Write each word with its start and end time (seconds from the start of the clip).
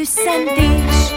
tüsszentés. 0.00 1.14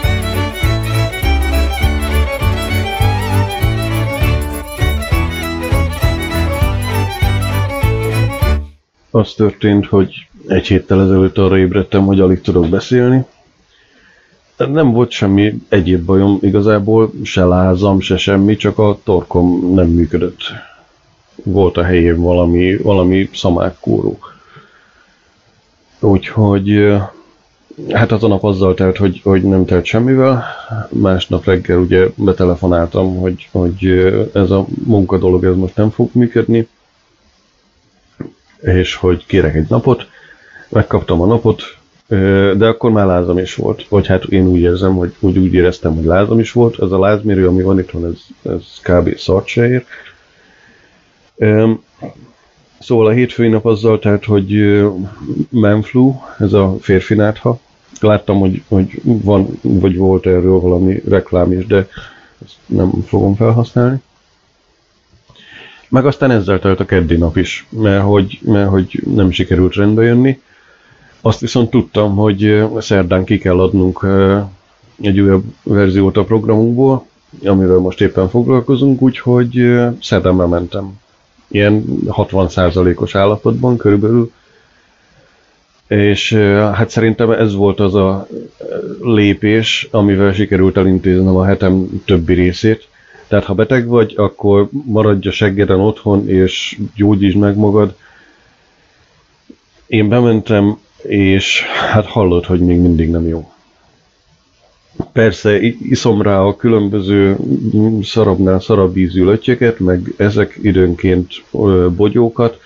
Az 9.10 9.32
történt, 9.32 9.86
hogy 9.86 10.28
egy 10.46 10.66
héttel 10.66 11.02
ezelőtt 11.02 11.38
arra 11.38 11.58
ébredtem, 11.58 12.06
hogy 12.06 12.20
alig 12.20 12.40
tudok 12.40 12.68
beszélni. 12.68 13.24
Nem 14.56 14.92
volt 14.92 15.10
semmi 15.10 15.54
egyéb 15.68 16.04
bajom 16.04 16.38
igazából, 16.40 17.12
se 17.22 17.44
lázam, 17.44 18.00
se 18.00 18.16
semmi, 18.16 18.56
csak 18.56 18.78
a 18.78 18.98
torkom 19.04 19.74
nem 19.74 19.86
működött. 19.86 20.40
Volt 21.34 21.76
a 21.76 21.84
helyén 21.84 22.20
valami, 22.20 22.76
valami 22.76 23.30
szamákkóró. 23.32 24.18
Úgyhogy 26.00 26.96
hát 27.92 28.12
az 28.12 28.24
a 28.24 28.28
nap 28.28 28.44
azzal 28.44 28.74
telt, 28.74 28.96
hogy, 28.96 29.20
hogy 29.22 29.42
nem 29.42 29.64
telt 29.64 29.84
semmivel. 29.84 30.44
Másnap 30.88 31.44
reggel 31.44 31.78
ugye 31.78 32.06
betelefonáltam, 32.14 33.16
hogy, 33.16 33.48
hogy 33.52 33.84
ez 34.32 34.50
a 34.50 34.66
munkadolog 34.84 35.44
ez 35.44 35.54
most 35.54 35.76
nem 35.76 35.90
fog 35.90 36.10
működni 36.12 36.68
és 38.64 38.94
hogy 38.94 39.26
kérek 39.26 39.54
egy 39.54 39.68
napot, 39.68 40.06
megkaptam 40.68 41.20
a 41.20 41.26
napot, 41.26 41.62
de 42.56 42.66
akkor 42.66 42.90
már 42.90 43.06
lázam 43.06 43.38
is 43.38 43.54
volt. 43.54 43.88
Vagy 43.88 44.06
hát 44.06 44.24
én 44.24 44.46
úgy 44.46 44.60
érzem, 44.60 44.94
hogy 44.94 45.14
úgy, 45.20 45.38
úgy 45.38 45.54
éreztem, 45.54 45.94
hogy 45.94 46.04
lázam 46.04 46.38
is 46.38 46.52
volt. 46.52 46.82
Ez 46.82 46.90
a 46.90 46.98
lázmérő, 46.98 47.48
ami 47.48 47.62
van 47.62 47.78
itthon, 47.78 48.04
ez, 48.04 48.50
ez 48.52 48.62
kb. 48.82 49.16
szart 49.16 49.46
se 49.46 49.68
ér. 49.68 49.84
Szóval 52.78 53.06
a 53.06 53.10
hétfői 53.10 53.48
nap 53.48 53.64
azzal 53.64 53.98
telt, 53.98 54.24
hogy 54.24 54.54
ö, 54.54 54.88
Manflu, 55.48 56.14
ez 56.38 56.52
a 56.52 56.76
férfi 56.80 57.14
nátha. 57.14 57.60
Láttam, 58.00 58.38
hogy, 58.38 58.62
hogy 58.68 59.00
van, 59.02 59.58
vagy 59.62 59.96
volt 59.96 60.26
erről 60.26 60.60
valami 60.60 61.02
reklám 61.08 61.52
is, 61.52 61.66
de 61.66 61.88
ezt 62.44 62.56
nem 62.66 62.90
fogom 63.06 63.34
felhasználni. 63.34 64.02
Meg 65.88 66.06
aztán 66.06 66.30
ezzel 66.30 66.58
telt 66.58 66.80
a 66.80 66.84
keddi 66.84 67.16
nap 67.16 67.36
is, 67.36 67.66
mert 67.70 68.02
hogy, 68.02 68.40
mert 68.42 68.70
hogy 68.70 69.02
nem 69.14 69.30
sikerült 69.30 69.74
rendbe 69.74 70.02
jönni. 70.02 70.40
Azt 71.20 71.40
viszont 71.40 71.70
tudtam, 71.70 72.16
hogy 72.16 72.44
ö, 72.44 72.66
szerdán 72.80 73.24
ki 73.24 73.38
kell 73.38 73.60
adnunk 73.60 74.02
ö, 74.02 74.40
egy 75.00 75.20
újabb 75.20 75.44
verziót 75.62 76.16
a 76.16 76.24
programunkból, 76.24 77.06
amivel 77.44 77.78
most 77.78 78.00
éppen 78.00 78.28
foglalkozunk, 78.28 79.02
úgyhogy 79.02 79.58
ö, 79.58 79.88
szerdán 80.00 80.34
mentem. 80.34 80.98
Ilyen 81.48 81.84
60%-os 82.06 83.14
állapotban 83.14 83.76
körülbelül. 83.76 84.32
És 85.88 86.32
hát 86.72 86.90
szerintem 86.90 87.30
ez 87.30 87.54
volt 87.54 87.80
az 87.80 87.94
a 87.94 88.26
lépés, 89.02 89.88
amivel 89.90 90.32
sikerült 90.32 90.76
elintéznem 90.76 91.36
a 91.36 91.44
hetem 91.44 92.02
többi 92.04 92.34
részét. 92.34 92.88
Tehát 93.28 93.44
ha 93.44 93.54
beteg 93.54 93.86
vagy, 93.86 94.14
akkor 94.16 94.68
maradj 94.84 95.28
a 95.28 95.32
seggeden 95.32 95.80
otthon, 95.80 96.28
és 96.28 96.78
gyógyítsd 96.96 97.36
meg 97.36 97.56
magad. 97.56 97.96
Én 99.86 100.08
bementem, 100.08 100.78
és 101.02 101.62
hát 101.62 102.06
hallod, 102.06 102.44
hogy 102.44 102.60
még 102.60 102.78
mindig 102.78 103.10
nem 103.10 103.26
jó. 103.26 103.52
Persze 105.12 105.60
iszom 105.62 106.22
rá 106.22 106.40
a 106.40 106.56
különböző 106.56 107.36
mm, 107.76 108.00
szarabbnál 108.00 108.60
szarabb 108.60 108.96
ízű 108.96 109.24
lötyeket, 109.24 109.78
meg 109.78 110.14
ezek 110.16 110.58
időnként 110.62 111.44
bogyókat, 111.96 112.60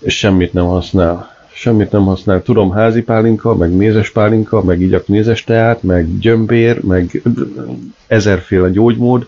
és 0.00 0.18
semmit 0.18 0.52
nem 0.52 0.64
használ. 0.64 1.35
Semmit 1.56 1.90
nem 1.90 2.04
használ. 2.04 2.42
Tudom, 2.42 2.70
házi 2.70 3.02
pálinka, 3.02 3.54
meg 3.54 3.70
mézes 3.70 4.10
pálinka, 4.10 4.62
meg 4.62 4.80
igyak 4.80 5.06
mézes 5.06 5.44
teát, 5.44 5.82
meg 5.82 6.18
gyömbér, 6.18 6.82
meg 6.82 7.22
ezerféle 8.06 8.70
gyógymód. 8.70 9.26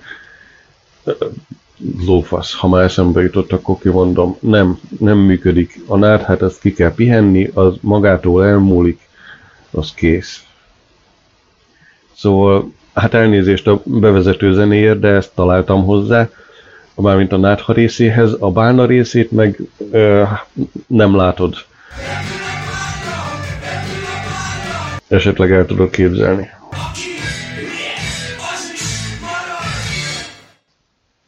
Lófasz, 2.07 2.55
ha 2.55 2.69
már 2.69 2.83
eszembe 2.83 3.23
jutott, 3.23 3.53
akkor 3.53 3.79
kimondom. 3.79 4.37
Nem, 4.41 4.79
nem 4.99 5.19
működik. 5.19 5.81
A 5.87 5.97
nád, 5.97 6.23
hát 6.23 6.43
ezt 6.43 6.61
ki 6.61 6.73
kell 6.73 6.95
pihenni, 6.95 7.51
az 7.55 7.75
magától 7.81 8.45
elmúlik, 8.45 9.09
az 9.71 9.95
kész. 9.95 10.45
Szóval, 12.15 12.73
hát 12.93 13.15
elnézést 13.15 13.67
a 13.67 13.83
bevezető 13.85 14.53
zenéért, 14.53 15.01
de 15.01 15.09
ezt 15.09 15.35
találtam 15.35 15.85
hozzá, 15.85 16.29
mármint 16.95 17.33
a 17.33 17.37
nátha 17.37 17.73
részéhez, 17.73 18.37
a 18.39 18.51
bálna 18.51 18.87
részét 18.87 19.31
meg 19.31 19.61
ö, 19.91 20.23
nem 20.87 21.17
látod. 21.17 21.55
Esetleg 25.09 25.53
el 25.53 25.67
tudod 25.67 25.91
képzelni. 25.91 26.49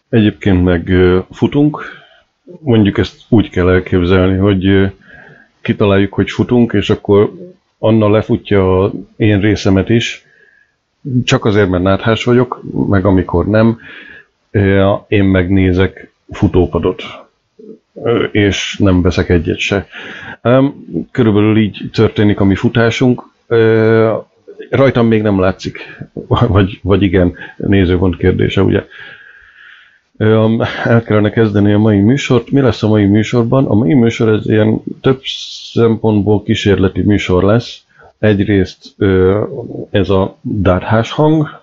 Egyébként 0.09 0.65
meg 0.65 0.91
futunk, 1.31 1.84
mondjuk 2.60 2.98
ezt 2.98 3.21
úgy 3.28 3.50
kell 3.50 3.69
elképzelni, 3.69 4.37
hogy 4.37 4.93
kitaláljuk, 5.60 6.12
hogy 6.12 6.31
futunk, 6.31 6.72
és 6.72 6.91
akkor 6.91 7.32
Anna 7.78 8.10
lefutja 8.10 8.84
a 8.84 8.92
én 9.16 9.41
részemet 9.41 9.88
is, 9.88 10.25
csak 11.25 11.44
azért, 11.44 11.69
mert 11.69 11.82
náthás 11.82 12.25
vagyok, 12.25 12.62
meg 12.88 13.04
amikor 13.04 13.47
nem, 13.47 13.78
én 15.09 15.25
megnézek 15.25 16.12
futópadot, 16.31 17.03
és 18.33 18.77
nem 18.78 19.03
veszek 19.03 19.28
egyet 19.28 19.59
se. 19.59 19.87
Körülbelül 21.11 21.59
így 21.59 21.91
történik 21.93 22.41
a 22.41 22.45
mi 22.45 22.55
futásunk. 22.55 23.23
Rajtam 24.71 25.06
még 25.06 25.23
nem 25.23 25.41
látszik, 25.41 25.97
vagy, 26.28 26.81
vagy 26.83 27.03
igen, 27.03 27.34
nézőpont 27.56 28.17
kérdése, 28.17 28.62
ugye. 28.62 28.84
El 30.84 31.03
kellene 31.06 31.31
kezdeni 31.31 31.73
a 31.73 31.78
mai 31.78 31.99
műsort. 31.99 32.51
Mi 32.51 32.61
lesz 32.61 32.83
a 32.83 32.89
mai 32.89 33.05
műsorban? 33.05 33.67
A 33.67 33.75
mai 33.75 33.95
műsor 33.95 34.28
ez 34.28 34.49
ilyen 34.49 34.83
több 35.01 35.21
szempontból 35.72 36.43
kísérleti 36.43 37.03
műsor 37.03 37.43
lesz. 37.43 37.83
Egyrészt 38.19 38.95
ez 39.91 40.09
a 40.11 40.37
dáthás 40.41 41.11
hang, 41.11 41.61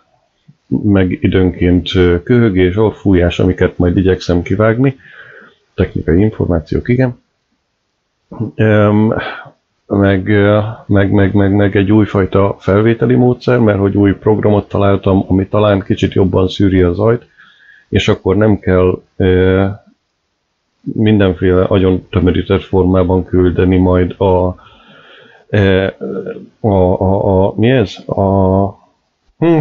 meg 0.67 1.17
időnként 1.21 1.91
köhögés, 2.23 2.77
orfújás, 2.77 3.39
amiket 3.39 3.77
majd 3.77 3.97
igyekszem 3.97 4.41
kivágni. 4.41 4.95
Technikai 5.77 6.19
információk, 6.19 6.89
igen. 6.89 7.19
Meg, 9.85 10.27
meg, 10.87 11.11
meg, 11.11 11.33
meg, 11.33 11.55
meg 11.55 11.75
egy 11.75 11.91
újfajta 11.91 12.55
felvételi 12.59 13.15
módszer, 13.15 13.59
mert 13.59 13.79
hogy 13.79 13.97
új 13.97 14.13
programot 14.13 14.67
találtam, 14.67 15.25
ami 15.27 15.47
talán 15.47 15.79
kicsit 15.79 16.13
jobban 16.13 16.47
szűri 16.47 16.81
a 16.81 16.93
zajt, 16.93 17.27
és 17.89 18.07
akkor 18.07 18.35
nem 18.35 18.59
kell 18.59 19.01
mindenféle 20.81 21.63
agyon 21.63 22.07
tömörített 22.09 22.63
formában 22.63 23.25
küldeni 23.25 23.77
majd 23.77 24.21
a, 24.21 24.55
ö, 25.47 25.87
a, 26.59 26.69
a, 26.69 27.45
a 27.45 27.53
mi 27.55 27.69
ez? 27.69 27.97
A, 28.07 28.67
hm, 29.37 29.59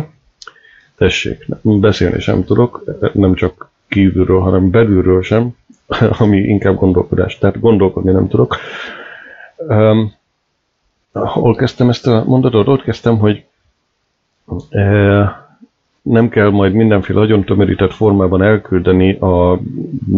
tessék, 0.97 1.47
beszélni 1.63 2.21
sem 2.21 2.45
tudok, 2.45 2.85
nem 3.13 3.35
csak 3.35 3.71
kívülről, 3.89 4.41
hanem 4.41 4.71
belülről 4.71 5.23
sem, 5.23 5.57
ami 6.19 6.37
inkább 6.37 6.77
gondolkodás, 6.77 7.39
tehát 7.39 7.61
gondolkodni 7.61 8.13
nem 8.13 8.29
tudok. 8.29 8.57
Um, 9.57 10.13
hol 11.13 11.55
kezdtem 11.55 11.89
ezt 11.89 12.07
a 12.07 12.25
mondatot? 12.27 12.69
Ott 12.69 12.83
kezdtem, 12.83 13.19
hogy 13.19 13.45
uh, 14.71 15.29
nem 16.03 16.29
kell 16.29 16.51
majd 16.51 16.73
mindenféle 16.73 17.19
nagyon 17.21 17.45
tömörített 17.45 17.93
formában 17.93 18.43
elküldeni 18.43 19.13
a 19.13 19.61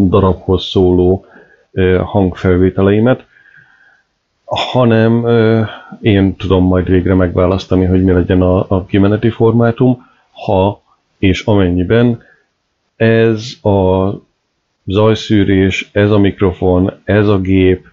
darabhoz 0.09 0.65
szóló 0.65 1.25
uh, 1.73 1.97
hangfelvételeimet, 1.97 3.27
hanem 4.45 5.23
uh, 5.23 5.69
én 6.01 6.37
tudom 6.37 6.65
majd 6.65 6.89
végre 6.89 7.15
megválasztani, 7.15 7.85
hogy 7.85 8.05
mi 8.05 8.13
legyen 8.13 8.43
a, 8.43 8.65
a 8.69 8.85
kimeneti 8.85 9.31
formátum, 9.31 10.07
ha 10.33 10.81
és 11.19 11.43
amennyiben 11.45 12.23
ez 12.99 13.53
a 13.63 14.11
zajszűrés, 14.85 15.89
ez 15.93 16.11
a 16.11 16.19
mikrofon, 16.19 16.93
ez 17.05 17.29
a 17.29 17.39
gép 17.39 17.87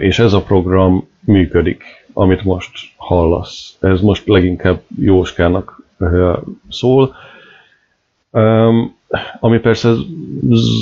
és 0.00 0.18
ez 0.18 0.32
a 0.32 0.42
program 0.42 1.08
működik, 1.20 1.82
amit 2.12 2.44
most 2.44 2.70
hallasz. 2.96 3.76
Ez 3.80 4.00
most 4.00 4.26
leginkább 4.26 4.80
Jóskának 5.00 5.82
szól, 6.68 7.14
ami 9.40 9.58
persze 9.58 9.92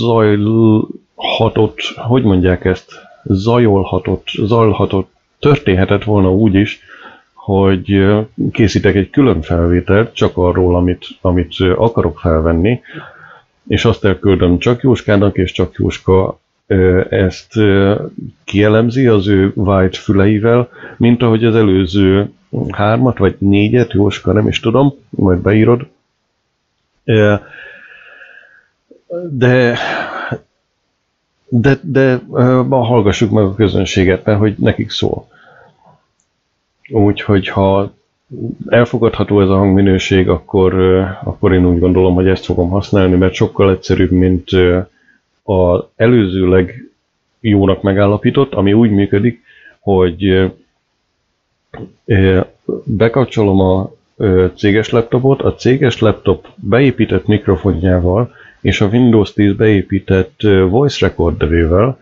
zajlhatott, 0.00 1.80
hogy 1.96 2.22
mondják 2.22 2.64
ezt, 2.64 2.92
zajolhatott, 3.24 4.26
zajlhatott, 4.26 5.10
történhetett 5.38 6.04
volna 6.04 6.32
úgy 6.32 6.54
is, 6.54 6.80
hogy 7.48 8.04
készítek 8.52 8.94
egy 8.94 9.10
külön 9.10 9.42
felvételt 9.42 10.14
csak 10.14 10.36
arról, 10.36 10.76
amit, 10.76 11.06
amit 11.20 11.54
akarok 11.76 12.18
felvenni, 12.18 12.80
és 13.66 13.84
azt 13.84 14.04
elküldöm 14.04 14.58
csak 14.58 14.82
Jóskának, 14.82 15.36
és 15.36 15.52
csak 15.52 15.74
Jóska 15.74 16.40
ezt 17.08 17.52
kielemzi 18.44 19.06
az 19.06 19.28
ő 19.28 19.52
white 19.54 19.98
füleivel, 19.98 20.68
mint 20.96 21.22
ahogy 21.22 21.44
az 21.44 21.54
előző 21.54 22.30
hármat, 22.70 23.18
vagy 23.18 23.36
négyet, 23.38 23.92
Jóska, 23.92 24.32
nem 24.32 24.48
is 24.48 24.60
tudom, 24.60 24.94
majd 25.10 25.38
beírod, 25.38 25.86
de 29.30 29.78
de, 31.50 31.78
de 31.82 32.20
hallgassuk 32.68 33.30
meg 33.30 33.44
a 33.44 33.54
közönséget, 33.54 34.24
mert 34.24 34.38
hogy 34.38 34.54
nekik 34.58 34.90
szól. 34.90 35.27
Úgyhogy 36.88 37.48
ha 37.48 37.94
elfogadható 38.66 39.40
ez 39.40 39.48
a 39.48 39.56
hangminőség, 39.56 40.28
akkor, 40.28 40.74
akkor 41.24 41.52
én 41.52 41.66
úgy 41.66 41.78
gondolom, 41.78 42.14
hogy 42.14 42.28
ezt 42.28 42.44
fogom 42.44 42.68
használni, 42.68 43.16
mert 43.16 43.34
sokkal 43.34 43.70
egyszerűbb, 43.70 44.10
mint 44.10 44.48
az 45.42 45.82
előzőleg 45.96 46.90
jónak 47.40 47.82
megállapított, 47.82 48.54
ami 48.54 48.72
úgy 48.72 48.90
működik, 48.90 49.42
hogy 49.78 50.50
bekapcsolom 52.84 53.60
a 53.60 53.90
céges 54.54 54.90
laptopot, 54.90 55.42
a 55.42 55.54
céges 55.54 55.98
laptop 55.98 56.46
beépített 56.54 57.26
mikrofonjával 57.26 58.34
és 58.60 58.80
a 58.80 58.86
Windows 58.86 59.32
10 59.32 59.52
beépített 59.52 60.40
voice 60.68 61.06
recorderével 61.06 61.98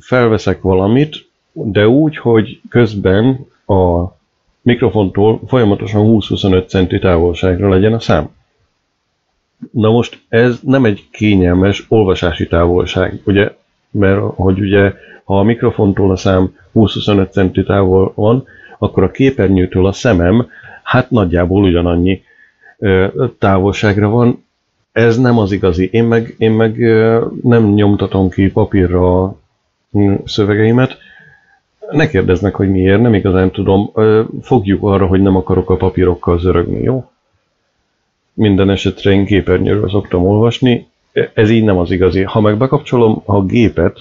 felveszek 0.00 0.60
valamit, 0.60 1.26
de 1.52 1.88
úgy, 1.88 2.16
hogy 2.16 2.60
közben 2.68 3.46
a 3.68 4.16
mikrofontól 4.62 5.40
folyamatosan 5.46 6.02
20-25 6.06 6.68
centi 6.68 6.98
távolságra 6.98 7.68
legyen 7.68 7.92
a 7.92 8.00
szám. 8.00 8.28
Na 9.70 9.90
most 9.90 10.24
ez 10.28 10.58
nem 10.62 10.84
egy 10.84 11.08
kényelmes 11.10 11.86
olvasási 11.88 12.46
távolság, 12.46 13.20
ugye, 13.24 13.54
mert 13.90 14.20
hogy 14.20 14.60
ugye, 14.60 14.92
ha 15.24 15.38
a 15.38 15.42
mikrofontól 15.42 16.10
a 16.10 16.16
szám 16.16 16.56
20-25 16.74 17.30
centi 17.30 17.62
távol 17.62 18.12
van, 18.14 18.44
akkor 18.78 19.02
a 19.02 19.10
képernyőtől 19.10 19.86
a 19.86 19.92
szemem 19.92 20.48
hát 20.82 21.10
nagyjából 21.10 21.62
ugyanannyi 21.62 22.22
távolságra 23.38 24.08
van. 24.08 24.44
Ez 24.92 25.18
nem 25.18 25.38
az 25.38 25.52
igazi. 25.52 25.88
Én 25.92 26.04
meg, 26.04 26.34
én 26.38 26.50
meg 26.52 26.76
nem 27.42 27.72
nyomtatom 27.74 28.28
ki 28.28 28.50
papírra 28.50 29.22
a 29.22 29.36
szövegeimet. 30.24 30.96
Ne 31.90 32.08
kérdeznek, 32.08 32.54
hogy 32.54 32.70
miért, 32.70 33.00
nem 33.00 33.14
igazán 33.14 33.50
tudom. 33.50 33.92
Fogjuk 34.42 34.82
arra, 34.82 35.06
hogy 35.06 35.22
nem 35.22 35.36
akarok 35.36 35.70
a 35.70 35.76
papírokkal 35.76 36.38
zörögni, 36.38 36.82
jó? 36.82 37.10
Minden 38.32 38.70
esetre 38.70 39.10
én 39.10 39.24
képernyőről 39.24 39.88
szoktam 39.88 40.26
olvasni. 40.26 40.88
Ez 41.34 41.50
így 41.50 41.64
nem 41.64 41.78
az 41.78 41.90
igazi. 41.90 42.22
Ha 42.22 42.40
meg 42.40 42.56
bekapcsolom 42.56 43.22
a 43.24 43.42
gépet, 43.42 43.98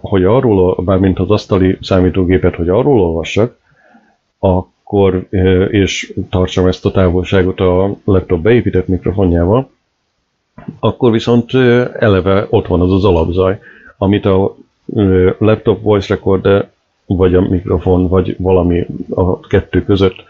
hogy 0.00 0.24
arról, 0.24 0.82
bármint 0.84 1.18
az 1.18 1.30
asztali 1.30 1.78
számítógépet, 1.80 2.54
hogy 2.54 2.68
arról 2.68 3.00
olvassak, 3.00 3.58
akkor, 4.38 5.26
és 5.70 6.14
tartsam 6.30 6.66
ezt 6.66 6.86
a 6.86 6.90
távolságot 6.90 7.60
a 7.60 7.96
laptop 8.04 8.40
beépített 8.40 8.86
mikrofonjával, 8.88 9.70
akkor 10.80 11.10
viszont 11.12 11.54
eleve 11.98 12.46
ott 12.50 12.66
van 12.66 12.80
az 12.80 12.92
az 12.92 13.04
alapzaj, 13.04 13.58
amit 13.98 14.24
a 14.24 14.56
laptop 15.38 15.82
voice 15.82 16.14
recorder, 16.14 16.70
vagy 17.06 17.34
a 17.34 17.40
mikrofon, 17.40 18.08
vagy 18.08 18.36
valami 18.38 18.86
a 19.08 19.40
kettő 19.40 19.84
között 19.84 20.24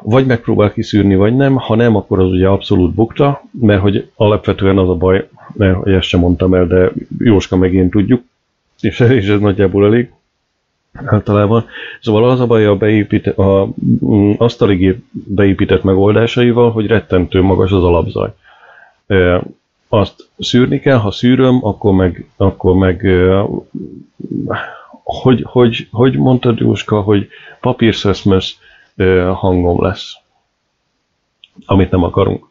vagy 0.00 0.26
megpróbál 0.26 0.72
kiszűrni, 0.72 1.16
vagy 1.16 1.36
nem, 1.36 1.56
ha 1.56 1.74
nem, 1.74 1.96
akkor 1.96 2.18
az 2.20 2.30
ugye 2.30 2.46
abszolút 2.46 2.94
bukta, 2.94 3.42
mert 3.60 3.80
hogy 3.80 4.10
alapvetően 4.14 4.78
az 4.78 4.88
a 4.88 4.94
baj, 4.94 5.28
mert 5.52 5.76
hogy 5.76 5.92
ezt 5.92 6.06
sem 6.06 6.20
mondtam 6.20 6.54
el, 6.54 6.66
de 6.66 6.92
Jóska 7.18 7.56
meg 7.56 7.74
én 7.74 7.90
tudjuk, 7.90 8.22
és, 8.80 9.00
és 9.00 9.28
ez 9.28 9.40
nagyjából 9.40 9.84
elég, 9.84 10.12
általában. 11.04 11.66
Szóval 12.00 12.30
az 12.30 12.40
a 12.40 12.46
baj 12.46 12.66
a, 12.66 12.76
beépít, 12.76 13.26
a 13.26 13.68
mm, 14.04 14.32
asztali 14.36 14.76
gép 14.76 15.04
beépített 15.10 15.82
megoldásaival, 15.82 16.70
hogy 16.70 16.86
rettentő 16.86 17.42
magas 17.42 17.72
az 17.72 17.82
alapzaj. 17.82 18.32
Azt 19.88 20.28
szűrni 20.38 20.80
kell, 20.80 20.98
ha 20.98 21.10
szűröm, 21.10 21.64
akkor 21.64 21.92
meg, 21.94 22.26
akkor 22.36 22.74
meg 22.74 23.06
hogy, 25.02 25.42
hogy, 25.46 25.88
hogy 25.90 26.16
mondtad 26.16 26.58
Jóska, 26.58 27.00
hogy 27.00 27.28
papírszeszmös 27.60 28.58
e, 28.96 29.24
hangom 29.24 29.82
lesz, 29.82 30.14
amit 31.66 31.90
nem 31.90 32.02
akarunk. 32.02 32.46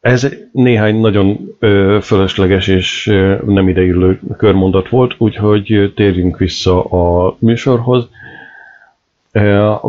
Ez 0.00 0.28
néhány 0.52 1.00
nagyon 1.00 1.56
fölösleges 2.02 2.68
és 2.68 3.04
nem 3.46 3.68
ideillő 3.68 4.20
körmondat 4.36 4.88
volt, 4.88 5.14
úgyhogy 5.18 5.92
térjünk 5.96 6.38
vissza 6.38 6.84
a 6.84 7.36
műsorhoz. 7.38 8.08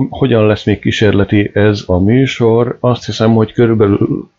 Hogyan 0.09 0.47
lesz 0.47 0.65
még 0.65 0.79
kísérleti 0.79 1.51
ez 1.53 1.83
a 1.85 1.97
műsor? 1.99 2.77
Azt 2.79 3.05
hiszem, 3.05 3.33
hogy 3.33 3.53
körülbelül 3.53 4.29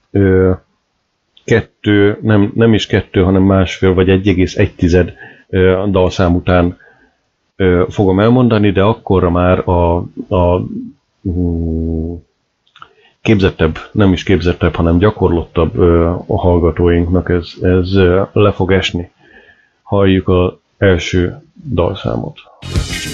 kettő, 1.45 2.19
nem, 2.23 2.52
nem 2.55 2.75
is 2.75 2.87
kettő, 2.87 3.23
hanem 3.23 3.43
másfél 3.43 3.95
vagy 3.95 4.09
1,1 4.09 5.90
dalszám 5.90 6.35
után 6.35 6.76
fogom 7.88 8.21
elmondani, 8.21 8.71
de 8.71 8.83
akkorra 8.83 9.31
már 9.31 9.69
a, 9.69 9.97
a 10.29 10.61
mm, 11.29 12.14
képzettebb, 13.21 13.79
nem 13.93 14.12
is 14.12 14.23
képzettebb, 14.23 14.75
hanem 14.75 14.99
gyakorlottabb 14.99 15.79
a 16.26 16.38
hallgatóinknak 16.38 17.31
ez, 17.31 17.52
ez 17.62 17.93
le 18.33 18.52
fog 18.52 18.73
esni. 18.73 19.11
Halljuk 19.83 20.29
az 20.29 20.52
első 20.79 21.43
dalszámot. 21.55 22.38
The 22.61 23.13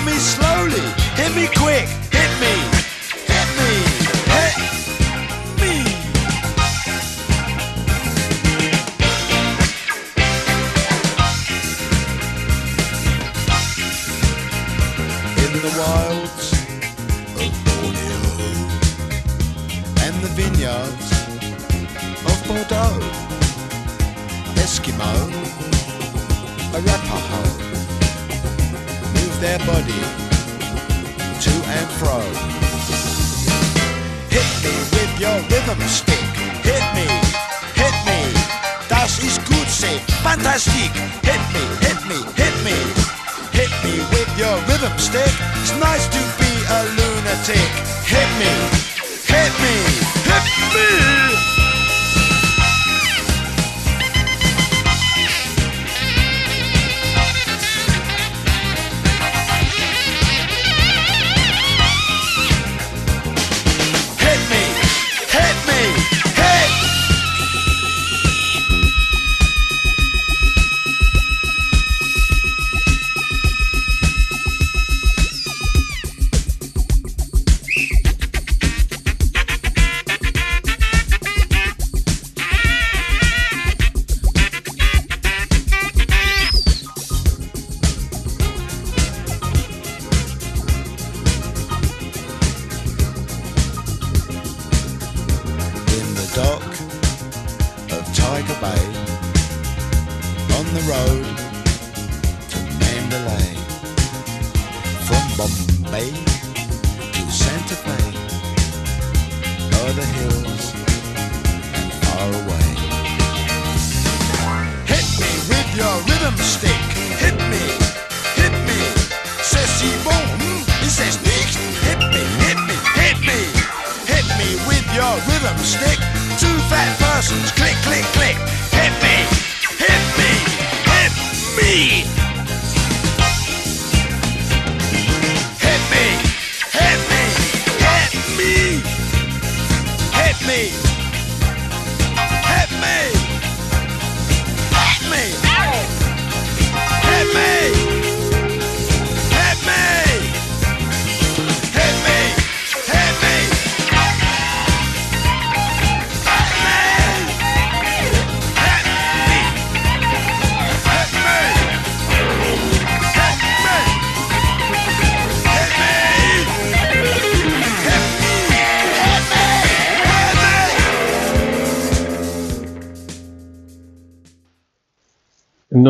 Hit 0.00 0.06
me 0.06 0.18
slowly, 0.18 0.80
hit 1.14 1.34
me 1.36 1.46
quick, 1.54 1.86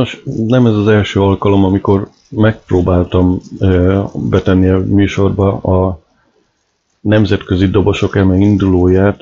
Nos, 0.00 0.23
nem 0.47 0.66
ez 0.66 0.75
az 0.75 0.88
első 0.88 1.21
alkalom, 1.21 1.64
amikor 1.64 2.09
megpróbáltam 2.28 3.40
betenni 4.14 4.69
a 4.69 4.78
műsorba 4.78 5.52
a 5.52 6.00
nemzetközi 7.00 7.66
dobosok 7.66 8.16
eme 8.16 8.37
indulóját, 8.37 9.21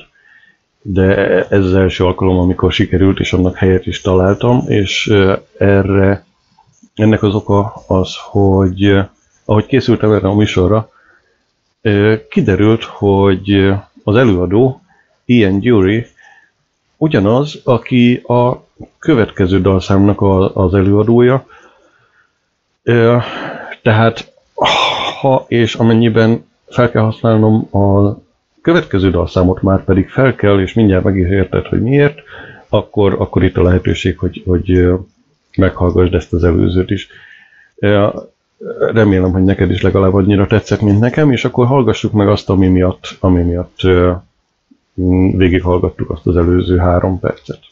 de 0.81 1.15
ez 1.47 1.63
az 1.63 1.73
első 1.73 2.03
alkalom, 2.05 2.37
amikor 2.37 2.71
sikerült, 2.71 3.19
és 3.19 3.33
annak 3.33 3.55
helyet 3.55 3.85
is 3.85 4.01
találtam, 4.01 4.63
és 4.67 5.13
erre 5.57 6.25
ennek 6.95 7.23
az 7.23 7.35
oka 7.35 7.73
az, 7.87 8.15
hogy 8.31 8.95
ahogy 9.45 9.65
készültem 9.65 10.11
erre 10.11 10.27
a 10.27 10.35
műsorra, 10.35 10.89
kiderült, 12.29 12.83
hogy 12.83 13.73
az 14.03 14.15
előadó, 14.15 14.81
Ian 15.25 15.59
Dury, 15.59 16.05
ugyanaz, 16.97 17.61
aki 17.63 18.15
a 18.15 18.67
következő 18.99 19.61
dalszámnak 19.61 20.21
a, 20.21 20.55
az 20.55 20.73
előadója. 20.73 21.45
Tehát, 23.81 24.33
ha 25.21 25.45
és 25.47 25.75
amennyiben 25.75 26.45
fel 26.67 26.91
kell 26.91 27.03
használnom 27.03 27.75
a 27.75 28.17
következő 28.61 29.09
dalszámot, 29.09 29.61
már 29.61 29.83
pedig 29.83 30.09
fel 30.09 30.35
kell, 30.35 30.59
és 30.59 30.73
mindjárt 30.73 31.03
meg 31.03 31.17
is 31.17 31.27
érted, 31.27 31.65
hogy 31.65 31.81
miért, 31.81 32.19
akkor, 32.69 33.15
akkor 33.19 33.43
itt 33.43 33.57
a 33.57 33.61
lehetőség, 33.63 34.17
hogy, 34.17 34.43
hogy 34.45 34.89
meghallgassd 35.57 36.13
ezt 36.13 36.33
az 36.33 36.43
előzőt 36.43 36.89
is. 36.89 37.07
Remélem, 38.93 39.31
hogy 39.31 39.43
neked 39.43 39.71
is 39.71 39.81
legalább 39.81 40.13
annyira 40.13 40.47
tetszett, 40.47 40.81
mint 40.81 40.99
nekem, 40.99 41.31
és 41.31 41.45
akkor 41.45 41.67
hallgassuk 41.67 42.11
meg 42.11 42.27
azt, 42.27 42.49
ami 42.49 42.67
miatt, 42.67 43.17
ami 43.19 43.41
miatt 43.41 43.79
végighallgattuk 45.37 46.09
azt 46.09 46.27
az 46.27 46.37
előző 46.37 46.77
három 46.77 47.19
percet. 47.19 47.68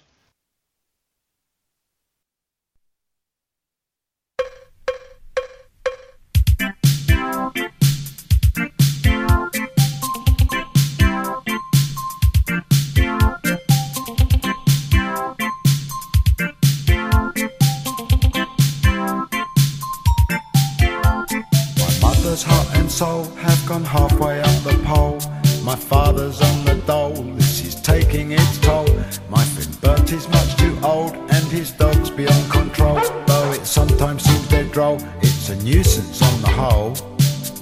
Droll, 34.78 35.00
it's 35.24 35.50
a 35.50 35.56
nuisance 35.64 36.22
on 36.22 36.40
the 36.44 36.50
whole. 36.50 36.94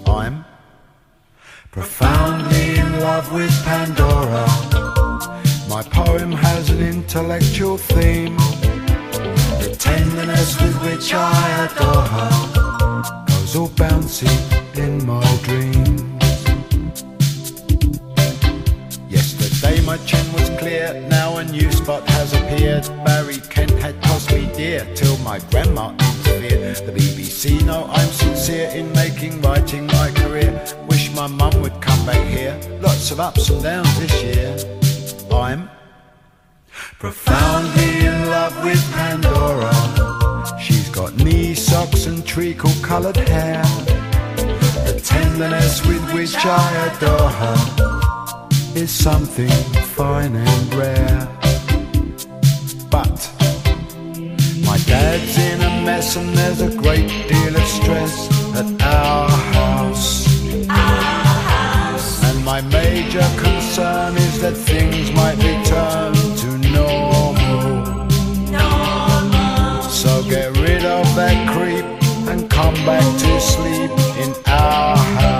I'm 0.06 0.44
profoundly 1.72 2.78
in 2.78 3.00
love 3.00 3.32
with 3.32 3.54
Pandora. 3.64 4.46
My 5.70 5.82
poem 5.94 6.34
has 6.34 6.70
an 6.72 6.82
intellectual 6.82 7.78
theme. 7.78 8.36
The 9.64 9.74
tenderness 9.80 10.60
with 10.62 10.76
which 10.84 11.14
I 11.14 11.40
adore 11.64 12.06
her 12.16 13.26
goes 13.30 13.56
all 13.56 13.70
bouncy 13.70 14.36
in 14.78 15.06
my 15.06 15.24
dreams. 15.44 16.36
Yesterday 19.10 19.80
my 19.86 19.96
chin 20.10 20.34
was 20.34 20.50
clear, 20.60 20.94
now 21.10 21.38
a 21.38 21.46
new 21.46 21.72
spot 21.72 22.06
has 22.10 22.34
appeared. 22.34 22.84
Barry 23.06 23.38
Kent 23.50 23.72
had 23.80 24.05
dear 24.56 24.86
till 24.96 25.18
my 25.20 25.40
grandma 25.52 25.92
interfered. 25.92 26.76
The 26.86 26.92
BBC 26.92 27.64
know 27.66 27.86
I'm 27.90 28.10
sincere 28.10 28.70
in 28.70 28.92
making 28.94 29.42
writing 29.42 29.88
my 29.88 30.12
career. 30.12 30.52
Wish 30.88 31.14
my 31.14 31.28
mum 31.28 31.62
would 31.62 31.80
come 31.82 32.06
back 32.06 32.26
here. 32.28 32.60
Lots 32.82 33.12
of 33.12 33.20
ups 33.20 33.50
and 33.50 33.64
downs 33.64 34.00
this 34.00 34.24
year. 34.24 34.56
I'm 35.32 35.70
profoundly 37.00 38.06
in 38.06 38.30
love 38.30 38.56
with 38.64 38.82
Pandora. 38.94 39.74
She's 40.60 40.90
got 40.90 41.16
knee 41.18 41.54
socks 41.54 42.06
and 42.06 42.26
treacle 42.26 42.72
coloured 42.82 43.18
hair. 43.18 43.64
The 44.88 45.02
tenderness 45.04 45.86
with 45.86 46.04
which 46.14 46.36
I 46.38 46.66
adore 46.88 47.30
her 47.42 47.58
is 48.76 48.92
something 48.92 49.50
fine 49.96 50.36
and 50.36 50.74
rare. 50.74 51.45
Dad's 54.96 55.38
in 55.38 55.62
a 55.62 55.72
mess 55.84 56.16
and 56.16 56.30
there's 56.38 56.62
a 56.62 56.74
great 56.84 57.10
deal 57.28 57.54
of 57.62 57.68
stress 57.80 58.16
at 58.60 58.68
our 58.82 59.30
house. 59.58 60.08
Our 60.70 61.36
house. 61.52 62.24
And 62.24 62.46
my 62.46 62.62
major 62.62 63.28
concern 63.46 64.16
is 64.16 64.40
that 64.40 64.56
things 64.56 65.12
might 65.12 65.38
return 65.52 66.14
to 66.42 66.50
normal. 66.80 68.06
normal. 68.58 69.82
So 70.02 70.24
get 70.34 70.50
rid 70.66 70.86
of 70.86 71.06
that 71.20 71.38
creep 71.54 71.88
and 72.30 72.50
come 72.50 72.76
back 72.90 73.08
to 73.24 73.42
sleep 73.42 73.92
in 74.24 74.32
our 74.48 74.96
house. 74.96 75.35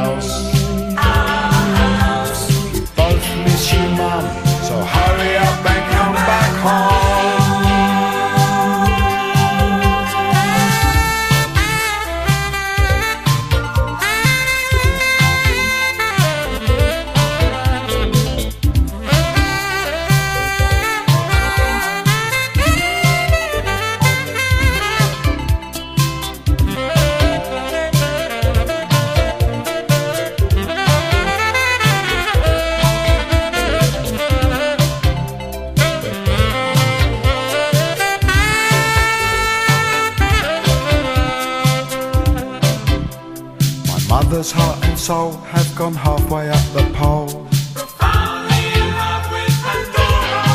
Soul 45.06 45.34
have 45.54 45.76
gone 45.76 45.94
halfway 45.94 46.50
up 46.50 46.66
the 46.74 46.84
pole. 46.96 47.30
Profoundly 47.76 48.66
in 48.74 48.88
love 49.02 49.26
with 49.36 49.56
Pandora. 49.66 50.46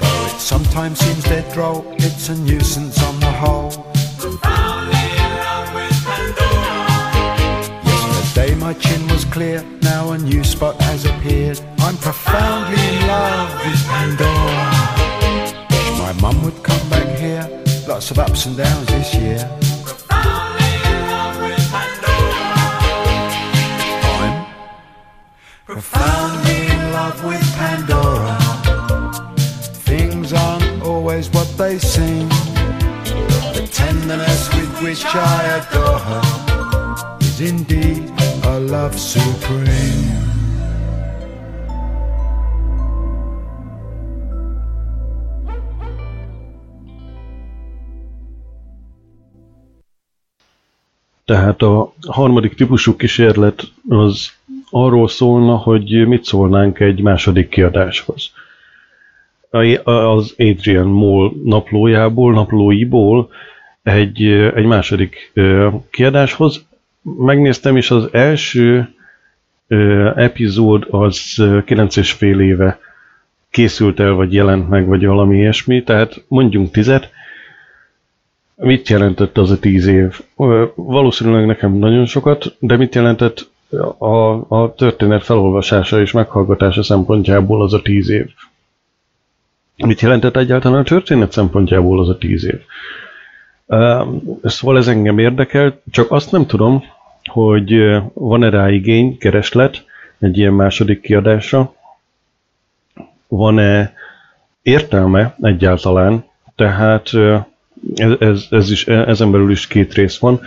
Though 0.00 0.24
it 0.26 0.38
sometimes 0.38 0.98
seems 0.98 1.24
dead 1.24 1.50
droll, 1.54 1.82
it's 1.96 2.28
a 2.28 2.34
nuisance 2.34 3.02
on 3.02 3.18
the 3.20 3.32
whole. 3.42 3.70
Profoundly 4.18 5.06
in 5.24 5.30
love 5.44 5.68
with 5.78 5.96
Pandora. 6.08 6.84
Yesterday 7.86 8.54
my 8.56 8.74
chin 8.74 9.08
was 9.08 9.24
clear, 9.24 9.64
now 9.80 10.12
a 10.12 10.18
new 10.18 10.44
spot 10.44 10.78
has 10.82 11.06
appeared. 11.06 11.58
I'm 11.78 11.96
profoundly 11.96 12.82
in 12.92 13.06
love 13.06 13.50
with 13.64 13.82
Pandora. 13.92 14.68
Wish 15.70 15.90
my 16.04 16.12
mum 16.20 16.44
would 16.44 16.62
come 16.62 16.86
back 16.90 17.08
here, 17.18 17.48
lots 17.88 18.10
of 18.10 18.18
ups 18.18 18.44
and 18.44 18.58
downs 18.58 18.88
this 18.88 19.14
year. 19.14 19.63
Profoundly 25.74 26.66
in 26.70 26.92
love 26.92 27.24
with 27.24 27.42
Pandora. 27.58 28.38
Things 29.90 30.32
aren't 30.32 30.82
always 30.84 31.28
what 31.30 31.48
they 31.58 31.80
seem. 31.80 32.28
The 33.58 33.68
tenderness 33.72 34.54
with 34.54 34.72
which 34.84 35.04
I 35.04 35.40
adore 35.58 35.98
her 35.98 37.16
is 37.20 37.40
indeed 37.40 38.04
a 38.44 38.60
love 38.60 38.96
supreme. 38.96 40.14
Tehát 51.24 51.62
a 51.62 51.92
harmadik 52.08 52.54
típusú 52.54 52.96
kísérlet 52.96 53.62
az 53.88 54.32
arról 54.76 55.08
szólna, 55.08 55.56
hogy 55.56 56.06
mit 56.06 56.24
szólnánk 56.24 56.80
egy 56.80 57.00
második 57.00 57.48
kiadáshoz. 57.48 58.30
Az 59.84 60.34
Adrian 60.38 60.86
Moll 60.86 61.32
naplójából, 61.44 62.32
naplóiból 62.32 63.30
egy, 63.82 64.22
egy 64.54 64.64
második 64.64 65.32
kiadáshoz. 65.90 66.66
Megnéztem, 67.02 67.76
és 67.76 67.90
az 67.90 68.08
első 68.12 68.94
epizód 70.14 70.86
az 70.90 71.42
9 71.64 71.96
és 71.96 72.12
fél 72.12 72.40
éve 72.40 72.78
készült 73.50 74.00
el, 74.00 74.12
vagy 74.12 74.32
jelent 74.32 74.68
meg, 74.68 74.86
vagy 74.86 75.06
valami 75.06 75.36
ilyesmi, 75.36 75.82
tehát 75.82 76.24
mondjunk 76.28 76.70
tizet. 76.70 77.10
Mit 78.56 78.88
jelentett 78.88 79.38
az 79.38 79.50
a 79.50 79.58
tíz 79.58 79.86
év? 79.86 80.20
Valószínűleg 80.74 81.46
nekem 81.46 81.72
nagyon 81.72 82.06
sokat, 82.06 82.56
de 82.58 82.76
mit 82.76 82.94
jelentett 82.94 83.52
a, 83.98 84.44
a 84.48 84.74
történet 84.74 85.24
felolvasása 85.24 86.00
és 86.00 86.12
meghallgatása 86.12 86.82
szempontjából 86.82 87.62
az 87.62 87.72
a 87.72 87.82
tíz 87.82 88.08
év? 88.08 88.26
Mit 89.76 90.00
jelentett 90.00 90.36
egyáltalán 90.36 90.80
a 90.80 90.84
történet 90.84 91.32
szempontjából 91.32 92.00
az 92.00 92.08
a 92.08 92.18
tíz 92.18 92.44
év? 92.44 92.60
Szóval 94.42 94.76
ez 94.76 94.88
engem 94.88 95.18
érdekel, 95.18 95.80
csak 95.90 96.10
azt 96.10 96.32
nem 96.32 96.46
tudom, 96.46 96.82
hogy 97.24 98.00
van-e 98.12 98.50
rá 98.50 98.70
igény, 98.70 99.18
kereslet 99.18 99.84
egy 100.18 100.38
ilyen 100.38 100.52
második 100.52 101.00
kiadásra, 101.00 101.74
van-e 103.28 103.92
értelme 104.62 105.36
egyáltalán, 105.40 106.24
tehát 106.56 107.10
ez, 107.94 108.12
ez, 108.18 108.46
ez 108.50 108.70
is, 108.70 108.86
ezen 108.86 109.30
belül 109.30 109.50
is 109.50 109.66
két 109.66 109.94
rész 109.94 110.18
van. 110.18 110.40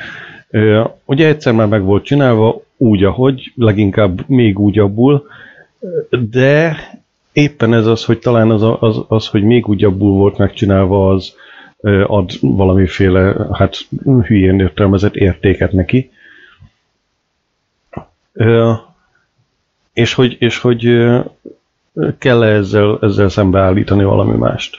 Ugye 1.05 1.27
egyszer 1.27 1.53
már 1.53 1.67
meg 1.67 1.83
volt 1.83 2.03
csinálva, 2.03 2.56
úgy, 2.77 3.03
ahogy, 3.03 3.51
leginkább 3.55 4.29
még 4.29 4.59
úgy 4.59 4.79
abból, 4.79 5.27
de 6.09 6.77
éppen 7.31 7.73
ez 7.73 7.85
az, 7.85 8.05
hogy 8.05 8.19
talán 8.19 8.49
az, 8.51 8.75
az, 8.79 9.03
az 9.07 9.27
hogy 9.27 9.43
még 9.43 9.67
úgy 9.67 9.83
abból 9.83 10.11
volt 10.11 10.37
megcsinálva, 10.37 11.09
az 11.09 11.35
ad 12.07 12.31
valamiféle, 12.41 13.47
hát 13.51 13.77
hülyén 14.03 14.59
értelmezett 14.59 15.15
értéket 15.15 15.71
neki. 15.71 16.11
És 19.93 20.13
hogy, 20.13 20.35
és 20.39 20.59
hogy 20.59 21.07
kell 22.17 22.43
-e 22.43 22.47
ezzel, 22.47 22.97
ezzel 23.01 23.29
szembeállítani 23.29 24.03
valami 24.03 24.35
mást. 24.35 24.77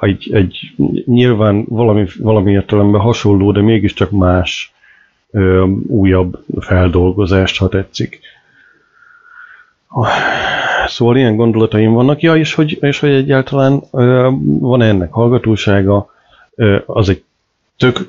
Egy, 0.00 0.30
egy 0.32 0.74
nyilván 1.04 1.64
valami, 1.68 2.06
valami 2.18 2.52
értelemben 2.52 3.00
hasonló, 3.00 3.52
de 3.52 3.60
mégiscsak 3.60 4.10
más 4.10 4.73
ö, 5.34 5.66
újabb 5.86 6.44
feldolgozást, 6.60 7.58
ha 7.58 7.68
tetszik. 7.68 8.20
Szóval 10.86 11.16
ilyen 11.16 11.36
gondolataim 11.36 11.92
vannak. 11.92 12.20
Ja, 12.20 12.36
és 12.36 12.54
hogy, 12.54 12.78
és 12.80 13.00
hogy 13.00 13.10
egyáltalán 13.10 13.82
van 14.60 14.82
-e 14.82 14.88
ennek 14.88 15.12
hallgatósága, 15.12 16.10
ö, 16.54 16.78
az 16.86 17.08
egy 17.08 17.22
tök 17.76 18.06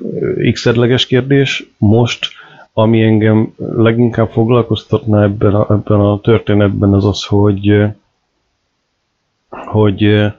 x 0.52 1.06
kérdés. 1.06 1.70
Most, 1.78 2.26
ami 2.72 3.02
engem 3.02 3.54
leginkább 3.56 4.30
foglalkoztatna 4.30 5.22
ebben 5.22 5.54
a, 5.54 5.66
ebben 5.72 6.00
a 6.00 6.20
történetben, 6.20 6.92
az 6.92 7.04
az, 7.04 7.24
hogy, 7.24 7.82
hogy 9.48 10.32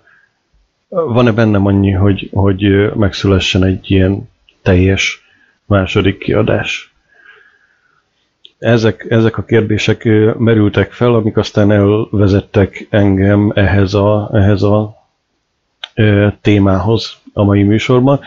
van-e 0.89 1.32
bennem 1.32 1.65
annyi, 1.65 1.91
hogy, 1.91 2.30
hogy 2.34 2.93
megszülessen 2.95 3.63
egy 3.63 3.91
ilyen 3.91 4.30
teljes 4.62 5.26
második 5.67 6.17
kiadás. 6.17 6.93
Ezek, 8.58 9.06
ezek 9.10 9.38
a 9.38 9.43
kérdések 9.43 10.03
merültek 10.38 10.91
fel, 10.91 11.13
amik 11.13 11.38
aztán 11.38 11.71
elvezettek 11.71 12.88
engem 12.89 13.51
ehhez 13.56 13.93
a, 13.93 14.30
ehhez 14.34 14.63
a 14.63 14.95
témához 16.41 17.17
a 17.34 17.43
mai 17.43 17.63
műsorban. 17.63 18.19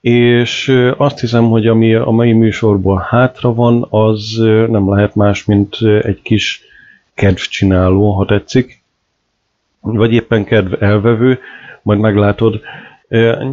És 0.00 0.68
azt 0.96 1.20
hiszem, 1.20 1.44
hogy 1.48 1.66
ami 1.66 1.94
a 1.94 2.10
mai 2.10 2.32
műsorból 2.32 3.06
hátra 3.08 3.54
van, 3.54 3.86
az 3.90 4.36
nem 4.68 4.94
lehet 4.94 5.14
más, 5.14 5.44
mint 5.44 5.76
egy 6.02 6.22
kis 6.22 6.62
kedvcsináló, 7.14 8.12
ha 8.12 8.24
tetszik. 8.24 8.82
Vagy 9.80 10.12
éppen 10.12 10.44
kedv 10.44 10.82
elvevő, 10.82 11.38
majd 11.82 11.98
meglátod, 11.98 12.60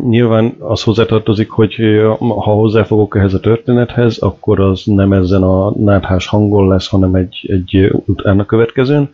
Nyilván 0.10 0.56
az 0.60 0.84
hozzátartozik, 0.84 1.50
hogy 1.50 1.76
ha 2.20 2.52
hozzáfogok 2.52 3.16
ehhez 3.16 3.34
a 3.34 3.40
történethez, 3.40 4.18
akkor 4.18 4.60
az 4.60 4.82
nem 4.86 5.14
ezen 5.14 5.44
a 5.44 5.72
náthás 5.72 6.28
hangon 6.28 6.68
lesz, 6.68 6.88
hanem 6.88 7.16
egy, 7.16 7.46
egy 7.48 7.92
utána 8.06 8.46
következőn. 8.46 9.14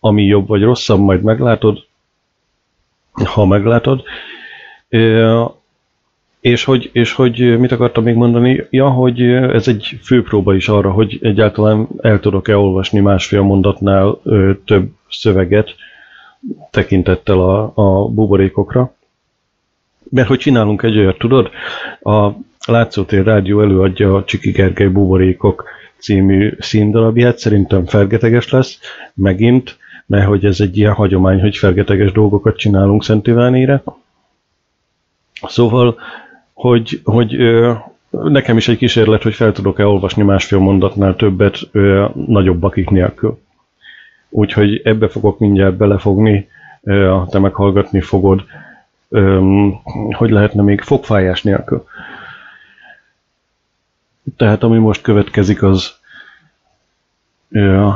Ami 0.00 0.24
jobb 0.24 0.48
vagy 0.48 0.62
rosszabb, 0.62 1.00
majd 1.00 1.22
meglátod, 1.22 1.84
ha 3.12 3.46
meglátod. 3.46 4.02
És 6.40 6.64
hogy, 6.64 6.90
és 6.92 7.12
hogy 7.12 7.58
mit 7.58 7.72
akartam 7.72 8.04
még 8.04 8.14
mondani? 8.14 8.66
Ja, 8.70 8.88
hogy 8.88 9.22
ez 9.30 9.68
egy 9.68 9.98
főpróba 10.02 10.54
is 10.54 10.68
arra, 10.68 10.90
hogy 10.90 11.18
egyáltalán 11.22 11.88
el 12.00 12.20
tudok-e 12.20 12.56
olvasni 12.56 13.00
másfél 13.00 13.42
mondatnál 13.42 14.20
több 14.64 14.88
szöveget 15.08 15.74
tekintettel 16.70 17.40
a, 17.40 17.72
a 17.74 18.08
buborékokra. 18.08 18.94
Mert 20.10 20.28
hogy 20.28 20.38
csinálunk 20.38 20.82
egy 20.82 20.98
olyat, 20.98 21.18
tudod? 21.18 21.50
A 22.00 22.30
Látszótér 22.66 23.24
Rádió 23.24 23.62
előadja 23.62 24.14
a 24.14 24.24
Csiki 24.24 24.50
Gergely 24.50 24.88
Buborékok 24.88 25.64
című 25.98 26.56
színdarabját, 26.58 27.38
szerintem 27.38 27.86
fergeteges 27.86 28.50
lesz, 28.50 28.78
megint, 29.14 29.78
mert 30.06 30.26
hogy 30.26 30.44
ez 30.44 30.60
egy 30.60 30.76
ilyen 30.76 30.92
hagyomány, 30.92 31.40
hogy 31.40 31.56
fergeteges 31.56 32.12
dolgokat 32.12 32.56
csinálunk 32.56 33.04
Szent 33.04 33.26
Ivánére. 33.26 33.82
Szóval, 35.42 35.98
hogy, 36.52 37.00
hogy 37.04 37.36
nekem 38.10 38.56
is 38.56 38.68
egy 38.68 38.76
kísérlet, 38.76 39.22
hogy 39.22 39.34
fel 39.34 39.52
tudok-e 39.52 39.86
olvasni 39.86 40.22
másfél 40.22 40.58
mondatnál 40.58 41.16
többet 41.16 41.58
ö, 41.72 42.06
nagyobb 42.26 42.58
bakik 42.58 42.90
nélkül. 42.90 43.38
Úgyhogy 44.28 44.80
ebbe 44.84 45.08
fogok 45.08 45.38
mindjárt 45.38 45.76
belefogni, 45.76 46.48
ö, 46.82 47.20
te 47.30 47.38
meghallgatni 47.38 48.00
fogod, 48.00 48.44
ö, 49.10 49.68
hogy 50.10 50.30
lehetne 50.30 50.62
még 50.62 50.80
fogfájás 50.80 51.42
nélkül. 51.42 51.84
Tehát 54.36 54.62
ami 54.62 54.78
most 54.78 55.02
következik, 55.02 55.62
az 55.62 55.94
ö, 57.50 57.88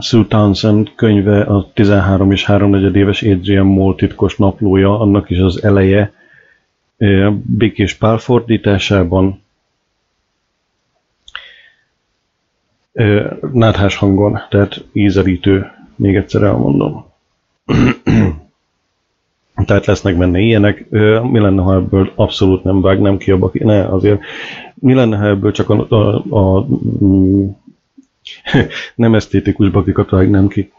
Sue 0.00 0.24
Townsend 0.28 0.94
könyve, 0.94 1.42
a 1.42 1.72
13 1.72 2.30
és 2.32 2.44
3 2.44 2.74
éves 2.74 3.22
Adrian 3.22 3.66
Moll 3.66 3.94
titkos 3.94 4.36
naplója, 4.36 5.00
annak 5.00 5.30
is 5.30 5.38
az 5.38 5.64
eleje, 5.64 6.12
ö, 6.96 7.30
Békés 7.42 7.94
Pál 7.94 8.18
fordításában, 8.18 9.42
ö, 12.92 13.34
náthás 13.52 13.96
hangon, 13.96 14.40
tehát 14.50 14.84
ízelítő, 14.92 15.70
még 15.96 16.16
egyszer 16.16 16.42
elmondom. 16.42 17.08
Tehát 19.64 19.86
lesznek 19.86 20.16
benne 20.16 20.38
ilyenek. 20.38 20.90
Mi 21.22 21.38
lenne, 21.38 21.62
ha 21.62 21.74
ebből 21.74 22.12
abszolút 22.14 22.64
nem 22.64 22.80
vágnám 22.80 23.16
ki 23.16 23.30
a? 23.30 23.50
Ne, 23.52 23.84
azért 23.84 24.20
mi 24.74 24.94
lenne, 24.94 25.16
ha 25.16 25.26
ebből 25.26 25.52
csak 25.52 25.70
a, 25.70 25.86
a, 25.88 26.14
a 26.36 26.66
mm, 27.04 27.48
nem 28.94 29.14
esztétikus 29.14 29.70
bakikat 29.70 30.10
vágnám 30.10 30.48
ki? 30.48 30.72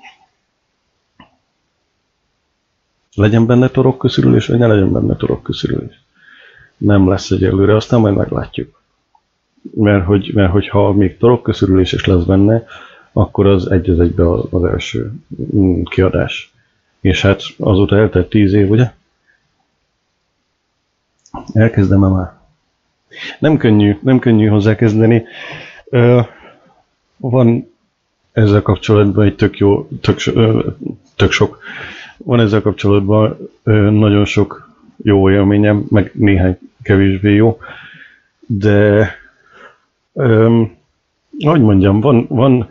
Legyen 3.15 3.46
benne 3.46 3.70
torok 3.70 3.98
köszörülés, 3.98 4.48
vagy 4.48 4.58
ne 4.58 4.67
legyen 4.67 4.91
benne 4.91 5.15
torok 5.15 5.44
köszörülés? 5.44 6.02
Nem 6.78 7.10
lesz 7.10 7.32
egyelőre, 7.32 7.76
aztán 7.76 8.00
majd 8.00 8.15
meglátjuk. 8.15 8.82
Mert, 9.76 10.06
hogy, 10.06 10.32
mert 10.34 10.52
hogyha 10.52 10.91
még 10.91 11.17
torok 11.17 11.44
köszörülés 11.44 11.94
is 11.94 12.06
lesz 12.06 12.24
benne, 12.24 12.65
akkor 13.12 13.48
az 13.48 13.72
egy 13.72 13.89
az 13.89 14.00
egybe 14.00 14.32
az 14.32 14.63
első 14.63 15.12
mm, 15.56 15.82
kiadás. 15.84 16.54
És 17.02 17.22
hát 17.22 17.42
azóta 17.58 17.98
eltelt 17.98 18.30
tíz 18.30 18.54
év, 18.54 18.70
ugye? 18.70 18.92
Elkezdem 21.54 22.04
-e 22.04 22.08
már? 22.08 22.40
Nem 23.40 23.58
könnyű, 23.58 23.98
nem 24.02 24.20
könnyű 24.20 24.48
hozzákezdeni. 24.48 25.26
Ö, 25.90 26.22
van 27.18 27.74
ezzel 28.32 28.62
kapcsolatban 28.62 29.26
egy 29.26 29.36
tök 29.36 29.58
jó, 29.58 29.88
tök, 30.02 30.20
ö, 30.26 30.70
tök 31.16 31.32
sok, 31.32 31.60
van 32.18 32.40
ezzel 32.40 32.62
kapcsolatban 32.62 33.38
ö, 33.64 33.90
nagyon 33.90 34.26
sok 34.26 34.70
jó 35.04 35.32
élményem, 35.32 35.86
meg 35.90 36.12
néhány 36.14 36.60
kevésbé 36.84 37.34
jó, 37.34 37.60
de 38.46 39.10
ö, 40.14 40.62
hogy 41.40 41.62
mondjam, 41.62 42.00
van, 42.00 42.26
van 42.30 42.70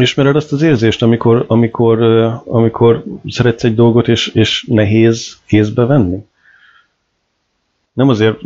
Ismered 0.00 0.36
azt 0.36 0.52
az 0.52 0.62
érzést, 0.62 1.02
amikor, 1.02 1.44
amikor, 1.46 2.02
amikor 2.44 3.04
szeretsz 3.28 3.64
egy 3.64 3.74
dolgot, 3.74 4.08
és, 4.08 4.26
és 4.26 4.64
nehéz 4.68 5.38
kézbe 5.46 5.84
venni? 5.84 6.26
Nem 7.92 8.08
azért, 8.08 8.38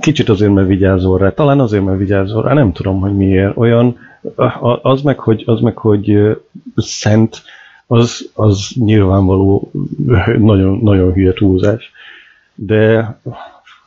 kicsit 0.00 0.28
azért, 0.28 0.52
mert 0.52 0.66
vigyázol 0.66 1.18
rá, 1.18 1.30
talán 1.30 1.60
azért, 1.60 1.84
mert 1.84 1.98
vigyázol 1.98 2.42
rá, 2.42 2.52
nem 2.52 2.72
tudom, 2.72 3.00
hogy 3.00 3.16
miért. 3.16 3.56
Olyan, 3.56 3.96
az 4.82 5.02
meg, 5.02 5.18
hogy, 5.18 5.42
az 5.46 5.60
meg, 5.60 5.76
hogy 5.76 6.36
szent, 6.76 7.42
az, 7.86 8.30
az 8.34 8.70
nyilvánvaló 8.74 9.70
nagyon, 10.38 10.78
nagyon 10.82 11.12
hülye 11.12 11.32
túlzás. 11.32 11.92
De 12.54 13.14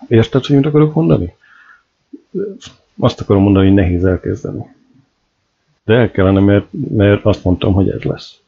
érted, 0.07 0.45
hogy 0.45 0.55
mit 0.55 0.65
akarok 0.65 0.93
mondani? 0.93 1.35
Azt 2.99 3.21
akarom 3.21 3.43
mondani, 3.43 3.65
hogy 3.65 3.75
nehéz 3.75 4.05
elkezdeni. 4.05 4.72
De 5.83 5.93
el 5.93 6.11
kellene, 6.11 6.39
mert, 6.39 6.67
mert 6.71 7.25
azt 7.25 7.43
mondtam, 7.43 7.73
hogy 7.73 7.89
ez 7.89 8.01
lesz. 8.01 8.39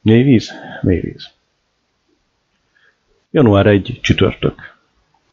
Mély 0.00 0.22
víz? 0.22 0.50
Mély 0.82 1.00
víz. 1.00 1.30
Január 3.30 3.66
1 3.66 3.98
csütörtök. 4.02 4.74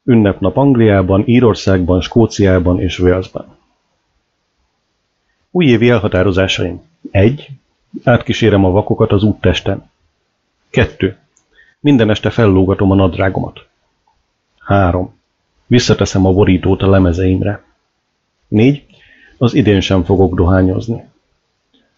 Ünnepnap 0.04 0.58
Angliában, 0.58 1.24
Írországban, 1.26 2.02
Skóciában 2.02 2.82
és 2.82 3.00
Walesben. 3.00 3.56
Újévi 5.52 5.90
elhatározásaim. 5.90 6.82
1. 7.12 7.50
Átkísérem 8.04 8.66
a 8.66 8.70
vakokat 8.70 9.12
az 9.12 9.24
úttesten. 9.24 9.90
2. 10.70 11.18
Minden 11.80 12.10
este 12.10 12.30
fellógatom 12.30 12.92
a 12.92 12.96
nadrágomat. 12.96 13.68
3. 14.60 15.14
Visszateszem 15.66 16.26
a 16.26 16.34
borítót 16.34 16.82
a 16.82 16.90
lemezeimre. 16.90 17.64
4. 18.48 18.93
Az 19.44 19.54
idén 19.54 19.82
sem 19.82 20.04
fogok 20.04 20.36
dohányozni. 20.36 21.10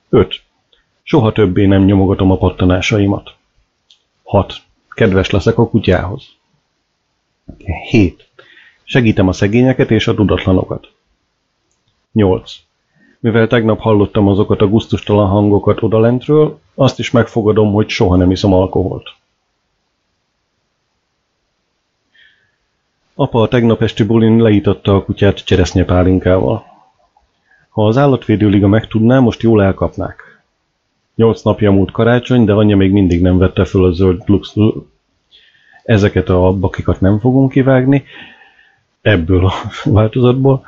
5. 0.10 0.42
Soha 1.04 1.32
többé 1.32 1.66
nem 1.66 1.84
nyomogatom 1.84 2.32
a 2.32 2.38
pattanásaimat. 2.38 3.36
6. 4.24 4.54
Kedves 4.90 5.30
leszek 5.30 5.58
a 5.58 5.70
kutyához. 5.70 6.24
7. 7.90 8.30
Segítem 8.84 9.28
a 9.28 9.32
szegényeket 9.32 9.92
és 9.92 10.08
a 10.08 10.14
tudatlanokat. 10.14 10.92
8. 12.12 12.54
Mivel 13.20 13.48
tegnap 13.48 13.80
hallottam 13.80 14.28
azokat 14.28 14.62
a 14.62 14.68
guztustalan 14.68 15.28
hangokat 15.28 15.82
odalentről, 15.82 16.60
azt 16.76 17.00
is 17.00 17.12
megfogadom, 17.12 17.74
hogy 17.74 17.90
soha 17.90 18.16
nem 18.16 18.32
iszom 18.32 18.54
alkoholt. 18.54 19.14
Apa 23.16 23.42
a 23.42 23.48
tegnap 23.48 23.82
esti 23.82 24.04
bulin 24.04 24.42
leítatta 24.42 24.96
a 24.96 25.04
kutyát 25.04 25.46
cseresznyepálinkával. 25.46 26.74
Ha 27.76 27.88
az 27.88 27.98
állatvédőliga 27.98 28.68
megtudná, 28.68 29.20
most 29.20 29.42
jól 29.42 29.64
elkapnák. 29.64 30.44
Nyolc 31.16 31.42
napja 31.42 31.72
múlt 31.72 31.92
karácsony, 31.92 32.46
de 32.46 32.54
anyja 32.54 32.76
még 32.76 32.92
mindig 32.92 33.22
nem 33.22 33.38
vette 33.38 33.66
föl 33.66 33.86
a 33.86 33.92
zöld 33.92 34.22
lux... 34.26 34.54
Ezeket 35.84 36.30
a 36.30 36.54
bakikat 36.54 37.02
nem 37.02 37.20
fogom 37.20 37.50
kivágni, 37.50 38.04
ebből 39.02 39.46
a 39.46 39.54
változatból. 39.84 40.66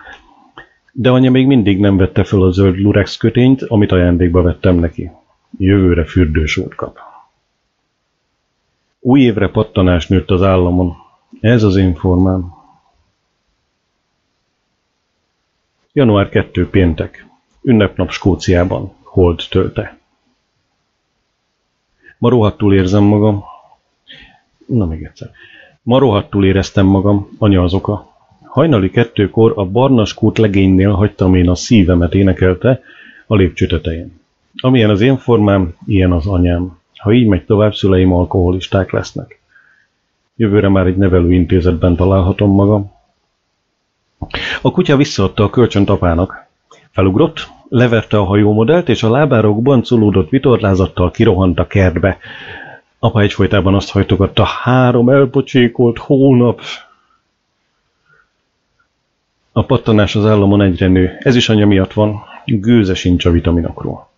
De 0.92 1.10
anya 1.10 1.32
még 1.32 1.48
mindig 1.48 1.80
nem 1.80 1.98
vette 1.98 2.24
föl 2.24 2.44
a 2.44 2.52
zöld 2.52 2.78
lurex 2.78 3.18
kötényt, 3.18 3.62
amit 3.62 3.92
ajándékba 3.92 4.42
vettem 4.42 4.76
neki. 4.76 5.12
Jövőre 5.58 6.06
fürdősót 6.06 6.76
kap. 6.76 6.98
Új 9.00 9.22
évre 9.22 9.50
pattanás 9.50 10.08
nőtt 10.08 10.30
az 10.30 10.42
államon. 10.44 10.94
Ez 11.40 11.64
az 11.64 11.76
én. 11.76 11.98
Január 15.98 16.30
2 16.30 16.70
péntek. 16.70 17.26
Ünnepnap 17.62 18.12
Skóciában. 18.12 18.94
Hold 19.04 19.44
tölte. 19.50 19.98
Ma 22.18 22.30
rohadtul 22.30 22.74
érzem 22.74 23.04
magam. 23.04 23.44
Na 24.66 24.86
még 24.86 25.04
egyszer. 25.04 25.30
Ma 25.82 26.00
rohadtul 26.00 26.46
éreztem 26.46 26.86
magam, 26.86 27.30
anya 27.38 27.64
az 27.64 27.74
oka. 27.74 28.12
Hajnali 28.44 28.90
kettőkor 28.90 29.54
a 29.56 29.66
barna 29.66 30.06
skót 30.06 30.38
legénynél 30.38 30.92
hagytam 30.92 31.36
én 31.36 31.50
a 31.50 31.56
szívemet 31.56 32.14
énekelte 32.14 32.82
a 33.28 33.36
lépcső 33.36 33.68
tetején. 33.68 34.20
Amilyen 34.56 34.90
az 34.90 35.02
én 35.02 35.18
formám, 35.18 35.76
ilyen 35.86 36.12
az 36.12 36.28
anyám. 36.28 36.80
Ha 36.98 37.14
így 37.14 37.28
megy 37.28 37.46
tovább, 37.46 37.74
szüleim 37.74 38.14
alkoholisták 38.14 38.92
lesznek. 38.92 39.42
Jövőre 40.36 40.70
már 40.70 40.86
egy 40.86 40.98
nevelőintézetben 40.98 41.96
találhatom 41.96 42.52
magam, 42.52 42.96
a 44.62 44.72
kutya 44.72 44.96
visszaadta 44.96 45.44
a 45.44 45.50
kölcsönt 45.50 45.90
apának. 45.90 46.46
Felugrott, 46.92 47.48
leverte 47.70 48.18
a 48.18 48.24
hajómodellt, 48.24 48.90
és 48.90 49.04
a 49.04 49.10
lábára 49.10 49.54
bancolódott 49.54 50.30
vitorlázattal 50.30 51.12
kirohant 51.12 51.60
a 51.60 51.68
kertbe. 51.68 52.18
Apa 53.00 53.22
egyfolytában 53.22 53.76
azt 53.76 53.92
hajtogatta, 53.92 54.44
három 54.44 55.10
elpocsékolt 55.10 55.98
hónap. 55.98 56.62
A 59.52 59.64
pattanás 59.66 60.16
az 60.16 60.26
államon 60.26 60.62
egyre 60.62 60.88
nő. 60.88 61.18
Ez 61.20 61.36
is 61.36 61.50
anya 61.50 61.66
miatt 61.66 61.94
van. 61.94 62.24
Gőze 62.46 62.94
sincs 62.94 63.26
a 63.26 63.32
vitaminokról. 63.32 64.10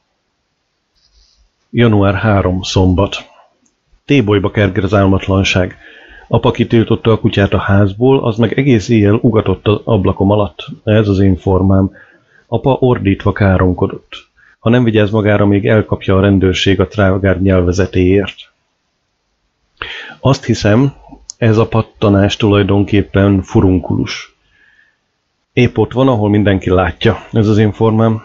Január 1.69 2.15
3. 2.15 2.62
Szombat. 2.62 3.15
Tébolyba 4.06 4.52
kerger 4.52 4.84
az 4.84 4.93
álmatlanság. 4.93 5.78
Apa 6.32 6.52
kitiltotta 6.52 7.12
a 7.12 7.20
kutyát 7.20 7.54
a 7.54 7.58
házból, 7.58 8.24
az 8.24 8.38
meg 8.38 8.58
egész 8.58 8.89
éjjel 8.89 9.20
ugatott 9.22 9.68
az 9.68 9.80
ablakom 9.84 10.32
alatt. 10.32 10.68
Ez 10.84 11.08
az 11.08 11.20
én 11.20 11.36
formám. 11.36 11.92
Apa 12.48 12.78
ordítva 12.80 13.32
káromkodott. 13.32 14.28
Ha 14.60 14.70
nem 14.70 14.84
vigyáz 14.84 15.12
magára, 15.12 15.46
még 15.46 15.68
elkapja 15.68 16.18
a 16.18 16.22
rendőrség 16.22 16.80
a 16.80 16.88
trágár 16.88 17.42
nyelvezetéért. 17.42 18.36
Azt 20.20 20.46
hiszem, 20.46 20.94
ez 21.38 21.58
a 21.58 21.68
pattanás 21.68 22.36
tulajdonképpen 22.36 23.42
furunkulus. 23.42 24.36
Épp 25.54 25.78
ott 25.78 25.92
van, 25.92 26.08
ahol 26.08 26.30
mindenki 26.30 26.70
látja. 26.70 27.18
Ez 27.32 27.48
az 27.48 27.58
én 27.58 27.72
formám. 27.72 28.24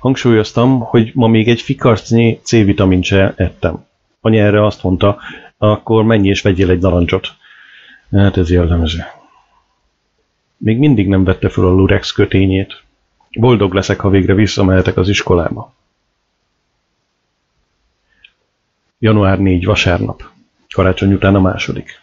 Hangsúlyoztam, 0.00 0.80
hogy 0.80 1.10
ma 1.14 1.26
még 1.26 1.48
egy 1.48 1.60
fikarcnyi 1.60 2.40
C-vitamint 2.42 3.04
se 3.04 3.34
ettem. 3.36 3.84
Anya 4.20 4.42
erre 4.42 4.64
azt 4.64 4.82
mondta, 4.82 5.18
akkor 5.62 6.04
menj 6.04 6.28
és 6.28 6.42
vegyél 6.42 6.70
egy 6.70 6.80
narancsot. 6.80 7.28
Hát 8.10 8.36
ez 8.36 8.50
jellemző. 8.50 9.04
Még 10.56 10.78
mindig 10.78 11.08
nem 11.08 11.24
vette 11.24 11.48
föl 11.48 11.66
a 11.66 11.70
lurex 11.70 12.12
kötényét. 12.12 12.82
Boldog 13.30 13.74
leszek, 13.74 14.00
ha 14.00 14.08
végre 14.08 14.34
visszamehetek 14.34 14.96
az 14.96 15.08
iskolába. 15.08 15.74
Január 18.98 19.38
4. 19.38 19.64
vasárnap. 19.64 20.22
Karácsony 20.74 21.12
után 21.12 21.34
a 21.34 21.40
második. 21.40 22.00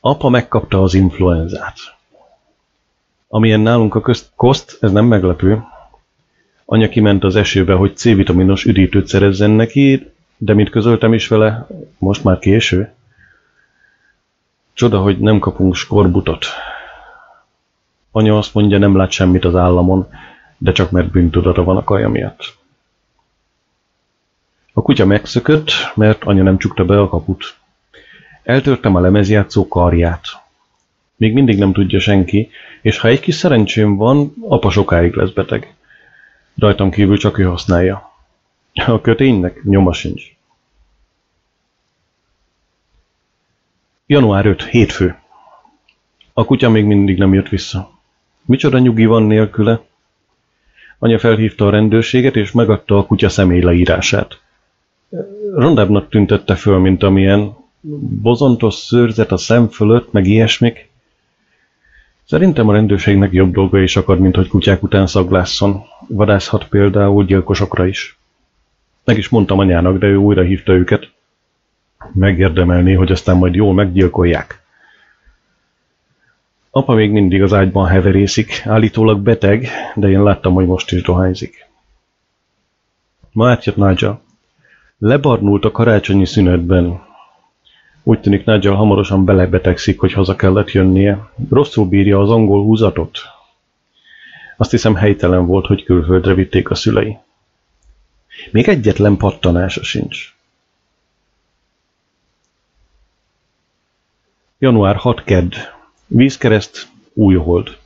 Apa 0.00 0.28
megkapta 0.28 0.82
az 0.82 0.94
influenzát. 0.94 1.76
Amilyen 3.28 3.60
nálunk 3.60 3.94
a 3.94 4.00
közt, 4.00 4.30
koszt, 4.36 4.78
ez 4.80 4.92
nem 4.92 5.04
meglepő. 5.04 5.62
Anya 6.64 6.88
kiment 6.88 7.24
az 7.24 7.36
esőbe, 7.36 7.74
hogy 7.74 7.96
C-vitaminos 7.96 8.64
üdítőt 8.64 9.06
szerezzen 9.06 9.50
neki, 9.50 10.16
de 10.38 10.54
mint 10.54 10.70
közöltem 10.70 11.12
is 11.12 11.28
vele, 11.28 11.66
most 11.98 12.24
már 12.24 12.38
késő. 12.38 12.92
Csoda, 14.72 15.00
hogy 15.00 15.18
nem 15.18 15.38
kapunk 15.38 15.74
skorbutot. 15.74 16.46
Anya 18.10 18.38
azt 18.38 18.54
mondja, 18.54 18.78
nem 18.78 18.96
lát 18.96 19.10
semmit 19.10 19.44
az 19.44 19.56
államon, 19.56 20.08
de 20.58 20.72
csak 20.72 20.90
mert 20.90 21.10
bűntudata 21.10 21.64
van 21.64 21.76
a 21.76 21.84
kaja 21.84 22.08
miatt. 22.08 22.56
A 24.72 24.82
kutya 24.82 25.06
megszökött, 25.06 25.70
mert 25.94 26.24
anya 26.24 26.42
nem 26.42 26.58
csukta 26.58 26.84
be 26.84 27.00
a 27.00 27.08
kaput. 27.08 27.56
Eltörtem 28.42 28.94
a 28.94 29.00
lemezjátszó 29.00 29.68
karját. 29.68 30.24
Még 31.16 31.32
mindig 31.32 31.58
nem 31.58 31.72
tudja 31.72 32.00
senki, 32.00 32.50
és 32.82 32.98
ha 32.98 33.08
egy 33.08 33.20
kis 33.20 33.34
szerencsém 33.34 33.96
van, 33.96 34.34
apa 34.48 34.70
sokáig 34.70 35.14
lesz 35.14 35.30
beteg. 35.30 35.74
Rajtam 36.58 36.90
kívül 36.90 37.18
csak 37.18 37.38
ő 37.38 37.44
használja. 37.44 38.07
A 38.74 39.00
köténynek 39.00 39.62
nyoma 39.62 39.92
sincs. 39.92 40.36
Január 44.06 44.46
5. 44.46 44.64
Hétfő. 44.64 45.16
A 46.32 46.44
kutya 46.44 46.70
még 46.70 46.84
mindig 46.84 47.18
nem 47.18 47.34
jött 47.34 47.48
vissza. 47.48 47.90
Micsoda 48.44 48.78
nyugi 48.78 49.06
van 49.06 49.22
nélküle? 49.22 49.80
Anya 50.98 51.18
felhívta 51.18 51.66
a 51.66 51.70
rendőrséget, 51.70 52.36
és 52.36 52.52
megadta 52.52 52.98
a 52.98 53.06
kutya 53.06 53.28
személy 53.28 53.60
leírását. 53.60 54.40
Rondábbnak 55.54 56.08
tüntette 56.08 56.54
föl, 56.54 56.78
mint 56.78 57.02
amilyen 57.02 57.56
bozontos 58.20 58.74
szőrzet 58.74 59.32
a 59.32 59.36
szem 59.36 59.68
fölött, 59.68 60.12
meg 60.12 60.26
ilyesmik. 60.26 60.90
Szerintem 62.24 62.68
a 62.68 62.72
rendőrségnek 62.72 63.32
jobb 63.32 63.52
dolga 63.52 63.80
is 63.80 63.96
akad, 63.96 64.18
mint 64.18 64.36
hogy 64.36 64.48
kutyák 64.48 64.82
után 64.82 65.06
szaglásszon. 65.06 65.82
Vadászhat 66.06 66.68
például 66.68 67.24
gyilkosokra 67.24 67.86
is. 67.86 68.17
Meg 69.08 69.18
is 69.18 69.28
mondtam 69.28 69.58
anyának, 69.58 69.98
de 69.98 70.06
ő 70.06 70.16
újra 70.16 70.42
hívta 70.42 70.72
őket. 70.72 71.10
Megérdemelné, 72.12 72.92
hogy 72.92 73.12
aztán 73.12 73.36
majd 73.36 73.54
jól 73.54 73.74
meggyilkolják. 73.74 74.62
Apa 76.70 76.94
még 76.94 77.10
mindig 77.10 77.42
az 77.42 77.52
ágyban 77.52 77.86
heverészik, 77.86 78.62
állítólag 78.64 79.20
beteg, 79.20 79.68
de 79.94 80.08
én 80.08 80.22
láttam, 80.22 80.54
hogy 80.54 80.66
most 80.66 80.92
is 80.92 81.02
dohányzik. 81.02 81.66
Ma 83.32 83.50
átjött 83.50 83.76
Nigel. 83.76 84.20
Lebarnult 84.98 85.64
a 85.64 85.70
karácsonyi 85.70 86.26
szünetben. 86.26 87.00
Úgy 88.02 88.20
tűnik 88.20 88.44
Nigel 88.44 88.74
hamarosan 88.74 89.24
belebetegszik, 89.24 90.00
hogy 90.00 90.12
haza 90.12 90.36
kellett 90.36 90.72
jönnie. 90.72 91.28
Rosszul 91.50 91.86
bírja 91.86 92.20
az 92.20 92.30
angol 92.30 92.62
húzatot. 92.62 93.18
Azt 94.56 94.70
hiszem 94.70 94.94
helytelen 94.94 95.46
volt, 95.46 95.66
hogy 95.66 95.84
külföldre 95.84 96.34
vitték 96.34 96.70
a 96.70 96.74
szülei. 96.74 97.18
Még 98.50 98.68
egyetlen 98.68 99.16
pattanása 99.16 99.82
sincs. 99.82 100.34
Január 104.58 104.96
6 104.96 105.24
kedd. 105.24 105.54
Vízkereszt, 106.06 106.88
újhold. 107.12 107.76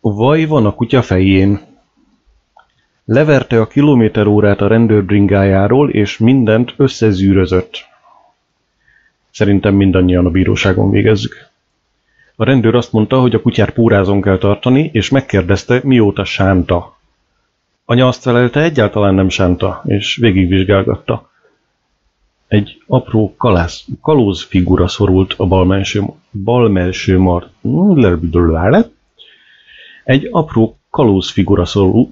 Vaj 0.00 0.44
van 0.44 0.66
a 0.66 0.74
kutya 0.74 1.02
fején. 1.02 1.60
Leverte 3.04 3.60
a 3.60 3.66
kilométer 3.66 4.26
órát 4.26 4.60
a 4.60 4.66
rendőr 4.66 5.04
bringájáról, 5.04 5.90
és 5.90 6.18
mindent 6.18 6.74
összezűrözött. 6.76 7.84
Szerintem 9.30 9.74
mindannyian 9.74 10.26
a 10.26 10.30
bíróságon 10.30 10.90
végezzük. 10.90 11.48
A 12.36 12.44
rendőr 12.44 12.74
azt 12.74 12.92
mondta, 12.92 13.20
hogy 13.20 13.34
a 13.34 13.40
kutyát 13.40 13.70
pórázon 13.70 14.20
kell 14.20 14.38
tartani, 14.38 14.90
és 14.92 15.08
megkérdezte, 15.08 15.80
mióta 15.82 16.24
sánta. 16.24 16.95
Anya 17.88 18.06
azt 18.06 18.22
felelte, 18.22 18.62
egyáltalán 18.62 19.14
nem 19.14 19.28
sánta, 19.28 19.82
és 19.84 20.16
végigvizsgálgatta. 20.16 21.30
Egy 22.48 22.82
apró 22.86 23.34
kalász, 23.36 23.84
kalóz 24.02 24.42
figura 24.44 24.88
szorult 24.88 25.34
a 25.36 25.46
balmelső, 25.46 26.02
balmelső 26.30 27.18
mar... 27.18 27.50
Egy 30.04 30.28
apró 30.30 30.78
kalóz 30.90 31.30
figura 31.30 31.64
szorult... 31.64 32.10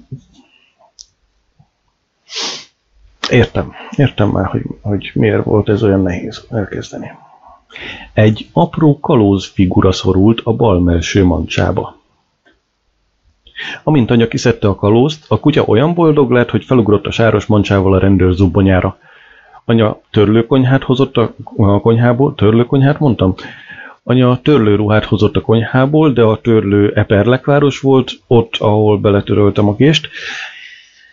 Értem, 3.31 3.73
értem 3.97 4.29
már, 4.29 4.47
hogy, 4.47 4.63
hogy 4.81 5.11
miért 5.15 5.45
volt 5.45 5.69
ez 5.69 5.83
olyan 5.83 6.03
nehéz 6.03 6.47
elkezdeni. 6.51 7.11
Egy 8.13 8.49
apró 8.53 9.01
kalóz 9.01 9.47
figura 9.47 9.93
szorult 9.93 10.41
a 10.45 10.53
balmelső 10.53 11.25
mancsába. 11.25 12.03
Amint 13.83 14.11
anya 14.11 14.29
kiszedte 14.29 14.69
a 14.69 14.75
kalózt, 14.75 15.25
a 15.29 15.41
kutya 15.41 15.63
olyan 15.63 15.95
boldog 15.95 16.31
lett, 16.31 16.51
hogy 16.51 16.65
felugrott 16.65 17.07
a 17.07 17.11
sáros 17.11 17.47
mancsával 17.47 17.95
a 17.95 17.99
rendőr 17.99 18.33
zubbonyára. 18.33 18.99
Anya 19.65 20.01
törlőkonyhát 20.11 20.83
hozott 20.83 21.17
a, 21.17 21.35
konyhából, 21.81 22.35
törlőkonyhát 22.35 22.99
mondtam? 22.99 23.35
Anya 24.03 24.41
törlőruhát 24.43 25.05
hozott 25.05 25.37
a 25.37 25.41
konyhából, 25.41 26.13
de 26.13 26.23
a 26.23 26.41
törlő 26.41 26.93
eperlekváros 26.95 27.81
volt, 27.81 28.13
ott, 28.27 28.57
ahol 28.59 28.99
beletöröltem 28.99 29.69
a 29.69 29.77
kést. 29.77 30.09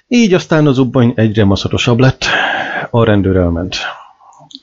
Így 0.07 0.33
aztán 0.33 0.67
az 0.67 0.77
ubbany 0.77 1.13
egyre 1.15 1.45
maszatosabb 1.45 1.99
lett, 1.99 2.25
a 2.89 3.03
rendőr 3.03 3.35
elment. 3.35 3.75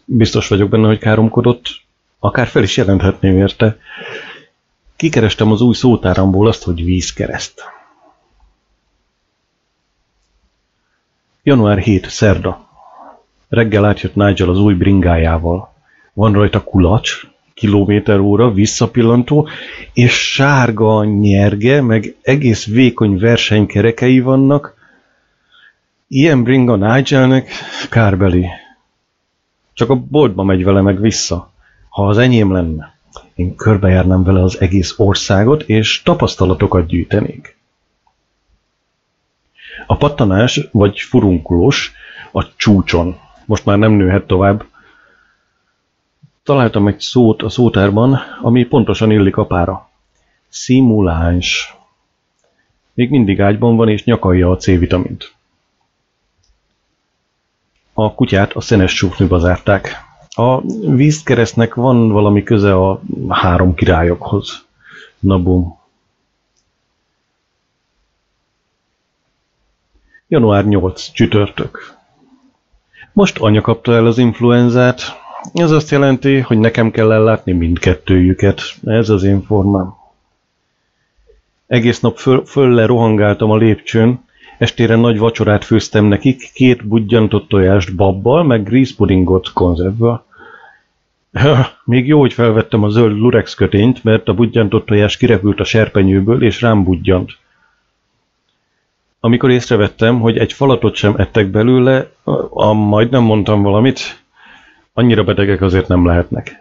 Biztos 0.05 0.49
vagyok 0.49 0.69
benne, 0.69 0.87
hogy 0.87 0.99
káromkodott, 0.99 1.67
akár 2.19 2.47
fel 2.47 2.63
is 2.63 2.77
jelenthetném 2.77 3.37
érte. 3.37 3.77
Kikerestem 4.99 5.53
az 5.53 5.61
új 5.61 5.75
szótáramból 5.75 6.49
azt, 6.49 6.63
hogy 6.63 6.85
vízkereszt. 6.85 7.63
Január 11.43 11.79
7. 11.79 12.09
Szerda. 12.11 12.69
Reggel 13.49 13.85
átjött 13.85 14.15
Nigel 14.15 14.49
az 14.49 14.59
új 14.59 14.75
bringájával. 14.75 15.73
Van 16.13 16.33
rajta 16.33 16.65
kulacs, 16.65 17.27
kilométer 17.55 18.19
óra, 18.19 18.51
visszapillantó, 18.51 19.49
és 19.93 20.33
sárga 20.33 21.05
nyerge, 21.05 21.81
meg 21.83 22.17
egész 22.23 22.67
vékony 22.67 23.19
versenykerekei 23.19 24.21
vannak. 24.21 24.75
Ilyen 26.09 26.43
bringa 26.43 26.77
Nigelnek 26.77 27.51
kárbeli. 27.91 28.47
Csak 29.73 29.91
a 29.91 29.95
boltba 29.95 30.43
megy 30.43 30.65
vele 30.65 30.81
meg 30.81 31.01
vissza. 31.01 31.53
Ha 31.89 32.07
az 32.07 32.19
enyém 32.19 32.53
lenne, 32.53 32.98
én 33.39 33.57
körbejárnám 33.57 34.23
vele 34.23 34.43
az 34.43 34.61
egész 34.61 34.95
országot, 34.97 35.63
és 35.63 36.03
tapasztalatokat 36.03 36.87
gyűjtenék. 36.87 37.57
A 39.87 39.97
pattanás, 39.97 40.69
vagy 40.73 40.99
furunkulós, 41.01 41.93
a 42.33 42.57
csúcson 42.57 43.19
most 43.45 43.65
már 43.65 43.79
nem 43.79 43.93
nőhet 43.93 44.27
tovább. 44.27 44.65
Találtam 46.43 46.87
egy 46.87 47.01
szót 47.01 47.43
a 47.43 47.49
szótárban, 47.49 48.19
ami 48.43 48.65
pontosan 48.65 49.11
illik 49.11 49.37
apára. 49.37 49.91
Szimuláns. 50.49 51.77
Még 52.95 53.11
mindig 53.11 53.41
ágyban 53.41 53.77
van, 53.77 53.89
és 53.89 54.05
nyakalja 54.05 54.51
a 54.51 54.57
C-vitamint. 54.57 55.35
A 57.93 58.15
kutyát 58.15 58.53
a 58.53 58.61
szenes 58.61 58.95
csúfnőbe 58.95 59.39
zárták. 59.39 60.08
A 60.39 60.61
vízkeresztnek 60.95 61.75
van 61.75 62.09
valami 62.09 62.43
köze 62.43 62.75
a 62.75 63.01
három 63.29 63.75
királyokhoz. 63.75 64.65
Na 65.19 65.39
bum. 65.39 65.79
Január 70.29 70.67
8. 70.67 71.13
Csütörtök. 71.13 71.95
Most 73.13 73.39
anya 73.39 73.61
kapta 73.61 73.95
el 73.95 74.07
az 74.07 74.19
influenzát. 74.19 75.01
Ez 75.53 75.71
azt 75.71 75.91
jelenti, 75.91 76.39
hogy 76.39 76.59
nekem 76.59 76.91
kell 76.91 77.13
ellátni 77.13 77.53
mindkettőjüket. 77.53 78.61
Ez 78.85 79.09
az 79.09 79.23
én 79.23 79.43
formám. 79.43 79.95
Egész 81.67 82.01
nap 82.01 82.17
föl, 82.17 82.45
fölle 82.45 82.87
rohangáltam 82.87 83.51
a 83.51 83.57
lépcsőn, 83.57 84.25
estére 84.59 84.97
nagy 84.97 85.19
vacsorát 85.19 85.65
főztem 85.65 86.05
nekik, 86.05 86.51
két 86.53 86.87
budjantott 86.87 87.49
tojást 87.49 87.97
babbal, 87.97 88.43
meg 88.43 88.63
grízpudingot 88.63 89.53
konzervvel. 89.53 90.27
Még 91.85 92.07
jó, 92.07 92.21
hogy 92.21 92.33
felvettem 92.33 92.83
a 92.83 92.89
zöld 92.89 93.19
lurex 93.19 93.55
kötényt, 93.55 94.05
mert 94.05 94.29
a 94.29 94.35
budjantott 94.35 94.87
tojás 94.87 95.17
kirepült 95.17 95.61
a 95.61 95.65
serpenyőből, 95.65 96.45
és 96.45 96.61
rám 96.61 96.85
budjant. 96.85 97.37
Amikor 99.21 99.51
észrevettem, 99.51 100.21
hogy 100.21 100.39
egy 100.39 100.53
falatot 100.53 100.95
sem 100.95 101.15
ettek 101.17 101.47
belőle, 101.47 102.11
a, 102.23 102.67
a 102.67 102.73
majdnem 102.73 103.23
mondtam 103.23 103.63
valamit, 103.63 104.27
Annyira 104.99 105.25
betegek 105.25 105.61
azért 105.61 105.89
nem 105.89 106.07
lehetnek. 106.07 106.57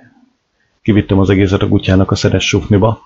Kivittem 0.81 1.19
az 1.19 1.29
egészet 1.29 1.61
a 1.61 1.67
kutyának 1.67 2.11
a 2.11 2.15
szedes 2.15 2.47
sufniba. 2.47 3.01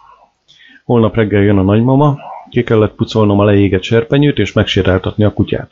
Holnap 0.83 1.15
reggel 1.15 1.41
jön 1.41 1.57
a 1.57 1.61
nagymama, 1.61 2.17
ki 2.49 2.63
kellett 2.63 2.95
pucolnom 2.95 3.39
a 3.39 3.43
leégett 3.43 3.83
serpenyőt 3.83 4.37
és 4.37 4.53
megsétáltatni 4.53 5.23
a 5.23 5.33
kutyát. 5.33 5.71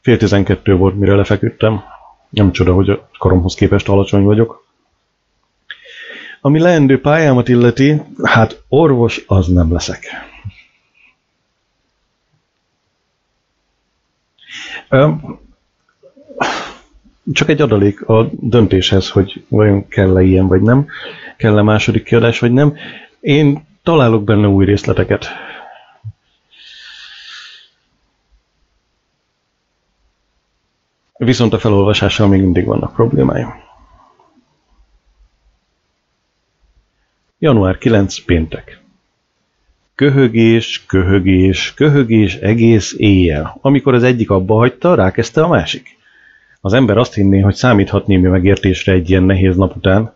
Fél 0.00 0.16
tizenkettő 0.16 0.76
volt, 0.76 0.98
mire 0.98 1.14
lefeküdtem. 1.14 1.82
Nem 2.30 2.52
csoda, 2.52 2.72
hogy 2.72 2.90
a 2.90 3.08
koromhoz 3.18 3.54
képest 3.54 3.88
alacsony 3.88 4.22
vagyok. 4.22 4.68
Ami 6.40 6.58
leendő 6.58 7.00
pályámat 7.00 7.48
illeti, 7.48 8.02
hát 8.22 8.62
orvos 8.68 9.24
az 9.26 9.46
nem 9.46 9.72
leszek. 9.72 10.06
Csak 17.32 17.48
egy 17.48 17.60
adalék 17.60 18.08
a 18.08 18.28
döntéshez, 18.32 19.10
hogy 19.10 19.44
vajon 19.48 19.88
kell-e 19.88 20.22
ilyen 20.22 20.46
vagy 20.46 20.62
nem, 20.62 20.86
kell-e 21.36 21.62
második 21.62 22.02
kiadás 22.02 22.38
vagy 22.38 22.52
nem. 22.52 22.76
Én 23.20 23.66
találok 23.82 24.24
benne 24.24 24.48
új 24.48 24.64
részleteket. 24.64 25.26
Viszont 31.24 31.52
a 31.52 31.58
felolvasással 31.58 32.28
még 32.28 32.40
mindig 32.40 32.64
vannak 32.64 32.94
problémáim. 32.94 33.48
Január 37.38 37.78
9. 37.78 38.24
péntek. 38.24 38.82
Köhögés, 39.94 40.84
köhögés, 40.86 41.74
köhögés 41.74 42.34
egész 42.34 42.94
éjjel. 42.98 43.58
Amikor 43.60 43.94
az 43.94 44.02
egyik 44.02 44.30
abba 44.30 44.54
hagyta, 44.54 44.94
rákezdte 44.94 45.42
a 45.42 45.48
másik. 45.48 45.96
Az 46.60 46.72
ember 46.72 46.96
azt 46.96 47.14
hinné, 47.14 47.40
hogy 47.40 47.54
számíthat 47.54 48.06
némi 48.06 48.28
megértésre 48.28 48.92
egy 48.92 49.10
ilyen 49.10 49.22
nehéz 49.22 49.56
nap 49.56 49.76
után. 49.76 50.14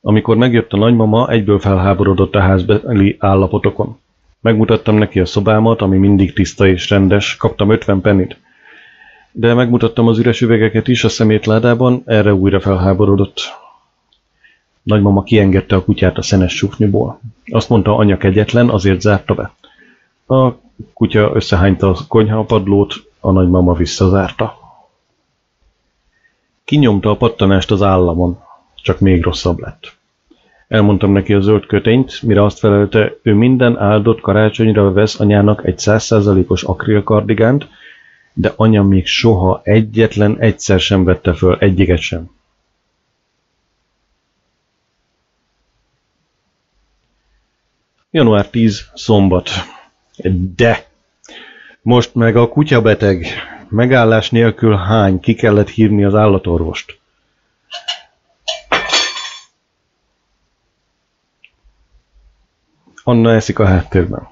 Amikor 0.00 0.36
megjött 0.36 0.72
a 0.72 0.76
nagymama, 0.76 1.30
egyből 1.30 1.58
felháborodott 1.58 2.34
a 2.34 2.40
házbeli 2.40 3.16
állapotokon. 3.18 3.98
Megmutattam 4.40 4.96
neki 4.96 5.20
a 5.20 5.26
szobámat, 5.26 5.80
ami 5.80 5.98
mindig 5.98 6.32
tiszta 6.32 6.66
és 6.66 6.90
rendes, 6.90 7.36
kaptam 7.36 7.70
50 7.70 8.00
pennit. 8.00 8.46
De 9.32 9.54
megmutattam 9.54 10.06
az 10.06 10.18
üres 10.18 10.40
üvegeket 10.40 10.88
is 10.88 11.04
a 11.04 11.08
szemétládában, 11.08 12.02
erre 12.04 12.34
újra 12.34 12.60
felháborodott. 12.60 13.40
Nagymama 14.82 15.22
kiengedte 15.22 15.76
a 15.76 15.84
kutyát 15.84 16.18
a 16.18 16.22
szenes 16.22 16.56
sufniból. 16.56 17.20
Azt 17.44 17.68
mondta, 17.68 17.96
anya 17.96 18.16
kegyetlen, 18.16 18.68
azért 18.68 19.00
zárta 19.00 19.34
be. 19.34 19.52
A 20.36 20.52
kutya 20.94 21.30
összehányta 21.34 21.88
a 21.88 21.96
konyhapadlót, 22.08 22.94
a 23.20 23.30
nagymama 23.30 23.72
visszazárta. 23.72 24.56
Kinyomta 26.64 27.10
a 27.10 27.16
pattanást 27.16 27.70
az 27.70 27.82
államon, 27.82 28.38
csak 28.74 29.00
még 29.00 29.22
rosszabb 29.22 29.58
lett. 29.58 29.96
Elmondtam 30.68 31.12
neki 31.12 31.34
a 31.34 31.40
zöld 31.40 31.66
kötényt, 31.66 32.22
mire 32.22 32.44
azt 32.44 32.58
felelte, 32.58 33.12
ő 33.22 33.34
minden 33.34 33.78
áldott 33.78 34.20
karácsonyra 34.20 34.92
vesz 34.92 35.20
anyának 35.20 35.66
egy 35.66 35.78
százszázalékos 35.78 36.62
akrilkardigánt, 36.62 37.68
de 38.40 38.52
anya 38.56 38.82
még 38.82 39.06
soha 39.06 39.60
egyetlen 39.64 40.40
egyszer 40.40 40.80
sem 40.80 41.04
vette 41.04 41.34
föl, 41.34 41.58
egyiket 41.58 41.98
sem. 41.98 42.30
Január 48.10 48.48
10. 48.48 48.90
Szombat. 48.94 49.50
De! 50.56 50.86
Most 51.82 52.14
meg 52.14 52.36
a 52.36 52.48
kutya 52.48 52.82
beteg. 52.82 53.26
Megállás 53.68 54.30
nélkül 54.30 54.76
hány, 54.76 55.20
ki 55.20 55.34
kellett 55.34 55.68
hívni 55.68 56.04
az 56.04 56.14
állatorvost. 56.14 56.98
Anna 63.04 63.32
eszik 63.34 63.58
a 63.58 63.66
háttérben. 63.66 64.28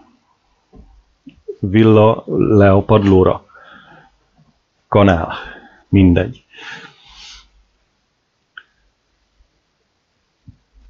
Villa 1.58 2.24
le 2.26 2.70
a 2.70 2.82
padlóra. 2.82 3.45
Kanál. 4.96 5.32
Mindegy. 5.88 6.44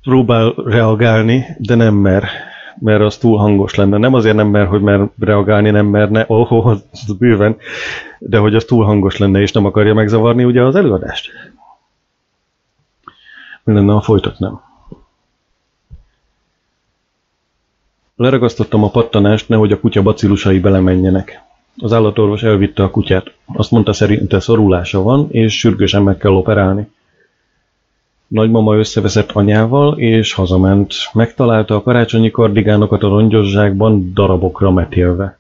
Próbál 0.03 0.55
reagálni, 0.57 1.45
de 1.59 1.75
nem 1.75 1.95
mer 1.95 2.29
mert 2.79 3.01
az 3.01 3.17
túl 3.17 3.39
hangos 3.39 3.75
lenne. 3.75 3.97
Nem 3.97 4.15
azért 4.15 4.37
nem 4.37 4.49
mer, 4.49 4.67
hogy 4.67 4.81
mer 4.81 5.09
reagálni 5.19 5.71
nem 5.71 5.87
merne, 5.87 6.25
oh, 6.29 6.53
oh, 6.53 6.67
az 6.67 7.17
bőven, 7.19 7.57
de 8.19 8.39
hogy 8.39 8.55
az 8.55 8.65
túl 8.65 8.85
hangos 8.85 9.17
lenne, 9.17 9.41
és 9.41 9.53
nem 9.53 9.65
akarja 9.65 9.95
megzavarni 9.95 10.45
ugye 10.45 10.63
az 10.63 10.75
előadást. 10.75 11.31
Mi 13.65 13.75
lenne, 13.75 13.93
ha 13.93 14.01
folytatnám? 14.01 14.61
Leragasztottam 18.17 18.85
a 18.85 18.91
pattanást, 18.91 19.49
nehogy 19.49 19.73
a 19.73 19.81
kutya 19.81 20.03
bacillusai 20.03 20.59
belemenjenek. 20.59 21.46
Az 21.79 21.93
állatorvos 21.93 22.43
elvitte 22.43 22.83
a 22.83 22.91
kutyát. 22.91 23.33
Azt 23.47 23.71
mondta, 23.71 23.93
szerinte 23.93 24.41
szorulása 24.41 25.03
van, 25.03 25.31
és 25.31 25.59
sürgősen 25.59 26.03
meg 26.03 26.17
kell 26.17 26.33
operálni. 26.33 26.91
Nagymama 28.27 28.77
összeveszett 28.77 29.31
anyával, 29.31 29.99
és 29.99 30.33
hazament. 30.33 30.95
Megtalálta 31.13 31.75
a 31.75 31.83
karácsonyi 31.83 32.31
kardigánokat 32.31 33.03
a 33.03 33.09
rongyos 33.09 33.51
zsákban 33.51 34.13
darabokra 34.15 34.71
metélve. 34.71 35.39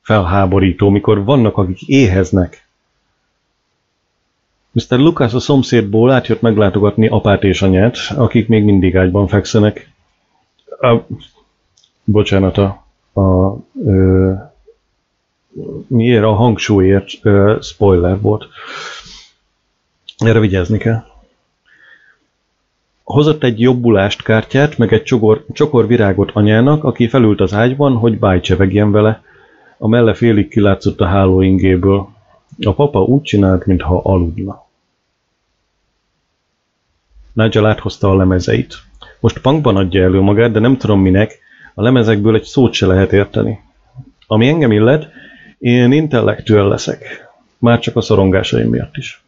Felháborító, 0.00 0.88
mikor 0.88 1.24
vannak, 1.24 1.56
akik 1.56 1.82
éheznek. 1.82 2.66
Mr. 4.72 4.98
Lucas 4.98 5.34
a 5.34 5.40
szomszédból 5.40 6.10
átjött 6.10 6.40
meglátogatni 6.40 7.08
apát 7.08 7.44
és 7.44 7.62
anyát, 7.62 7.96
akik 8.16 8.48
még 8.48 8.64
mindig 8.64 8.96
ágyban 8.96 9.26
fekszenek. 9.26 9.90
A, 10.80 10.96
bocsánat, 12.04 12.58
a, 12.58 12.84
a 13.20 13.56
miért 15.86 16.24
a 16.24 16.32
hangsúlyért 16.32 17.10
ö, 17.22 17.56
spoiler 17.60 18.20
volt. 18.20 18.46
Erre 20.18 20.40
vigyázni 20.40 20.78
kell. 20.78 21.04
Hozott 23.02 23.42
egy 23.42 23.60
jobbulást 23.60 24.22
kártyát, 24.22 24.78
meg 24.78 24.92
egy 24.92 25.02
csokor, 25.02 25.44
csokor 25.52 25.86
virágot 25.86 26.30
anyának, 26.32 26.84
aki 26.84 27.08
felült 27.08 27.40
az 27.40 27.52
ágyban, 27.52 27.96
hogy 27.96 28.18
bájcsevegjen 28.18 28.90
vele. 28.90 29.22
A 29.78 29.88
melle 29.88 30.14
félig 30.14 30.48
kilátszott 30.48 31.00
a 31.00 31.06
hálóingéből. 31.06 32.08
A 32.62 32.74
papa 32.74 33.02
úgy 33.02 33.22
csinált, 33.22 33.66
mintha 33.66 34.00
aludna. 34.02 34.66
Nigel 37.32 37.66
áthozta 37.66 38.10
a 38.10 38.16
lemezeit. 38.16 38.74
Most 39.20 39.38
punkban 39.38 39.76
adja 39.76 40.02
elő 40.02 40.20
magát, 40.20 40.50
de 40.50 40.58
nem 40.58 40.76
tudom 40.76 41.00
minek, 41.00 41.38
a 41.74 41.82
lemezekből 41.82 42.34
egy 42.34 42.42
szót 42.42 42.72
se 42.72 42.86
lehet 42.86 43.12
érteni. 43.12 43.60
Ami 44.26 44.48
engem 44.48 44.72
illet, 44.72 45.08
én 45.58 45.92
intellektuel 45.92 46.68
leszek. 46.68 47.28
Már 47.58 47.78
csak 47.78 47.96
a 47.96 48.00
szorongásaim 48.00 48.68
miatt 48.68 48.96
is. 48.96 49.22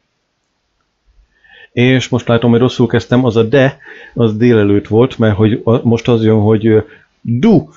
És 1.72 2.08
most 2.08 2.28
látom, 2.28 2.50
hogy 2.50 2.60
rosszul 2.60 2.86
kezdtem, 2.86 3.24
az 3.24 3.36
a 3.36 3.42
de, 3.42 3.78
az 4.14 4.36
délelőtt 4.36 4.88
volt, 4.88 5.18
mert 5.18 5.36
hogy 5.36 5.62
most 5.82 6.08
az 6.08 6.24
jön, 6.24 6.40
hogy 6.40 6.84
du! 7.20 7.68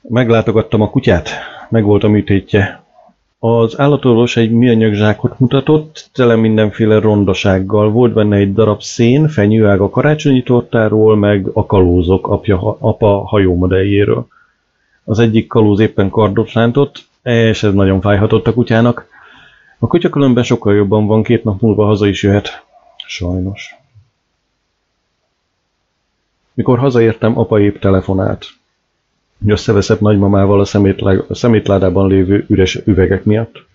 Meglátogattam 0.00 0.80
a 0.80 0.90
kutyát, 0.90 1.30
meg 1.70 1.84
volt 1.84 2.04
a 2.04 2.08
műtétje. 2.08 2.82
Az 3.38 3.78
állatorvos 3.78 4.36
egy 4.36 4.50
műanyag 4.50 4.92
zsákot 4.92 5.38
mutatott, 5.38 6.10
tele 6.12 6.36
mindenféle 6.36 6.98
rondasággal. 6.98 7.90
Volt 7.90 8.12
benne 8.12 8.36
egy 8.36 8.52
darab 8.52 8.82
szén, 8.82 9.28
fenyőág 9.28 9.80
a 9.80 9.90
karácsonyi 9.90 10.42
tortáról, 10.42 11.16
meg 11.16 11.46
a 11.52 11.66
kalózok 11.66 12.28
apja, 12.28 12.76
apa 12.78 13.26
hajómodelljéről. 13.26 14.26
Az 15.04 15.18
egyik 15.18 15.46
kalóz 15.46 15.80
éppen 15.80 16.10
kardot 16.10 16.52
rántott, 16.52 17.07
és 17.22 17.62
ez 17.62 17.72
nagyon 17.72 18.00
fájhatott 18.00 18.46
a 18.46 18.52
kutyának. 18.52 19.06
A 19.78 19.86
kutya 19.86 20.08
különben 20.08 20.44
sokkal 20.44 20.74
jobban 20.74 21.06
van, 21.06 21.22
két 21.22 21.44
nap 21.44 21.60
múlva 21.60 21.84
haza 21.84 22.06
is 22.06 22.22
jöhet. 22.22 22.64
Sajnos. 23.06 23.74
Mikor 26.54 26.78
hazaértem, 26.78 27.38
apa 27.38 27.60
épp 27.60 27.78
telefonált. 27.78 28.46
Összeveszett 29.46 30.00
nagymamával 30.00 30.60
a, 30.60 30.64
szemétlá 30.64 31.14
a 31.28 31.34
szemétládában 31.34 32.08
lévő 32.08 32.44
üres 32.48 32.74
üvegek 32.84 33.24
miatt. 33.24 33.66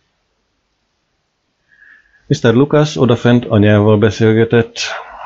Mr. 2.28 2.54
Lucas 2.54 2.98
odafent 2.98 3.46
anyával 3.46 3.98
beszélgetett, 3.98 4.78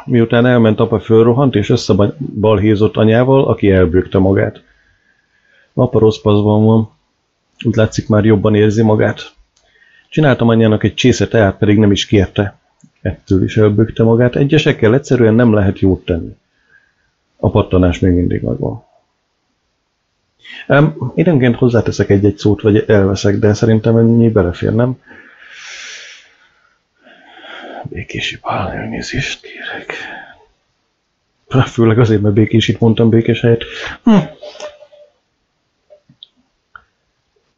miután 0.05 0.45
elment 0.45 0.80
apa 0.80 0.99
fölrohant 0.99 1.55
és 1.55 1.70
összebalhézott 1.70 2.97
anyával, 2.97 3.47
aki 3.47 3.72
elbőgte 3.72 4.18
magát. 4.18 4.63
Apa 5.74 5.99
rossz 5.99 6.22
van, 6.22 6.89
úgy 7.66 7.76
látszik 7.76 8.08
már 8.08 8.26
jobban 8.26 8.55
érzi 8.55 8.82
magát. 8.82 9.36
Csináltam 10.10 10.49
anyjának 10.49 10.84
egy 10.84 10.93
csésze 10.93 11.28
teát, 11.28 11.58
pedig 11.58 11.78
nem 11.78 11.91
is 11.91 12.05
kérte. 12.05 12.58
Ettől 13.01 13.43
is 13.43 13.58
elbökte 13.58 14.03
magát. 14.03 14.36
Egyesekkel 14.36 14.93
egyszerűen 14.93 15.34
nem 15.34 15.53
lehet 15.53 15.80
jót 15.80 16.05
tenni. 16.05 16.36
A 17.38 17.49
pattanás 17.49 17.99
még 17.99 18.14
mindig 18.14 18.41
megvan. 18.41 18.86
Um, 20.68 21.12
időnként 21.16 21.55
hozzáteszek 21.55 22.10
egy-egy 22.10 22.38
szót, 22.38 22.62
vagy 22.62 22.84
elveszek, 22.88 23.36
de 23.36 23.53
szerintem 23.53 23.97
ennyi 23.97 24.30
belefér, 24.30 24.74
nem? 24.74 24.99
Békési 27.84 28.39
Pál, 28.39 28.72
elnézést 28.72 29.41
kérek. 29.41 29.93
Főleg 31.66 31.99
azért, 31.99 32.22
mert 32.22 32.34
békésit 32.34 32.80
mondtam 32.80 33.10
békés 33.10 33.41
helyett. 33.41 33.64
Hm. 34.03 34.16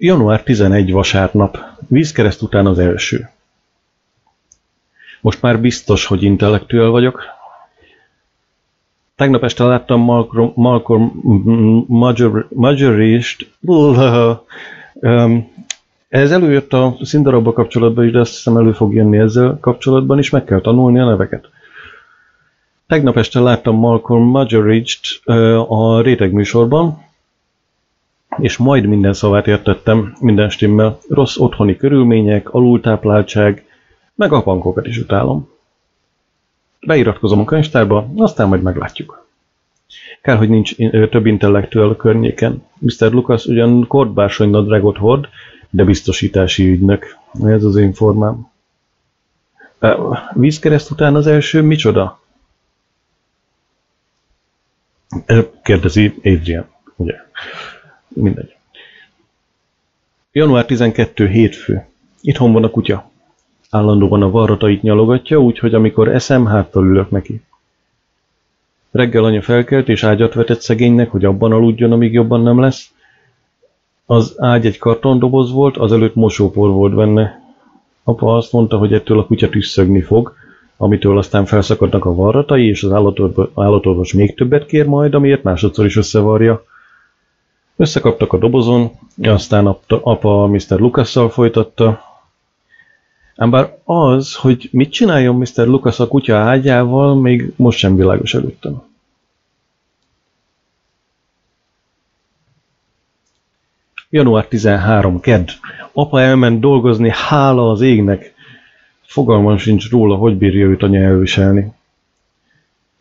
Január 0.02 0.44
11 0.44 0.92
vasárnap. 0.92 1.58
Vízkereszt 1.88 2.42
után 2.42 2.66
az 2.66 2.80
első. 2.80 3.30
Most 5.22 5.42
már 5.42 5.62
biztos, 5.62 6.06
hogy 6.06 6.24
intellektuál 6.24 6.90
vagyok. 6.90 7.24
Tegnap 9.16 9.44
este 9.44 9.64
láttam 9.64 10.02
Malcolm, 10.02 10.52
Malcolm 10.56 11.12
Majorist. 12.50 13.52
Ez 16.10 16.32
előjött 16.32 16.74
a 16.74 16.98
színdarabba 17.02 17.54
kapcsolatban 17.54 18.06
is, 18.06 18.12
de 18.12 18.20
azt 18.20 18.34
hiszem 18.34 18.58
elő 18.58 18.72
fog 18.72 18.94
jönni 18.94 19.18
ezzel 19.18 19.58
kapcsolatban 19.62 20.20
is, 20.20 20.30
meg 20.30 20.44
kell 20.44 20.62
tanulni 20.62 21.00
a 21.00 21.06
neveket. 21.06 21.50
Tegnap 22.88 23.18
este 23.18 23.40
láttam 23.40 23.76
Malcolm 23.76 24.24
Majoridge-t 24.24 25.28
a 25.68 26.02
réteg 26.02 26.32
műsorban, 26.32 27.08
és 28.42 28.58
majd 28.58 28.86
minden 28.86 29.14
szavát 29.14 29.48
értettem, 29.48 30.16
minden 30.20 30.50
stimmel. 30.50 30.98
Rossz 31.10 31.38
otthoni 31.38 31.78
körülmények, 31.78 32.54
alultápláltság, 32.54 33.66
meg 34.16 34.34
a 34.34 34.44
bankokat 34.44 34.88
is 34.88 34.98
utálom. 34.98 35.50
Beiratkozom 36.80 37.40
a 37.40 37.44
könyvtárba, 37.44 38.08
aztán 38.16 38.48
majd 38.48 38.62
meglátjuk. 38.62 39.28
Kár, 40.22 40.38
hogy 40.38 40.50
nincs 40.50 40.76
több 41.10 41.26
intellektuál 41.26 41.90
a 41.90 41.96
környéken. 41.96 42.64
Mr. 42.80 43.12
Lucas 43.12 43.46
ugyan 43.46 43.88
kordbársony 43.88 44.50
nadrágot 44.50 44.98
hord, 44.98 45.28
de 45.70 45.84
biztosítási 45.84 46.70
ügynök. 46.70 47.18
Ez 47.44 47.64
az 47.64 47.76
én 47.76 47.94
formám. 47.94 48.52
Vízkereszt 50.34 50.92
után 50.92 51.16
az 51.16 51.28
első 51.28 51.62
micsoda? 51.62 52.20
Kérdezi 55.64 56.14
Adrian, 56.24 56.66
ugye? 56.96 57.16
Mindegy. 58.14 58.56
Január 60.32 60.66
12. 60.66 61.28
hétfő. 61.28 61.86
Itthon 62.22 62.54
van 62.54 62.64
a 62.64 62.70
kutya. 62.70 63.12
Állandóan 63.70 64.22
a 64.22 64.30
varratait 64.30 64.82
nyalogatja, 64.82 65.42
úgyhogy 65.42 65.74
amikor 65.74 66.08
eszem, 66.08 66.46
háttal 66.46 66.86
ülök 66.86 67.10
neki. 67.10 67.42
Reggel 68.92 69.24
anya 69.24 69.42
felkelt 69.42 69.90
és 69.90 70.04
ágyat 70.04 70.34
vetett 70.34 70.62
szegénynek, 70.62 71.12
hogy 71.12 71.26
abban 71.26 71.52
aludjon, 71.52 71.92
amíg 71.92 72.14
jobban 72.14 72.42
nem 72.42 72.60
lesz. 72.60 72.92
Az 74.06 74.36
ágy 74.38 74.66
egy 74.66 74.78
kartondoboz 74.78 75.52
volt, 75.52 75.78
azelőtt 75.78 76.16
mosópor 76.16 76.70
volt 76.70 76.96
benne. 76.96 77.42
Apa 78.04 78.36
azt 78.36 78.52
mondta, 78.52 78.78
hogy 78.78 78.94
ettől 78.94 79.20
a 79.20 79.26
kutya 79.26 79.50
tüsszögni 79.50 80.02
fog, 80.02 80.34
amitől 80.78 81.18
aztán 81.18 81.46
felszakadnak 81.46 82.06
a 82.06 82.14
varratai, 82.14 82.68
és 82.68 82.84
az 82.84 82.92
állatorvos 83.56 84.14
még 84.14 84.36
többet 84.36 84.66
kér 84.66 84.86
majd, 84.86 85.14
amiért 85.14 85.44
másodszor 85.44 85.86
is 85.86 85.98
összevarja. 85.98 86.64
Összekaptak 87.80 88.34
a 88.34 88.38
dobozon, 88.38 88.92
aztán 89.22 89.68
apa 89.88 90.48
Mr. 90.48 90.80
Lukasszal 90.80 91.30
folytatta. 91.30 92.02
Ám 93.36 93.50
bár 93.50 93.78
az, 93.84 94.36
hogy 94.36 94.70
mit 94.72 94.92
csináljon 94.92 95.36
Mr. 95.36 95.68
Lucas 95.68 96.00
a 96.00 96.08
kutya 96.08 96.38
ágyával, 96.38 97.16
még 97.16 97.54
most 97.56 97.78
sem 97.78 97.96
világos 97.96 98.34
előttem. 98.34 98.82
Január 104.10 104.48
13. 104.48 105.20
Kedd. 105.20 105.50
Apa 105.92 106.22
elment 106.22 106.60
dolgozni, 106.60 107.12
hála 107.14 107.70
az 107.70 107.82
égnek. 107.82 108.34
Fogalmam 109.02 109.58
sincs 109.58 109.90
róla, 109.90 110.16
hogy 110.16 110.38
bírja 110.38 110.66
őt 110.66 110.84
anya 110.84 111.02
elviselni. 111.02 111.72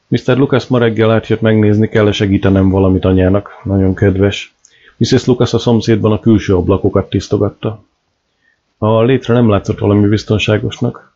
Mr. 0.08 0.36
Lucas 0.36 0.66
ma 0.66 0.78
reggel 0.78 1.10
átjött 1.10 1.40
megnézni, 1.40 1.88
kell 1.88 2.06
-e 2.06 2.12
segítenem 2.12 2.68
valamit 2.68 3.04
anyának. 3.04 3.60
Nagyon 3.64 3.94
kedves. 3.94 4.56
Mrs. 4.98 5.24
Lucas 5.24 5.54
a 5.54 5.58
szomszédban 5.58 6.12
a 6.12 6.20
külső 6.20 6.54
ablakokat 6.54 7.10
tisztogatta. 7.10 7.82
A 8.78 9.02
létre 9.02 9.34
nem 9.34 9.48
látszott 9.48 9.78
valami 9.78 10.08
biztonságosnak. 10.08 11.12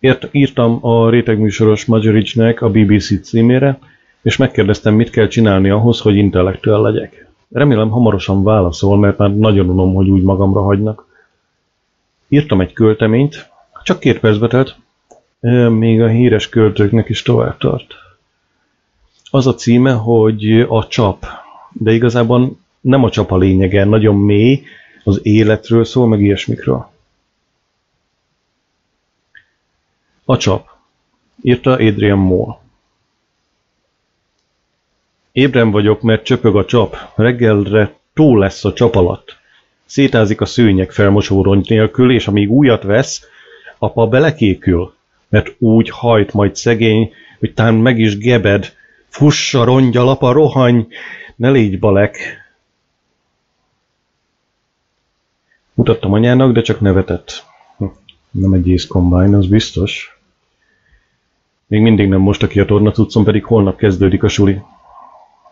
Ért, 0.00 0.28
írtam 0.30 0.78
a 0.80 1.10
rétegműsoros 1.10 1.84
Majoridge-nek 1.84 2.60
a 2.60 2.70
BBC 2.70 3.22
címére, 3.22 3.78
és 4.22 4.36
megkérdeztem, 4.36 4.94
mit 4.94 5.10
kell 5.10 5.26
csinálni 5.26 5.70
ahhoz, 5.70 6.00
hogy 6.00 6.16
intellektuál 6.16 6.80
legyek. 6.80 7.28
Remélem 7.50 7.90
hamarosan 7.90 8.42
válaszol, 8.42 8.98
mert 8.98 9.18
már 9.18 9.36
nagyon 9.36 9.68
unom, 9.68 9.94
hogy 9.94 10.08
úgy 10.08 10.22
magamra 10.22 10.62
hagynak. 10.62 11.06
Írtam 12.28 12.60
egy 12.60 12.72
költeményt, 12.72 13.50
csak 13.82 14.00
két 14.00 14.20
percbe 14.20 14.46
telt, 14.48 14.76
még 15.70 16.02
a 16.02 16.08
híres 16.08 16.48
költőknek 16.48 17.08
is 17.08 17.22
tovább 17.22 17.56
tart. 17.58 17.94
Az 19.30 19.46
a 19.46 19.54
címe, 19.54 19.92
hogy 19.92 20.60
a 20.68 20.86
csap, 20.86 21.26
de 21.72 21.92
igazából 21.92 22.58
nem 22.80 23.04
a 23.04 23.10
csap 23.10 23.32
a 23.32 23.36
lényege, 23.36 23.84
nagyon 23.84 24.16
mély, 24.16 24.62
az 25.04 25.20
életről 25.22 25.84
szól, 25.84 26.08
meg 26.08 26.20
ilyesmikről. 26.20 26.90
A 30.24 30.36
csap. 30.36 30.68
Írta 31.42 31.72
Adrian 31.72 32.18
Moore. 32.18 32.58
Ébren 35.32 35.70
vagyok, 35.70 36.02
mert 36.02 36.24
csöpög 36.24 36.56
a 36.56 36.64
csap. 36.64 36.96
Reggelre 37.14 37.94
tó 38.14 38.36
lesz 38.36 38.64
a 38.64 38.72
csap 38.72 38.94
alatt. 38.94 39.36
Szétázik 39.84 40.40
a 40.40 40.46
szőnyeg 40.46 40.90
felmosó 40.90 41.42
rongy 41.42 41.66
nélkül, 41.68 42.12
és 42.12 42.26
amíg 42.26 42.50
újat 42.50 42.82
vesz, 42.82 43.24
apa 43.78 44.06
belekékül, 44.06 44.94
mert 45.28 45.54
úgy 45.58 45.90
hajt 45.90 46.32
majd 46.32 46.56
szegény, 46.56 47.12
hogy 47.38 47.54
tán 47.54 47.74
meg 47.74 47.98
is 47.98 48.18
gebed. 48.18 48.72
Fussa, 49.08 49.64
rongya, 49.64 50.04
lapa, 50.04 50.32
rohany, 50.32 50.86
ne 51.42 51.50
légy 51.50 51.78
balek, 51.78 52.40
Mutattam 55.74 56.12
anyának, 56.12 56.52
de 56.52 56.62
csak 56.62 56.80
nevetett. 56.80 57.44
Hm, 57.76 57.84
nem 58.30 58.52
egy 58.52 58.72
Ace 58.72 58.86
Combine, 58.86 59.36
az 59.36 59.46
biztos. 59.46 60.20
Még 61.66 61.80
mindig 61.80 62.08
nem 62.08 62.20
most 62.20 62.46
ki 62.46 62.60
a 62.60 62.64
tornacuccom, 62.64 63.24
pedig 63.24 63.44
holnap 63.44 63.76
kezdődik 63.76 64.22
a 64.22 64.28
suli. 64.28 64.62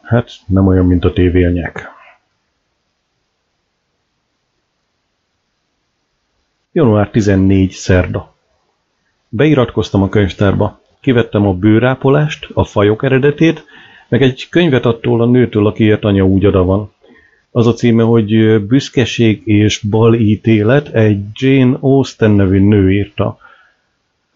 Hát, 0.02 0.30
nem 0.46 0.66
olyan, 0.66 0.86
mint 0.86 1.04
a 1.04 1.12
tévélnyek. 1.12 1.88
Január 6.72 7.10
14. 7.10 7.70
szerda. 7.70 8.34
Beiratkoztam 9.28 10.02
a 10.02 10.08
könyvtárba. 10.08 10.80
Kivettem 11.00 11.46
a 11.46 11.54
bőrápolást, 11.54 12.48
a 12.54 12.64
fajok 12.64 13.04
eredetét, 13.04 13.64
meg 14.10 14.22
egy 14.22 14.48
könyvet 14.48 14.86
attól 14.86 15.22
a 15.22 15.26
nőtől, 15.26 15.66
akiért 15.66 16.04
anya 16.04 16.24
úgy 16.24 16.46
oda 16.46 16.64
van. 16.64 16.92
Az 17.50 17.66
a 17.66 17.72
címe, 17.72 18.02
hogy 18.02 18.60
Büszkeség 18.66 19.42
és 19.44 19.78
balítélet, 19.78 20.88
egy 20.88 21.22
Jane 21.32 21.76
Austen 21.80 22.30
nevű 22.30 22.58
nő 22.58 22.92
írta. 22.92 23.38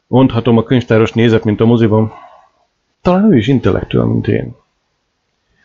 Mondhatom, 0.07 0.57
a 0.57 0.63
könyvtáros 0.63 1.13
nézett, 1.13 1.45
mint 1.45 1.61
a 1.61 1.65
moziban. 1.65 2.13
Talán 3.03 3.33
ő 3.33 3.37
is 3.37 3.49
intellektuál, 3.49 4.07
mint 4.07 4.29
én. 4.29 4.55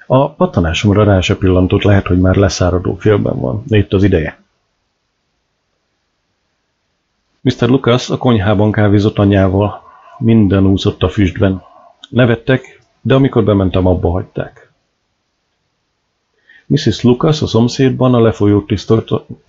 A 0.08 0.30
pattanásomra 0.30 1.04
rá 1.04 1.20
se 1.20 1.36
pillantott, 1.36 1.84
lehet, 1.84 2.08
hogy 2.08 2.20
már 2.20 2.36
leszáradó 2.36 2.96
félben 2.96 3.40
van. 3.40 3.64
De 3.68 3.78
itt 3.78 3.94
az 3.94 4.04
ideje. 4.04 4.40
Mr. 7.42 7.70
Lucas 7.70 8.10
a 8.10 8.18
konyhában 8.18 8.72
kávézott 8.72 9.18
anyával. 9.18 9.82
Minden 10.18 10.66
úszott 10.66 11.04
a 11.04 11.10
füstben. 11.10 11.64
Nevettek, 12.10 12.79
de 13.02 13.14
amikor 13.16 13.44
bementem, 13.44 13.86
abba 13.86 14.10
hagyták. 14.10 14.72
Mrs. 16.66 17.02
Lucas 17.02 17.42
a 17.42 17.48
szomszédban 17.48 18.14
a 18.14 18.22
lefolyót 18.22 18.72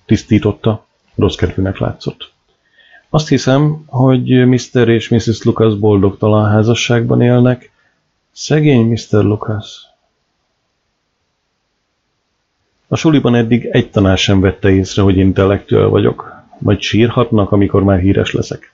tisztította, 0.05 0.86
rossz 1.14 1.34
kedvűnek 1.34 1.78
látszott. 1.78 2.32
Azt 3.09 3.28
hiszem, 3.28 3.84
hogy 3.86 4.46
Mr. 4.46 4.88
és 4.88 5.09
Mrs. 5.09 5.42
Lucas 5.42 5.74
boldogtalan 5.74 6.51
házasságban 6.51 7.22
élnek. 7.22 7.72
Szegény 8.32 8.86
Mr. 8.86 9.24
Lucas. 9.24 9.82
A 12.88 12.96
suliban 12.96 13.34
eddig 13.34 13.64
egy 13.64 13.90
tanár 13.90 14.18
sem 14.18 14.40
vette 14.40 14.70
észre, 14.70 15.03
hogy 15.03 15.16
intellektuál 15.16 15.88
vagyok. 15.88 16.42
Majd 16.59 16.80
sírhatnak, 16.80 17.53
amikor 17.53 17.84
már 17.84 17.98
híres 17.98 18.32
leszek. 18.32 18.72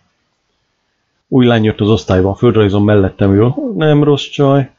Új 1.29 1.47
lány 1.47 1.65
jött 1.65 1.81
az 1.81 1.89
osztályban, 1.89 2.35
földrajzom 2.35 2.85
mellettem 2.85 3.35
ül. 3.35 3.55
Nem 3.75 4.05
rossz 4.05 4.25
csaj. 4.25 4.71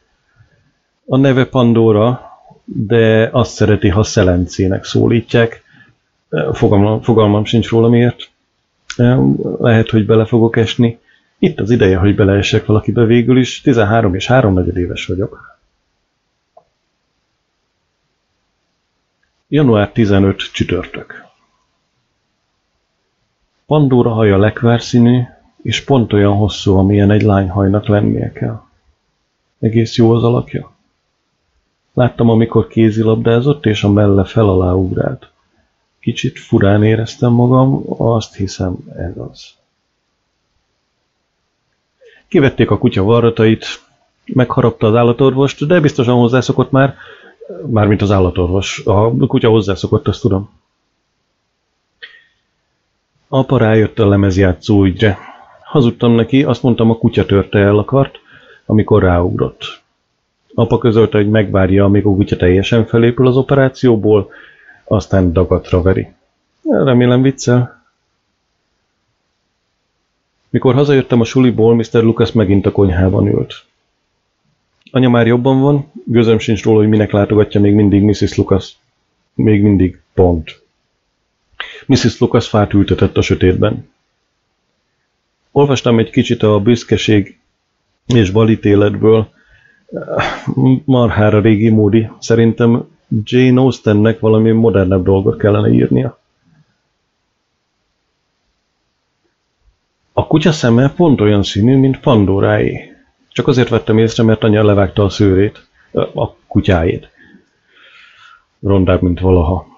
A 1.05 1.17
neve 1.17 1.45
Pandora, 1.45 2.21
de 2.63 3.29
azt 3.31 3.51
szereti, 3.51 3.89
ha 3.89 4.03
szelencének 4.03 4.83
szólítják. 4.83 5.63
Fogalmam, 6.51 7.01
fogalmam 7.01 7.45
sincs 7.45 7.69
róla 7.69 7.89
miért. 7.89 8.31
Lehet, 9.59 9.89
hogy 9.89 10.05
bele 10.05 10.25
fogok 10.25 10.57
esni. 10.57 10.99
Itt 11.39 11.59
az 11.59 11.69
ideje, 11.69 11.97
hogy 11.97 12.15
beleessek 12.15 12.65
valakibe 12.65 13.05
végül 13.05 13.37
is. 13.37 13.61
13 13.61 14.15
és 14.15 14.27
3 14.27 14.57
éves 14.75 15.05
vagyok. 15.05 15.59
Január 19.47 19.91
15 19.91 20.37
csütörtök. 20.37 21.25
Pandora 23.65 24.09
haja 24.09 24.37
lekvárszínű, 24.37 25.21
és 25.67 25.83
pont 25.83 26.13
olyan 26.13 26.33
hosszú, 26.33 26.77
amilyen 26.77 27.11
egy 27.11 27.21
lányhajnak 27.21 27.87
lennie 27.87 28.31
kell. 28.31 28.61
Egész 29.59 29.97
jó 29.97 30.11
az 30.11 30.23
alakja. 30.23 30.71
Láttam, 31.93 32.29
amikor 32.29 32.67
kézilabdázott, 32.67 33.65
és 33.65 33.83
a 33.83 33.91
melle 33.91 34.23
fel 34.23 34.49
alá 34.49 34.71
ugrált. 34.71 35.29
Kicsit 35.99 36.39
furán 36.39 36.83
éreztem 36.83 37.31
magam, 37.31 37.83
azt 37.97 38.35
hiszem, 38.35 38.75
ez 38.97 39.17
az. 39.31 39.53
Kivették 42.27 42.71
a 42.71 42.77
kutya 42.77 43.03
varratait, 43.03 43.65
megharapta 44.25 44.87
az 44.87 44.95
állatorvost, 44.95 45.67
de 45.67 45.79
biztosan 45.79 46.15
hozzászokott 46.15 46.71
már, 46.71 46.95
mármint 47.65 48.01
az 48.01 48.11
állatorvos. 48.11 48.81
A 48.85 49.15
kutya 49.15 49.49
hozzászokott, 49.49 50.07
azt 50.07 50.21
tudom. 50.21 50.49
Apa 53.27 53.57
rájött 53.57 53.99
a 53.99 54.07
lemezjátszó 54.07 54.83
ügyre. 54.83 55.26
Hazudtam 55.67 56.11
neki, 56.11 56.43
azt 56.43 56.63
mondtam, 56.63 56.89
a 56.89 56.97
kutya 56.97 57.25
törte 57.25 57.59
el 57.59 57.77
a 57.77 57.85
kart, 57.85 58.19
amikor 58.65 59.03
ráugrott. 59.03 59.81
Apa 60.53 60.77
közölte, 60.77 61.17
hogy 61.17 61.29
megvárja, 61.29 61.83
amíg 61.83 62.05
a 62.05 62.15
kutya 62.15 62.35
teljesen 62.35 62.85
felépül 62.85 63.27
az 63.27 63.37
operációból, 63.37 64.29
aztán 64.83 65.33
dagatra 65.33 65.81
veri. 65.81 66.07
Remélem 66.63 67.21
viccel. 67.21 67.85
Mikor 70.49 70.73
hazajöttem 70.73 71.21
a 71.21 71.25
suliból, 71.25 71.75
Mr. 71.75 72.03
Lucas 72.03 72.31
megint 72.31 72.65
a 72.65 72.71
konyhában 72.71 73.27
ült. 73.27 73.65
Anya 74.91 75.09
már 75.09 75.27
jobban 75.27 75.59
van, 75.59 75.91
gőzöm 76.05 76.39
sincs 76.39 76.63
róla, 76.63 76.79
hogy 76.79 76.89
minek 76.89 77.11
látogatja 77.11 77.59
még 77.59 77.73
mindig 77.73 78.01
Mrs. 78.01 78.35
Lucas. 78.35 78.77
Még 79.33 79.61
mindig 79.61 80.01
pont. 80.13 80.61
Mrs. 81.85 82.19
Lucas 82.19 82.47
fát 82.47 82.73
ültetett 82.73 83.17
a 83.17 83.21
sötétben. 83.21 83.95
Olvastam 85.57 85.99
egy 85.99 86.09
kicsit 86.09 86.43
a 86.43 86.59
büszkeség 86.59 87.39
és 88.05 88.29
balítéletből. 88.29 89.29
Marhára 90.85 91.39
régi 91.39 91.69
módi. 91.69 92.09
Szerintem 92.19 92.87
Jane 93.23 93.59
Austennek 93.59 94.19
valami 94.19 94.51
modernebb 94.51 95.03
dolgot 95.03 95.37
kellene 95.37 95.69
írnia. 95.69 96.19
A 100.13 100.27
kutya 100.27 100.51
szeme 100.51 100.89
pont 100.89 101.21
olyan 101.21 101.43
színű, 101.43 101.77
mint 101.77 101.99
Pandoráé. 101.99 102.95
Csak 103.29 103.47
azért 103.47 103.69
vettem 103.69 103.97
észre, 103.97 104.23
mert 104.23 104.43
anya 104.43 104.63
levágta 104.63 105.03
a 105.03 105.09
szőrét, 105.09 105.67
a 106.13 106.33
kutyáét. 106.47 107.09
Rondább, 108.59 109.01
mint 109.01 109.19
valaha. 109.19 109.76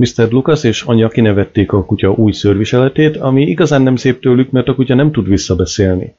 Mr. 0.00 0.30
Lucas 0.30 0.64
és 0.64 0.82
anya 0.82 1.08
kinevették 1.08 1.72
a 1.72 1.84
kutya 1.84 2.10
új 2.10 2.32
szőrviseletét, 2.32 3.16
ami 3.16 3.42
igazán 3.42 3.82
nem 3.82 3.96
szép 3.96 4.20
tőlük, 4.20 4.50
mert 4.50 4.68
a 4.68 4.74
kutya 4.74 4.94
nem 4.94 5.12
tud 5.12 5.28
visszabeszélni. 5.28 6.14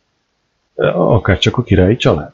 Akár 0.94 1.38
csak 1.38 1.58
a 1.58 1.64
királyi 1.64 1.96
család. 1.96 2.32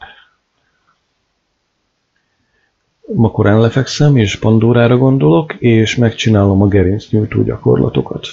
Ma 3.14 3.30
korán 3.30 3.60
lefekszem, 3.60 4.16
és 4.16 4.36
Pandórára 4.36 4.96
gondolok, 4.96 5.54
és 5.54 5.96
megcsinálom 5.96 6.62
a 6.62 6.68
gerincnyújtó 6.68 7.42
gyakorlatokat. 7.42 8.26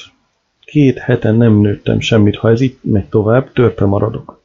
Két 0.60 0.98
hete 0.98 1.32
nem 1.32 1.60
nőttem 1.60 2.00
semmit, 2.00 2.36
ha 2.36 2.50
ez 2.50 2.62
itt 2.62 2.80
megy 2.84 3.06
tovább, 3.06 3.52
törpe 3.54 3.86
maradok. 3.86 4.42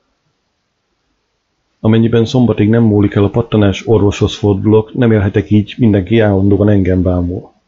Amennyiben 1.80 2.24
szombatig 2.24 2.68
nem 2.68 2.82
múlik 2.82 3.14
el 3.14 3.24
a 3.24 3.30
pattanás, 3.30 3.86
orvoshoz 3.86 4.34
fordulok, 4.34 4.94
nem 4.94 5.12
élhetek 5.12 5.50
így, 5.50 5.74
mindenki 5.78 6.20
állandóan 6.20 6.68
engem 6.68 7.02
bámul. 7.02 7.58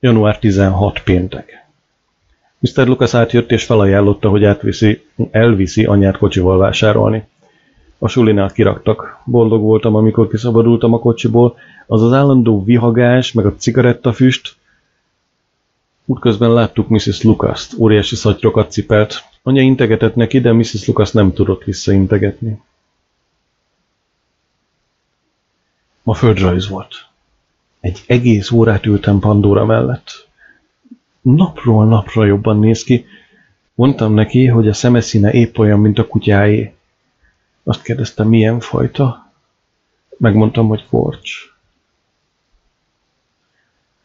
Január 0.00 0.38
16 0.38 1.02
péntek. 1.02 1.66
Mr. 2.58 2.86
Lucas 2.86 3.14
átjött 3.14 3.50
és 3.50 3.64
felajánlotta, 3.64 4.28
hogy 4.28 4.44
átviszi, 4.44 5.02
elviszi 5.30 5.84
anyát 5.84 6.16
kocsival 6.16 6.58
vásárolni. 6.58 7.26
A 7.98 8.08
sulinál 8.08 8.50
kiraktak. 8.50 9.20
Boldog 9.24 9.62
voltam, 9.62 9.94
amikor 9.94 10.28
kiszabadultam 10.28 10.92
a 10.94 10.98
kocsiból. 10.98 11.56
Az 11.86 12.02
az 12.02 12.12
állandó 12.12 12.64
vihagás, 12.64 13.32
meg 13.32 13.46
a 13.46 13.56
cigarettafüst. 13.56 14.56
Útközben 16.04 16.52
láttuk 16.52 16.88
Mrs. 16.88 17.22
Lucas-t, 17.22 17.74
óriási 17.78 18.16
szatyrokat 18.16 18.70
cipelt. 18.70 19.24
Anya 19.42 19.62
integetett 19.62 20.14
neki, 20.14 20.40
de 20.40 20.52
Mrs. 20.52 20.86
Lucas 20.86 21.12
nem 21.12 21.32
tudott 21.32 21.64
visszaintegetni. 21.64 22.60
Ma 26.02 26.14
földrajz 26.14 26.68
volt. 26.68 27.07
Egy 27.80 28.02
egész 28.06 28.50
órát 28.50 28.86
ültem 28.86 29.18
Pandora 29.18 29.64
mellett. 29.64 30.28
Napról 31.20 31.86
napra 31.86 32.24
jobban 32.24 32.58
néz 32.58 32.82
ki. 32.82 33.04
Mondtam 33.74 34.14
neki, 34.14 34.46
hogy 34.46 34.68
a 34.68 34.72
szemeszíne 34.72 35.32
épp 35.32 35.58
olyan, 35.58 35.80
mint 35.80 35.98
a 35.98 36.06
kutyáé. 36.06 36.74
Azt 37.62 37.82
kérdezte, 37.82 38.24
milyen 38.24 38.60
fajta? 38.60 39.32
Megmondtam, 40.16 40.68
hogy 40.68 40.86
korcs. 40.88 41.32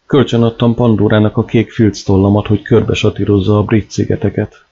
Kölcsön 0.05 0.43
adtam 0.43 0.75
Pandórának 0.75 1.37
a 1.37 1.45
kék 1.45 1.71
filctollamat, 1.71 2.47
hogy 2.47 2.61
körbe 2.61 2.93
satírozza 2.93 3.57
a 3.57 3.63
brit 3.63 3.91
szigeteket. 3.91 4.65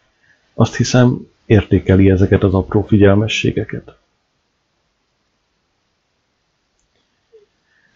Azt 0.53 0.75
hiszem, 0.75 1.27
értékeli 1.45 2.09
ezeket 2.09 2.43
az 2.43 2.53
apró 2.53 2.81
figyelmességeket. 2.81 3.95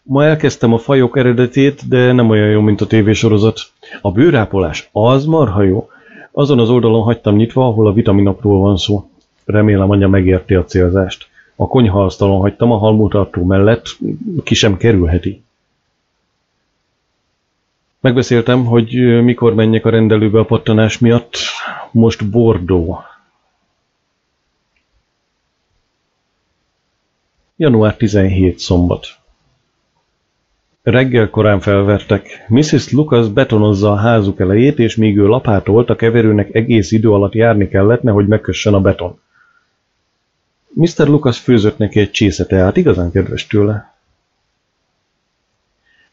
Ma 0.07 0.23
elkezdtem 0.23 0.73
a 0.73 0.77
fajok 0.77 1.17
eredetét, 1.17 1.87
de 1.87 2.11
nem 2.11 2.29
olyan 2.29 2.49
jó, 2.49 2.61
mint 2.61 2.81
a 2.81 2.87
tévésorozat. 2.87 3.59
A 4.01 4.11
bőrápolás 4.11 4.89
az 4.91 5.25
marha 5.25 5.63
jó. 5.63 5.89
Azon 6.31 6.59
az 6.59 6.69
oldalon 6.69 7.03
hagytam 7.03 7.35
nyitva, 7.35 7.67
ahol 7.67 7.87
a 7.87 7.93
vitaminokról 7.93 8.59
van 8.59 8.77
szó. 8.77 9.09
Remélem 9.45 9.89
anya 9.89 10.07
megérti 10.07 10.53
a 10.53 10.65
célzást. 10.65 11.27
A 11.55 11.67
konyhaasztalon 11.67 12.39
hagytam 12.39 12.71
a 12.71 12.77
halmútartó 12.77 13.43
mellett, 13.43 13.97
ki 14.43 14.53
sem 14.53 14.77
kerülheti. 14.77 15.43
Megbeszéltem, 17.99 18.65
hogy 18.65 19.23
mikor 19.23 19.53
menjek 19.53 19.85
a 19.85 19.89
rendelőbe 19.89 20.39
a 20.39 20.45
pattanás 20.45 20.99
miatt. 20.99 21.37
Most 21.91 22.29
Bordó. 22.29 22.99
Január 27.55 27.95
17 27.95 28.59
szombat. 28.59 29.23
Reggel 30.85 31.29
korán 31.29 31.59
felvertek. 31.59 32.45
Mrs. 32.47 32.91
Lucas 32.91 33.27
betonozza 33.27 33.91
a 33.91 33.95
házuk 33.95 34.39
elejét, 34.39 34.79
és 34.79 34.95
míg 34.95 35.17
ő 35.17 35.25
lapátolt, 35.25 35.89
a 35.89 35.95
keverőnek 35.95 36.55
egész 36.55 36.91
idő 36.91 37.11
alatt 37.11 37.33
járni 37.33 37.67
kellett, 37.67 38.01
nehogy 38.01 38.27
megkössön 38.27 38.73
a 38.73 38.81
beton. 38.81 39.19
Mr. 40.73 41.07
Lucas 41.07 41.39
főzött 41.39 41.77
neki 41.77 41.99
egy 41.99 42.11
csésze 42.11 42.45
teát, 42.45 42.77
igazán 42.77 43.11
kedves 43.11 43.47
tőle. 43.47 43.93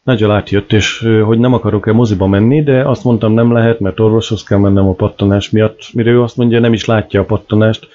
Nagyal 0.03 0.31
átjött, 0.31 0.73
és 0.73 0.99
hogy 1.23 1.39
nem 1.39 1.53
akarok-e 1.53 1.91
moziba 1.91 2.27
menni, 2.27 2.63
de 2.63 2.87
azt 2.87 3.03
mondtam 3.03 3.33
nem 3.33 3.51
lehet, 3.51 3.79
mert 3.79 3.99
orvoshoz 3.99 4.43
kell 4.43 4.59
mennem 4.59 4.87
a 4.87 4.93
pattanás 4.93 5.49
miatt, 5.49 5.89
mire 5.93 6.09
ő 6.09 6.21
azt 6.21 6.37
mondja, 6.37 6.59
nem 6.59 6.73
is 6.73 6.85
látja 6.85 7.21
a 7.21 7.25
pattanást. 7.25 7.87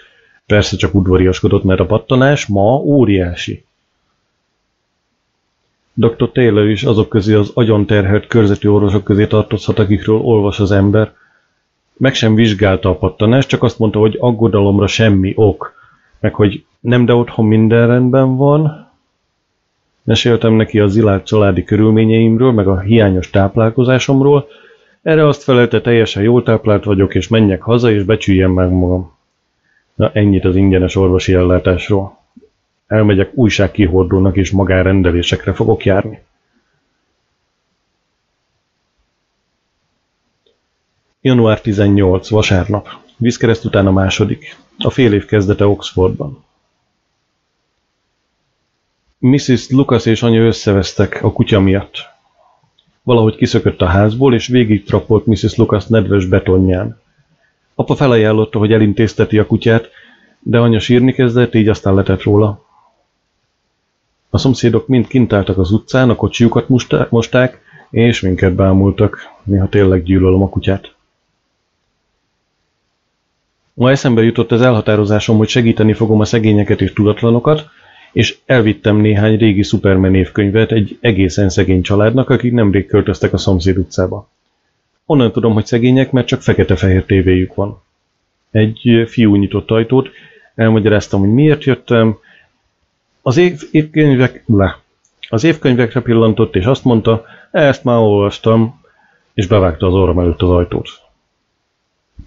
Persze 0.47 0.77
csak 0.77 0.95
udvariaskodott, 0.95 1.65
mert 1.65 1.81
a 1.81 1.87
pattanás 1.87 2.47
ma 2.47 2.77
óriási. 2.77 3.67
Dr. 5.99 6.33
Taylor 6.33 6.69
is 6.69 6.83
azok 6.83 7.09
közé 7.09 7.35
az 7.35 7.51
agyon 7.55 7.87
terhelt 7.87 8.27
körzeti 8.27 8.69
orvosok 8.69 9.05
közé 9.05 9.27
tartozhat, 9.27 9.79
akikről 9.79 10.17
olvas 10.17 10.61
az 10.61 10.71
ember. 10.71 11.13
Meg 11.97 12.15
sem 12.15 12.35
vizsgálta 12.35 12.89
a 12.89 12.95
pattanást, 12.95 13.49
csak 13.49 13.63
azt 13.63 13.79
mondta, 13.79 13.99
hogy 13.99 14.17
aggodalomra 14.21 14.87
semmi 14.87 15.33
ok, 15.37 15.75
meg 16.21 16.35
hogy 16.35 16.65
nem, 16.81 17.05
de 17.05 17.15
otthon 17.15 17.47
minden 17.47 17.87
rendben 17.87 18.37
van. 18.37 18.91
Meséltem 20.03 20.53
neki 20.53 20.81
a 20.81 20.87
zilált 20.87 21.27
családi 21.27 21.65
körülményeimről, 21.65 22.53
meg 22.53 22.67
a 22.67 22.81
hiányos 22.81 23.31
táplálkozásomról. 23.31 24.47
Erre 25.03 25.27
azt 25.27 25.43
felelte, 25.43 25.81
teljesen 25.81 26.23
jól 26.23 26.43
táplált 26.43 26.85
vagyok, 26.85 27.15
és 27.15 27.29
menjek 27.29 27.63
haza, 27.63 27.91
és 27.91 28.03
becsüljem 28.03 28.51
meg 28.51 28.71
magam. 28.71 29.13
Na, 29.95 30.11
ennyit 30.13 30.45
az 30.45 30.57
ingyenes 30.57 30.97
orvosi 30.97 31.35
ellátásról. 31.35 32.18
Elmegyek 32.89 33.31
újságkihordónak, 33.35 34.37
és 34.37 34.51
magánrendelésekre 34.51 35.55
fogok 35.55 35.85
járni. 35.85 36.23
Január 41.21 41.61
18, 41.61 42.29
vasárnap. 42.29 42.89
Vízkereszt 43.17 43.65
után 43.65 43.87
a 43.87 43.91
második. 43.91 44.57
A 44.79 44.91
fél 44.91 45.13
év 45.13 45.25
kezdete 45.25 45.67
Oxfordban. 45.67 46.45
Mrs. 49.19 49.71
Lucas 49.71 50.07
és 50.07 50.23
anya 50.23 50.41
összevesztek 50.41 51.23
a 51.23 51.33
kutya 51.33 51.61
miatt. 51.61 51.97
Valahogy 53.03 53.37
kiszökött 53.37 53.81
a 53.81 53.87
házból, 53.87 54.35
és 54.35 54.47
végig 54.47 54.85
trappolt 54.85 55.27
Mrs. 55.27 55.57
Lucas 55.57 55.87
nedves 55.87 56.27
betonján. 56.27 57.01
Apa 57.75 57.95
felajánlotta, 57.95 58.59
hogy 58.59 58.73
elintézteti 58.73 59.39
a 59.39 59.47
kutyát, 59.47 59.89
de 60.41 60.59
anya 60.59 60.79
sírni 60.79 61.13
kezdett, 61.13 61.55
így 61.55 61.69
aztán 61.69 61.95
letett 61.95 62.23
róla. 62.23 62.68
A 64.31 64.39
szomszédok 64.39 64.87
mind 64.87 65.07
kint 65.07 65.33
álltak 65.33 65.59
az 65.59 65.71
utcán, 65.71 66.11
a 66.11 66.15
kocsiukat 66.15 66.69
mosták, 67.11 67.61
és 67.91 68.21
minket 68.21 68.55
bámultak, 68.55 69.19
néha 69.45 69.69
tényleg 69.69 70.03
gyűlölöm 70.03 70.43
a 70.43 70.49
kutyát. 70.49 70.95
Ma 73.75 73.91
eszembe 73.91 74.23
jutott 74.23 74.53
az 74.53 74.61
elhatározásom, 74.63 75.37
hogy 75.37 75.49
segíteni 75.49 75.93
fogom 75.93 76.21
a 76.21 76.25
szegényeket 76.25 76.81
és 76.81 76.93
tudatlanokat, 76.93 77.69
és 78.13 78.37
elvittem 78.47 78.97
néhány 78.97 79.37
régi 79.37 79.63
Superman 79.63 80.15
évkönyvet 80.15 80.73
egy 80.73 80.99
egészen 81.01 81.49
szegény 81.49 81.83
családnak, 81.83 82.31
akik 82.31 82.53
nemrég 82.53 82.87
költöztek 82.87 83.33
a 83.33 83.39
szomszéd 83.39 83.79
utcába. 83.79 84.29
Onnan 85.07 85.33
tudom, 85.33 85.53
hogy 85.53 85.67
szegények, 85.67 86.11
mert 86.11 86.27
csak 86.27 86.43
fekete-fehér 86.43 87.05
tévéjük 87.05 87.55
van. 87.55 87.81
Egy 88.51 89.05
fiú 89.07 89.35
nyitott 89.35 89.71
ajtót, 89.71 90.09
elmagyaráztam, 90.55 91.21
hogy 91.21 91.33
miért 91.33 91.65
jöttem. 91.65 92.19
Az 93.23 93.37
év, 93.37 93.63
évkönyvek, 93.71 94.43
le. 94.47 94.79
Az 95.29 95.45
évkönyvekre 95.45 96.01
pillantott, 96.01 96.57
és 96.57 96.65
azt 96.65 96.85
mondta, 96.85 97.25
ezt 97.51 97.85
már 97.85 97.99
olvastam, 97.99 98.81
és 99.35 99.47
bevágta 99.47 99.87
az 99.87 99.95
orrom 99.95 100.19
előtt 100.19 100.43
az 100.43 100.51
ajtót. 100.51 100.89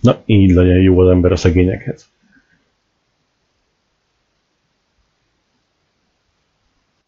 Na, 0.02 0.22
így 0.26 0.52
legyen 0.52 0.82
jó 0.82 1.00
az 1.00 1.10
ember 1.10 1.32
a 1.32 1.36
szegényekhez. 1.36 2.10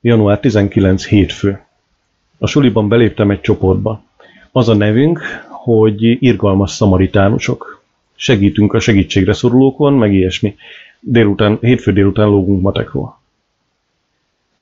Január 0.02 0.40
19 0.40 1.06
hétfő. 1.06 1.62
A 2.38 2.48
suliban 2.48 2.88
beléptem 2.88 3.32
egy 3.32 3.42
csoportba. 3.42 4.04
Az 4.52 4.70
a 4.70 4.74
nevünk, 4.74 5.22
hogy 5.50 6.24
irgalmas 6.24 6.72
szamaritánusok. 6.72 7.84
Segítünk 8.16 8.74
a 8.74 8.80
segítségre 8.80 9.34
szorulókon, 9.34 9.94
meg 9.94 10.14
ilyesmi. 10.14 10.56
Délután, 11.00 11.58
hétfő 11.62 11.94
délután 11.94 12.28
lógunk 12.28 12.62
matekról. 12.62 13.22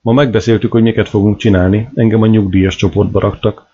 Ma 0.02 0.12
megbeszéltük, 0.12 0.72
hogy 0.72 0.82
miket 0.82 1.10
fogunk 1.10 1.38
csinálni. 1.38 1.90
Engem 1.94 2.22
a 2.22 2.28
nyugdíjas 2.28 2.76
csoportba 2.76 3.20
raktak. 3.20 3.68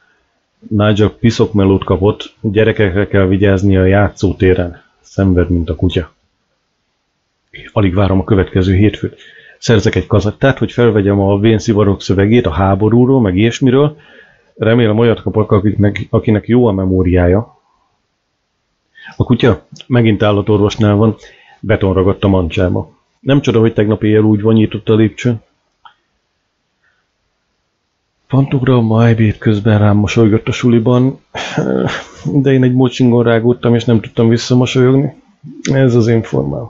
Nigel 0.68 1.10
piszokmelót 1.10 1.84
kapott, 1.84 2.34
gyerekekre 2.42 3.08
kell 3.08 3.26
vigyázni 3.26 3.78
a 3.78 3.86
játszótéren. 3.86 4.82
Szenved, 5.02 5.50
mint 5.50 5.70
a 5.70 5.76
kutya. 5.76 6.12
Alig 7.72 7.94
várom 7.94 8.20
a 8.20 8.24
következő 8.24 8.74
hétfőt. 8.76 9.18
Szerzek 9.60 9.96
egy 9.96 10.08
kazettát, 10.08 10.58
hogy 10.58 10.72
felvegyem 10.72 11.20
a 11.20 11.40
vénszivarok 11.40 12.02
szövegét 12.02 12.46
a 12.46 12.52
háborúról, 12.52 13.22
meg 13.22 13.36
ilyesmiről. 13.36 13.98
Remélem 14.56 14.98
olyat 14.98 15.22
kapok, 15.22 15.52
akiknek, 15.52 16.08
akinek 16.10 16.48
jó 16.48 16.66
a 16.68 16.72
memóriája. 16.72 17.58
A 19.18 19.24
kutya 19.24 19.66
megint 19.88 20.24
állatorvosnál 20.24 20.96
van, 20.96 21.16
beton 21.60 21.94
ragadt 21.94 22.24
a 22.24 22.28
mancsába. 22.28 22.92
Nem 23.20 23.42
csoda, 23.42 23.60
hogy 23.60 23.74
tegnap 23.74 24.04
éjjel 24.04 24.24
úgy 24.24 24.42
vonyított 24.42 24.90
a 24.90 24.96
lépcső. 24.96 25.36
Pantugra 28.28 28.82
ma 28.82 29.08
ebéd 29.08 29.38
közben 29.38 29.80
rám 29.80 29.98
mosolygott 29.98 30.48
a 30.48 30.52
suliban, 30.52 31.20
de 32.26 32.52
én 32.52 32.64
egy 32.64 32.74
mocsingon 32.74 33.24
rágódtam, 33.24 33.76
és 33.76 33.86
nem 33.86 34.02
tudtam 34.02 34.30
visszamosolyogni. 34.30 35.22
Ez 35.64 35.96
az 35.96 36.08
én 36.08 36.24
formám. 36.24 36.70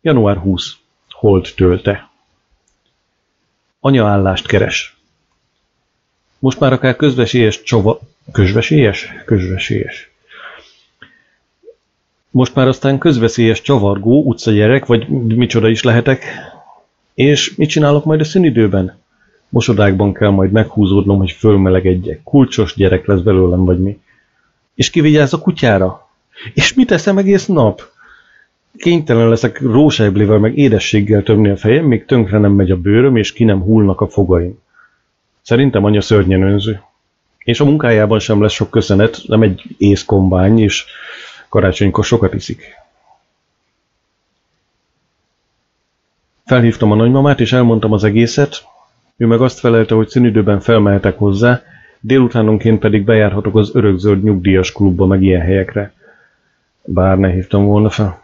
Január 0.00 0.36
20. 0.36 0.72
Hold 1.10 1.52
tölte. 1.56 2.10
Anya 3.80 4.06
állást 4.06 4.46
keres. 4.46 4.96
Most 6.38 6.60
már 6.60 6.72
akár 6.72 6.96
közvesélyes 6.96 7.62
csava... 7.62 8.00
Közvesélyes? 8.32 9.12
Közvesélyes. 9.24 10.10
Most 12.30 12.54
már 12.54 12.68
aztán 12.68 12.98
közveszélyes 12.98 13.60
csavargó, 13.62 14.22
utcagyerek, 14.24 14.86
vagy 14.86 15.08
micsoda 15.08 15.68
is 15.68 15.82
lehetek. 15.82 16.24
És 17.16 17.54
mit 17.54 17.68
csinálok 17.68 18.04
majd 18.04 18.20
a 18.20 18.24
szünidőben? 18.24 18.98
Mosodákban 19.48 20.12
kell 20.12 20.30
majd 20.30 20.50
meghúzódnom, 20.50 21.18
hogy 21.18 21.30
fölmelegedjek. 21.30 22.22
Kulcsos 22.22 22.74
gyerek 22.74 23.06
lesz 23.06 23.20
belőlem, 23.20 23.64
vagy 23.64 23.78
mi. 23.78 23.98
És 24.74 24.90
ki 24.90 25.00
vigyáz 25.00 25.32
a 25.32 25.38
kutyára? 25.38 26.08
És 26.54 26.74
mit 26.74 26.86
teszem 26.86 27.18
egész 27.18 27.46
nap? 27.46 27.82
Kénytelen 28.76 29.28
leszek 29.28 29.60
rósejblivel 29.60 30.38
meg 30.38 30.58
édességgel 30.58 31.22
tömni 31.22 31.48
a 31.48 31.56
fejem, 31.56 31.84
még 31.84 32.04
tönkre 32.04 32.38
nem 32.38 32.52
megy 32.52 32.70
a 32.70 32.76
bőröm, 32.76 33.16
és 33.16 33.32
ki 33.32 33.44
nem 33.44 33.62
hullnak 33.62 34.00
a 34.00 34.08
fogaim. 34.08 34.58
Szerintem 35.42 35.84
anya 35.84 36.00
szörnyen 36.00 36.42
önző. 36.42 36.80
És 37.38 37.60
a 37.60 37.64
munkájában 37.64 38.18
sem 38.18 38.42
lesz 38.42 38.52
sok 38.52 38.70
köszönet, 38.70 39.22
nem 39.26 39.42
egy 39.42 39.62
észkombány, 39.78 40.58
és 40.58 40.84
karácsonykor 41.48 42.04
sokat 42.04 42.34
iszik. 42.34 42.84
Felhívtam 46.46 46.92
a 46.92 46.94
nagymamát, 46.94 47.40
és 47.40 47.52
elmondtam 47.52 47.92
az 47.92 48.04
egészet. 48.04 48.64
Ő 49.16 49.26
meg 49.26 49.40
azt 49.40 49.58
felelte, 49.58 49.94
hogy 49.94 50.08
szünidőben 50.08 50.60
felmehetek 50.60 51.18
hozzá, 51.18 51.62
délutánonként 52.00 52.78
pedig 52.78 53.04
bejárhatok 53.04 53.56
az 53.56 53.70
örökzöld 53.74 54.22
nyugdíjas 54.22 54.72
klubba, 54.72 55.06
meg 55.06 55.22
ilyen 55.22 55.40
helyekre. 55.40 55.92
Bár 56.84 57.18
ne 57.18 57.30
hívtam 57.30 57.64
volna 57.64 57.90
fel. 57.90 58.22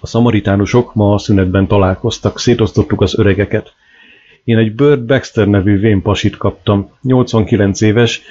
A 0.00 0.06
szamaritánusok 0.06 0.94
ma 0.94 1.14
a 1.14 1.18
szünetben 1.18 1.66
találkoztak, 1.66 2.38
szétosztottuk 2.38 3.00
az 3.00 3.18
öregeket. 3.18 3.74
Én 4.44 4.58
egy 4.58 4.74
Bird 4.74 5.00
Baxter 5.00 5.46
nevű 5.46 5.78
vénpasit 5.78 6.36
kaptam, 6.36 6.90
89 7.02 7.80
éves, 7.80 8.22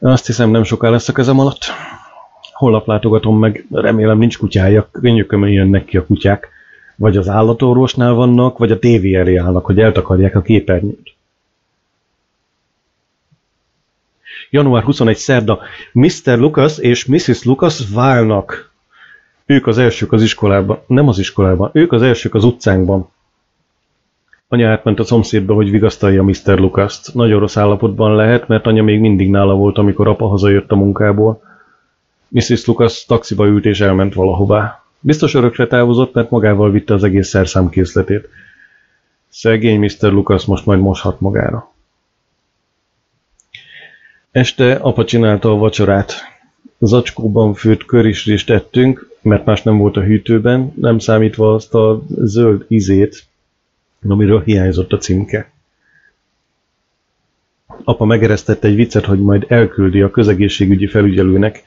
azt 0.00 0.26
hiszem 0.26 0.50
nem 0.50 0.62
soká 0.62 0.88
lesz 0.88 1.08
a 1.08 1.12
kezem 1.12 1.38
alatt. 1.38 1.62
Holnap 2.52 2.86
látogatom 2.86 3.38
meg, 3.38 3.66
remélem 3.70 4.18
nincs 4.18 4.38
kutyája, 4.38 4.88
könnyökömön 4.92 5.50
jönnek 5.50 5.84
ki 5.84 5.96
a 5.96 6.06
kutyák. 6.06 6.52
Vagy 6.96 7.16
az 7.16 7.28
állatorvosnál 7.28 8.12
vannak, 8.12 8.58
vagy 8.58 8.70
a 8.70 8.78
tévé 8.78 9.14
elé 9.14 9.36
állnak, 9.36 9.64
hogy 9.64 9.80
eltakarják 9.80 10.36
a 10.36 10.42
képernyőt. 10.42 11.14
Január 14.50 14.82
21 14.82 15.16
szerda. 15.16 15.58
Mr. 15.92 16.38
Lucas 16.38 16.78
és 16.78 17.04
Mrs. 17.04 17.42
Lucas 17.42 17.88
válnak. 17.94 18.72
Ők 19.46 19.66
az 19.66 19.78
elsők 19.78 20.12
az 20.12 20.22
iskolában, 20.22 20.78
nem 20.86 21.08
az 21.08 21.18
iskolában, 21.18 21.70
ők 21.72 21.92
az 21.92 22.02
elsők 22.02 22.34
az 22.34 22.44
utcánkban. 22.44 23.08
Anya 24.48 24.70
átment 24.70 24.98
a 25.00 25.04
szomszédba, 25.04 25.54
hogy 25.54 25.70
vigasztalja 25.70 26.22
Mr. 26.22 26.58
Lucas-t. 26.58 27.14
Nagyon 27.14 27.40
rossz 27.40 27.56
állapotban 27.56 28.14
lehet, 28.14 28.48
mert 28.48 28.66
anya 28.66 28.82
még 28.82 29.00
mindig 29.00 29.30
nála 29.30 29.54
volt, 29.54 29.78
amikor 29.78 30.08
apa 30.08 30.26
hazajött 30.26 30.70
a 30.70 30.76
munkából. 30.76 31.42
Mrs. 32.28 32.64
Lucas 32.64 33.04
taxiba 33.04 33.46
ült 33.46 33.64
és 33.64 33.80
elment 33.80 34.14
valahová. 34.14 34.83
Biztos 35.06 35.34
örökre 35.34 35.66
távozott, 35.66 36.14
mert 36.14 36.30
magával 36.30 36.70
vitte 36.70 36.94
az 36.94 37.04
egész 37.04 37.28
szerszámkészletét. 37.28 38.28
Szegény 39.28 39.80
Mr. 39.80 40.12
Lucas 40.12 40.44
most 40.44 40.66
majd 40.66 40.80
moshat 40.80 41.20
magára. 41.20 41.72
Este 44.30 44.74
apa 44.74 45.04
csinálta 45.04 45.50
a 45.50 45.56
vacsorát. 45.56 46.14
Zacskóban 46.78 47.54
főtt 47.54 47.84
körisrést 47.84 48.50
ettünk, 48.50 49.10
mert 49.22 49.44
más 49.44 49.62
nem 49.62 49.76
volt 49.76 49.96
a 49.96 50.02
hűtőben, 50.02 50.72
nem 50.76 50.98
számítva 50.98 51.54
azt 51.54 51.74
a 51.74 52.02
zöld 52.08 52.64
izét, 52.68 53.24
amiről 54.08 54.42
hiányzott 54.42 54.92
a 54.92 54.98
címke. 54.98 55.50
Apa 57.84 58.04
megeresztette 58.04 58.68
egy 58.68 58.74
viccet, 58.74 59.04
hogy 59.04 59.20
majd 59.20 59.44
elküldi 59.48 60.02
a 60.02 60.10
közegészségügyi 60.10 60.86
felügyelőnek. 60.86 61.62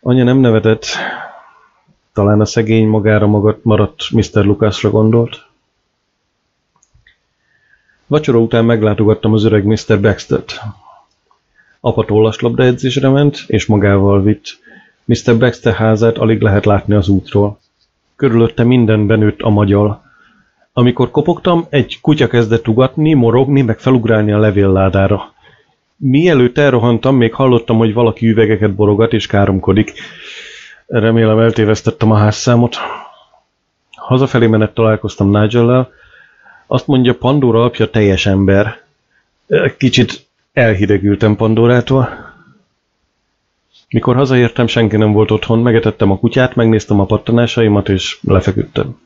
Anya 0.00 0.24
nem 0.24 0.38
nevetett, 0.38 0.86
talán 2.18 2.40
a 2.40 2.44
szegény 2.44 2.88
magára 2.88 3.56
maradt 3.62 4.10
Mr. 4.10 4.44
Lucasra 4.44 4.90
gondolt. 4.90 5.46
Vacsora 8.06 8.38
után 8.38 8.64
meglátogattam 8.64 9.32
az 9.32 9.44
öreg 9.44 9.64
Mr. 9.64 10.00
Baxter-t. 10.00 10.60
Apa 11.80 12.04
tollaslabda 12.04 12.62
edzésre 12.62 13.08
ment, 13.08 13.44
és 13.46 13.66
magával 13.66 14.22
vitt. 14.22 14.58
Mr. 15.04 15.38
Baxter 15.38 15.74
házát 15.74 16.18
alig 16.18 16.40
lehet 16.40 16.64
látni 16.64 16.94
az 16.94 17.08
útról. 17.08 17.58
Körülötte 18.16 18.64
mindenben 18.64 19.18
nőtt 19.18 19.40
a 19.40 19.48
magyal. 19.48 20.02
Amikor 20.72 21.10
kopogtam, 21.10 21.66
egy 21.68 21.98
kutya 22.00 22.26
kezdett 22.26 22.68
ugatni, 22.68 23.14
morogni, 23.14 23.62
meg 23.62 23.78
felugrálni 23.78 24.32
a 24.32 24.38
levélládára. 24.38 25.32
Mielőtt 25.96 26.58
elrohantam, 26.58 27.16
még 27.16 27.34
hallottam, 27.34 27.76
hogy 27.76 27.92
valaki 27.92 28.28
üvegeket 28.28 28.74
borogat 28.74 29.12
és 29.12 29.26
káromkodik. 29.26 29.92
Remélem 30.88 31.38
eltévesztettem 31.38 32.10
a 32.10 32.16
házszámot. 32.16 32.76
Hazafelé 33.90 34.46
menet 34.46 34.74
találkoztam 34.74 35.30
Nigel-lel. 35.30 35.90
Azt 36.66 36.86
mondja, 36.86 37.14
Pandora 37.14 37.64
apja 37.64 37.90
teljes 37.90 38.26
ember. 38.26 38.80
Kicsit 39.78 40.26
elhidegültem 40.52 41.36
Pandorától. 41.36 42.26
Mikor 43.88 44.16
hazaértem, 44.16 44.66
senki 44.66 44.96
nem 44.96 45.12
volt 45.12 45.30
otthon, 45.30 45.58
megetettem 45.58 46.10
a 46.10 46.18
kutyát, 46.18 46.54
megnéztem 46.54 47.00
a 47.00 47.04
pattanásaimat, 47.04 47.88
és 47.88 48.18
lefeküdtem. 48.22 49.00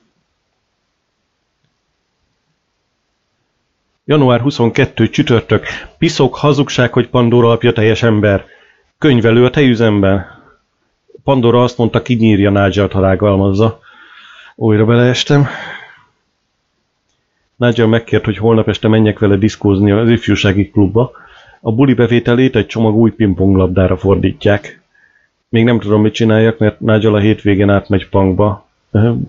Január 4.05 4.41
22. 4.41 5.09
csütörtök. 5.09 5.67
Piszok, 5.99 6.35
hazugság, 6.37 6.93
hogy 6.93 7.09
Pandora 7.09 7.51
apja 7.51 7.73
teljes 7.73 8.03
ember. 8.03 8.45
Könyvelő 8.99 9.45
a 9.45 9.51
tejüzemben. 9.51 10.42
Pandora 11.25 11.63
azt 11.63 11.79
mondta, 11.79 12.03
kinyírja 12.03 12.51
Nigel-t, 12.51 12.93
ha 12.93 13.01
rágalmazza. 13.01 13.81
Újra 14.55 14.85
beleestem. 14.85 15.47
Nigel 17.57 17.87
megkért, 17.87 18.25
hogy 18.25 18.37
holnap 18.37 18.69
este 18.69 18.89
menjek 18.89 19.19
vele 19.19 19.37
diszkózni 19.37 19.91
az 19.91 20.11
ifjúsági 20.11 20.71
klubba. 20.71 21.13
A 21.61 21.73
buli 21.73 21.95
bevételét 21.95 22.57
egy 22.57 22.67
csomag 22.67 22.95
új 22.95 23.11
pingponglabdára 23.11 23.97
fordítják. 23.97 24.83
Még 25.49 25.65
nem 25.65 25.81
tudom, 25.81 26.03
mit 26.03 26.15
csináljak, 26.15 26.59
mert 26.59 26.81
Nigel 26.81 27.15
a 27.15 27.19
hétvégén 27.19 27.71
átmegy 27.71 28.09
punkba. 28.09 28.67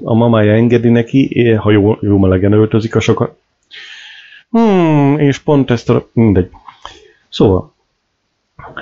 A 0.04 0.14
mamája 0.14 0.54
engedi 0.54 0.90
neki, 0.90 1.52
ha 1.54 1.72
jó, 1.72 1.98
jó 2.02 2.18
melegen 2.18 2.52
öltözik 2.52 2.96
a 2.96 3.00
sokat. 3.00 3.38
Hmm, 4.50 5.20
és 5.20 5.38
pont 5.40 5.72
ezt 5.72 5.90
a... 5.90 6.08
mindegy. 6.14 6.50
Szóval, 7.30 7.73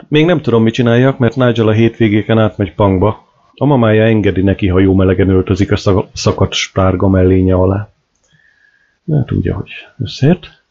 még 0.08 0.26
nem 0.26 0.42
tudom, 0.42 0.64
mit 0.64 0.74
csináljak, 0.74 1.18
mert 1.18 1.36
Nigel 1.36 1.68
a 1.68 1.72
hétvégéken 1.72 2.40
átmegy 2.40 2.74
punkba. 2.74 3.30
A 3.54 3.66
mamája 3.66 4.04
engedi 4.04 4.42
neki, 4.42 4.68
ha 4.68 4.80
jó 4.80 4.94
melegen 4.94 5.30
öltözik 5.30 5.72
a 5.72 6.08
szakadt 6.14 6.54
spárga 6.54 7.08
mellénye 7.08 7.54
alá. 7.54 7.90
Hát 9.12 9.32
úgy, 9.32 9.48
ahogy 9.48 9.72
összért. 9.98 10.62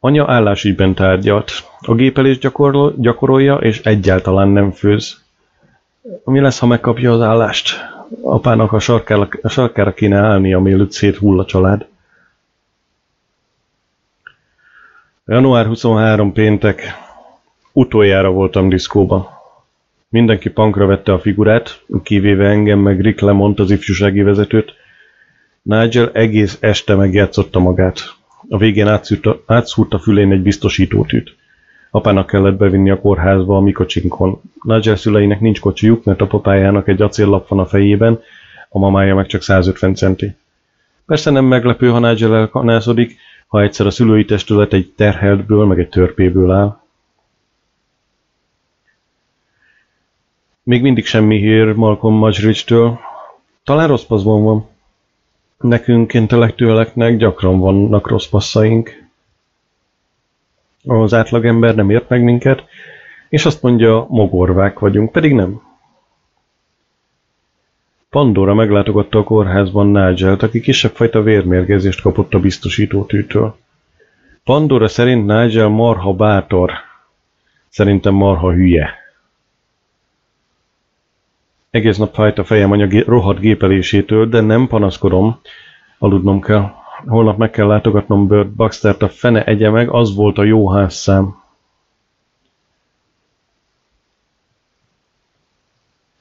Anya 0.00 0.30
állásügyben 0.30 0.94
tárgyalt. 0.94 1.50
A 1.80 1.94
gépelés 1.94 2.38
gyakorol, 2.38 2.94
gyakorolja, 2.96 3.56
és 3.56 3.80
egyáltalán 3.80 4.48
nem 4.48 4.70
főz. 4.70 5.22
Mi 6.24 6.40
lesz, 6.40 6.58
ha 6.58 6.66
megkapja 6.66 7.12
az 7.12 7.20
állást? 7.20 7.76
Apának 8.22 8.72
a 8.72 8.78
sarkára, 8.78 9.28
a 9.42 9.48
sarkára 9.48 9.94
kéne 9.94 10.18
állni, 10.18 10.52
mielőtt 10.54 10.92
széthull 10.92 11.38
a 11.38 11.44
család. 11.44 11.86
Január 15.30 15.66
23 15.66 16.32
péntek. 16.32 16.82
Utoljára 17.72 18.30
voltam 18.30 18.68
diszkóban. 18.68 19.28
Mindenki 20.08 20.50
pankra 20.50 20.86
vette 20.86 21.12
a 21.12 21.18
figurát, 21.18 21.84
kivéve 22.02 22.48
engem 22.48 22.78
meg 22.78 23.00
Rick 23.00 23.20
Lemont, 23.20 23.58
az 23.58 23.70
ifjúsági 23.70 24.22
vezetőt. 24.22 24.74
Nigel 25.62 26.10
egész 26.12 26.56
este 26.60 26.94
megjátszotta 26.94 27.58
magát. 27.58 28.00
A 28.48 28.58
végén 28.58 28.86
átszúrta, 28.86 29.42
átszúrta 29.46 29.98
fülén 29.98 30.32
egy 30.32 30.42
biztosítótűt. 30.42 31.36
Apának 31.90 32.26
kellett 32.26 32.56
bevinni 32.56 32.90
a 32.90 33.00
kórházba 33.00 33.56
a 33.56 33.60
mikocsinkon. 33.60 34.40
Nigel 34.62 34.96
szüleinek 34.96 35.40
nincs 35.40 35.60
kocsijuk, 35.60 36.04
mert 36.04 36.20
a 36.20 36.26
papájának 36.26 36.88
egy 36.88 37.02
acéllap 37.02 37.48
van 37.48 37.58
a 37.58 37.66
fejében, 37.66 38.20
a 38.68 38.78
mamája 38.78 39.14
meg 39.14 39.26
csak 39.26 39.42
150 39.42 39.94
centi. 39.94 40.36
Persze 41.06 41.30
nem 41.30 41.44
meglepő, 41.44 41.88
ha 41.88 41.98
Nigel 41.98 42.34
elkanászodik, 42.34 43.16
ha 43.48 43.62
egyszer 43.62 43.86
a 43.86 43.90
szülői 43.90 44.24
testület 44.24 44.72
egy 44.72 44.92
terheltből, 44.96 45.66
meg 45.66 45.78
egy 45.78 45.88
törpéből 45.88 46.50
áll. 46.50 46.80
Még 50.62 50.82
mindig 50.82 51.06
semmi 51.06 51.38
hír 51.38 51.72
Malcolm 51.72 52.14
Mudgeridge-től. 52.14 52.98
Talán 53.64 53.88
rossz 53.88 54.04
paszban 54.04 54.42
van. 54.42 54.66
Nekünk, 55.58 56.14
intellektueleknek 56.14 57.16
gyakran 57.16 57.58
vannak 57.58 58.08
rossz 58.08 58.26
passzaink. 58.26 59.08
Az 60.84 61.14
átlagember 61.14 61.74
nem 61.74 61.90
ért 61.90 62.08
meg 62.08 62.22
minket, 62.22 62.64
és 63.28 63.44
azt 63.44 63.62
mondja, 63.62 64.06
mogorvák 64.08 64.78
vagyunk, 64.78 65.12
pedig 65.12 65.34
nem. 65.34 65.67
Pandora 68.18 68.54
meglátogatta 68.54 69.18
a 69.18 69.24
kórházban 69.24 69.86
Nigelt, 69.86 70.42
aki 70.42 70.60
kisebb 70.60 70.94
fajta 70.94 71.22
vérmérgezést 71.22 72.00
kapott 72.00 72.34
a 72.34 72.40
biztosítótűtől. 72.40 73.56
Pandora 74.44 74.88
szerint 74.88 75.26
Nigel 75.26 75.68
marha 75.68 76.12
bátor. 76.12 76.72
Szerintem 77.68 78.14
marha 78.14 78.52
hülye. 78.52 78.94
Egész 81.70 81.96
nap 81.96 82.14
fájt 82.14 82.38
a 82.38 82.44
fejem 82.44 82.70
anya 82.70 83.02
rohadt 83.06 83.40
gépelésétől, 83.40 84.28
de 84.28 84.40
nem 84.40 84.66
panaszkodom. 84.66 85.40
Aludnom 85.98 86.40
kell. 86.40 86.70
Holnap 87.06 87.36
meg 87.36 87.50
kell 87.50 87.66
látogatnom 87.66 88.26
Bird 88.26 88.48
Baxtert, 88.48 89.02
a 89.02 89.08
fene 89.08 89.44
egye 89.44 89.70
meg, 89.70 89.90
az 89.90 90.14
volt 90.14 90.38
a 90.38 90.44
jó 90.44 90.68
házszám. 90.70 91.36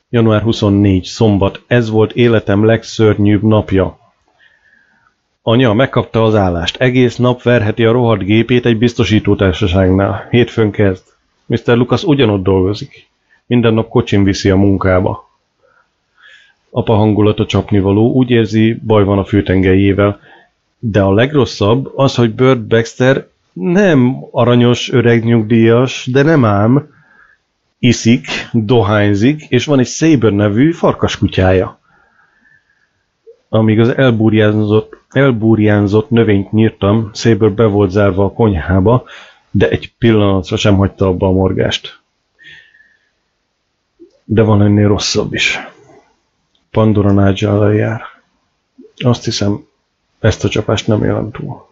Január 0.10 0.42
24. 0.42 1.04
Szombat. 1.04 1.62
Ez 1.68 1.90
volt 1.90 2.14
életem 2.14 2.66
legszörnyűbb 2.66 3.44
napja. 3.44 4.00
Anya 5.42 5.74
megkapta 5.74 6.24
az 6.24 6.36
állást. 6.36 6.76
Egész 6.78 7.16
nap 7.16 7.42
verheti 7.42 7.86
a 7.86 7.92
rohadt 7.92 8.24
gépét 8.24 8.66
egy 8.66 8.78
biztosítótársaságnál. 8.78 10.28
Hétfőn 10.30 10.72
kezd. 10.72 11.04
Mr. 11.46 11.78
Lucas 11.78 12.04
ugyanott 12.04 12.44
dolgozik. 12.44 13.08
Minden 13.46 13.74
nap 13.74 13.90
kocsin 13.90 14.24
viszi 14.24 14.50
a 14.50 14.56
munkába. 14.56 15.30
Apa 16.70 16.94
hangulata 16.94 17.46
csapnivaló, 17.46 18.12
úgy 18.12 18.30
érzi, 18.30 18.80
baj 18.86 19.04
van 19.04 19.18
a 19.18 19.26
főtengelyével. 19.26 20.20
De 20.80 21.02
a 21.02 21.14
legrosszabb 21.14 21.92
az, 21.96 22.16
hogy 22.16 22.36
Bird 22.36 22.60
Baxter 22.60 23.28
nem 23.54 24.18
aranyos 24.32 24.92
öreg 24.92 25.24
nyugdíjas, 25.24 26.10
de 26.12 26.24
nem 26.24 26.46
ám, 26.46 26.96
iszik, 27.80 28.28
dohányzik, 28.54 29.46
és 29.50 29.66
van 29.66 29.80
egy 29.80 29.88
Saber 29.88 30.32
nevű 30.32 30.72
farkaskutyája. 30.72 31.80
Amíg 33.50 33.80
az 33.80 33.90
elbúrjánzott, 33.90 34.98
elbúrjánzott 35.10 36.10
növényt 36.10 36.52
nyírtam, 36.52 37.10
Saber 37.14 37.52
be 37.52 37.66
volt 37.66 37.92
zárva 37.92 38.26
a 38.26 38.34
konyhába, 38.34 39.04
de 39.52 39.70
egy 39.70 39.94
pillanatra 39.98 40.58
sem 40.58 40.76
hagyta 40.76 41.08
abba 41.08 41.28
a 41.28 41.32
morgást. 41.32 42.00
De 44.24 44.42
van 44.42 44.62
ennél 44.62 44.88
rosszabb 44.88 45.34
is. 45.34 45.60
Pandora 46.72 47.12
nigel 47.12 47.74
jár. 47.74 48.02
Azt 48.96 49.24
hiszem, 49.24 49.66
ezt 50.20 50.44
a 50.44 50.50
csapást 50.50 50.88
nem 50.88 51.04
élem 51.04 51.32
túl. 51.32 51.68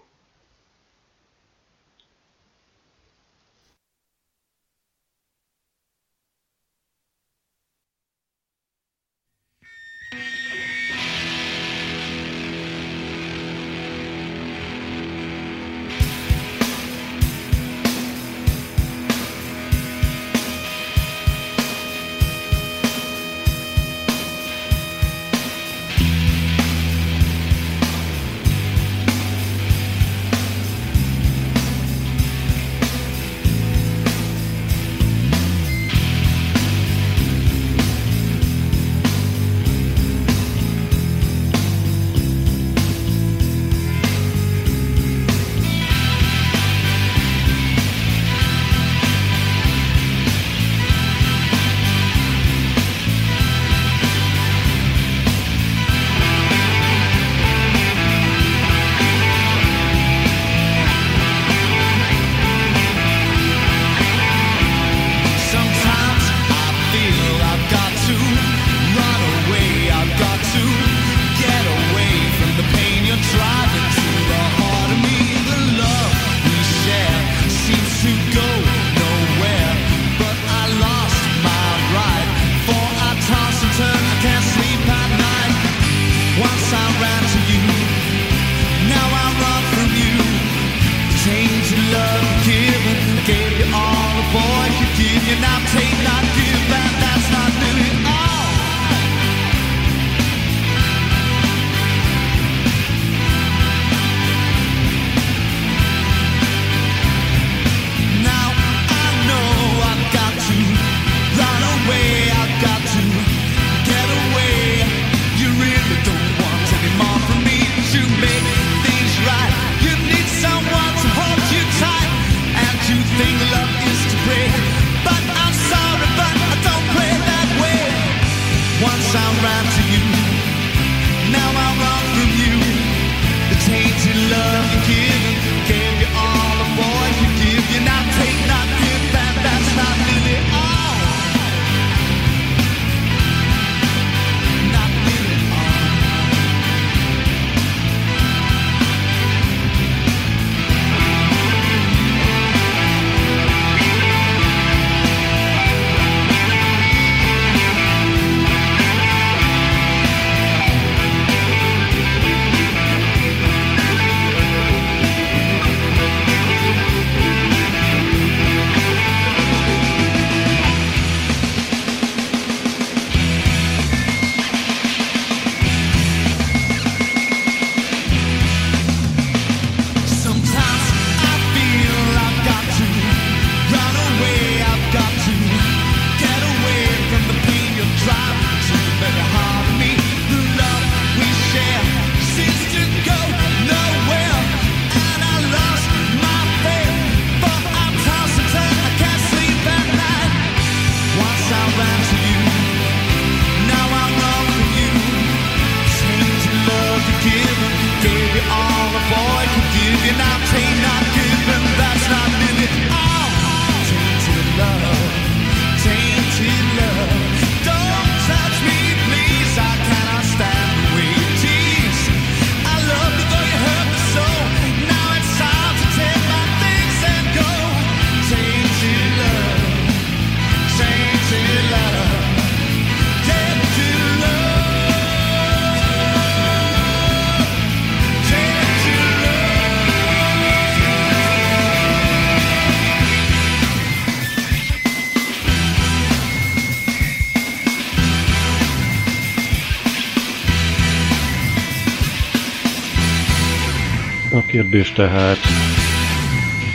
Kérdés 254.69 254.91
tehát, 254.91 255.37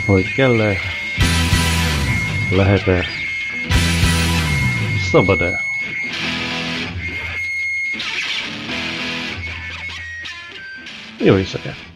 hogy 0.05 0.33
kell-e, 0.35 0.77
lehet-e, 2.49 3.05
szabad-e? 5.11 5.59
Jó 11.23 11.37
éjszakát! 11.37 11.90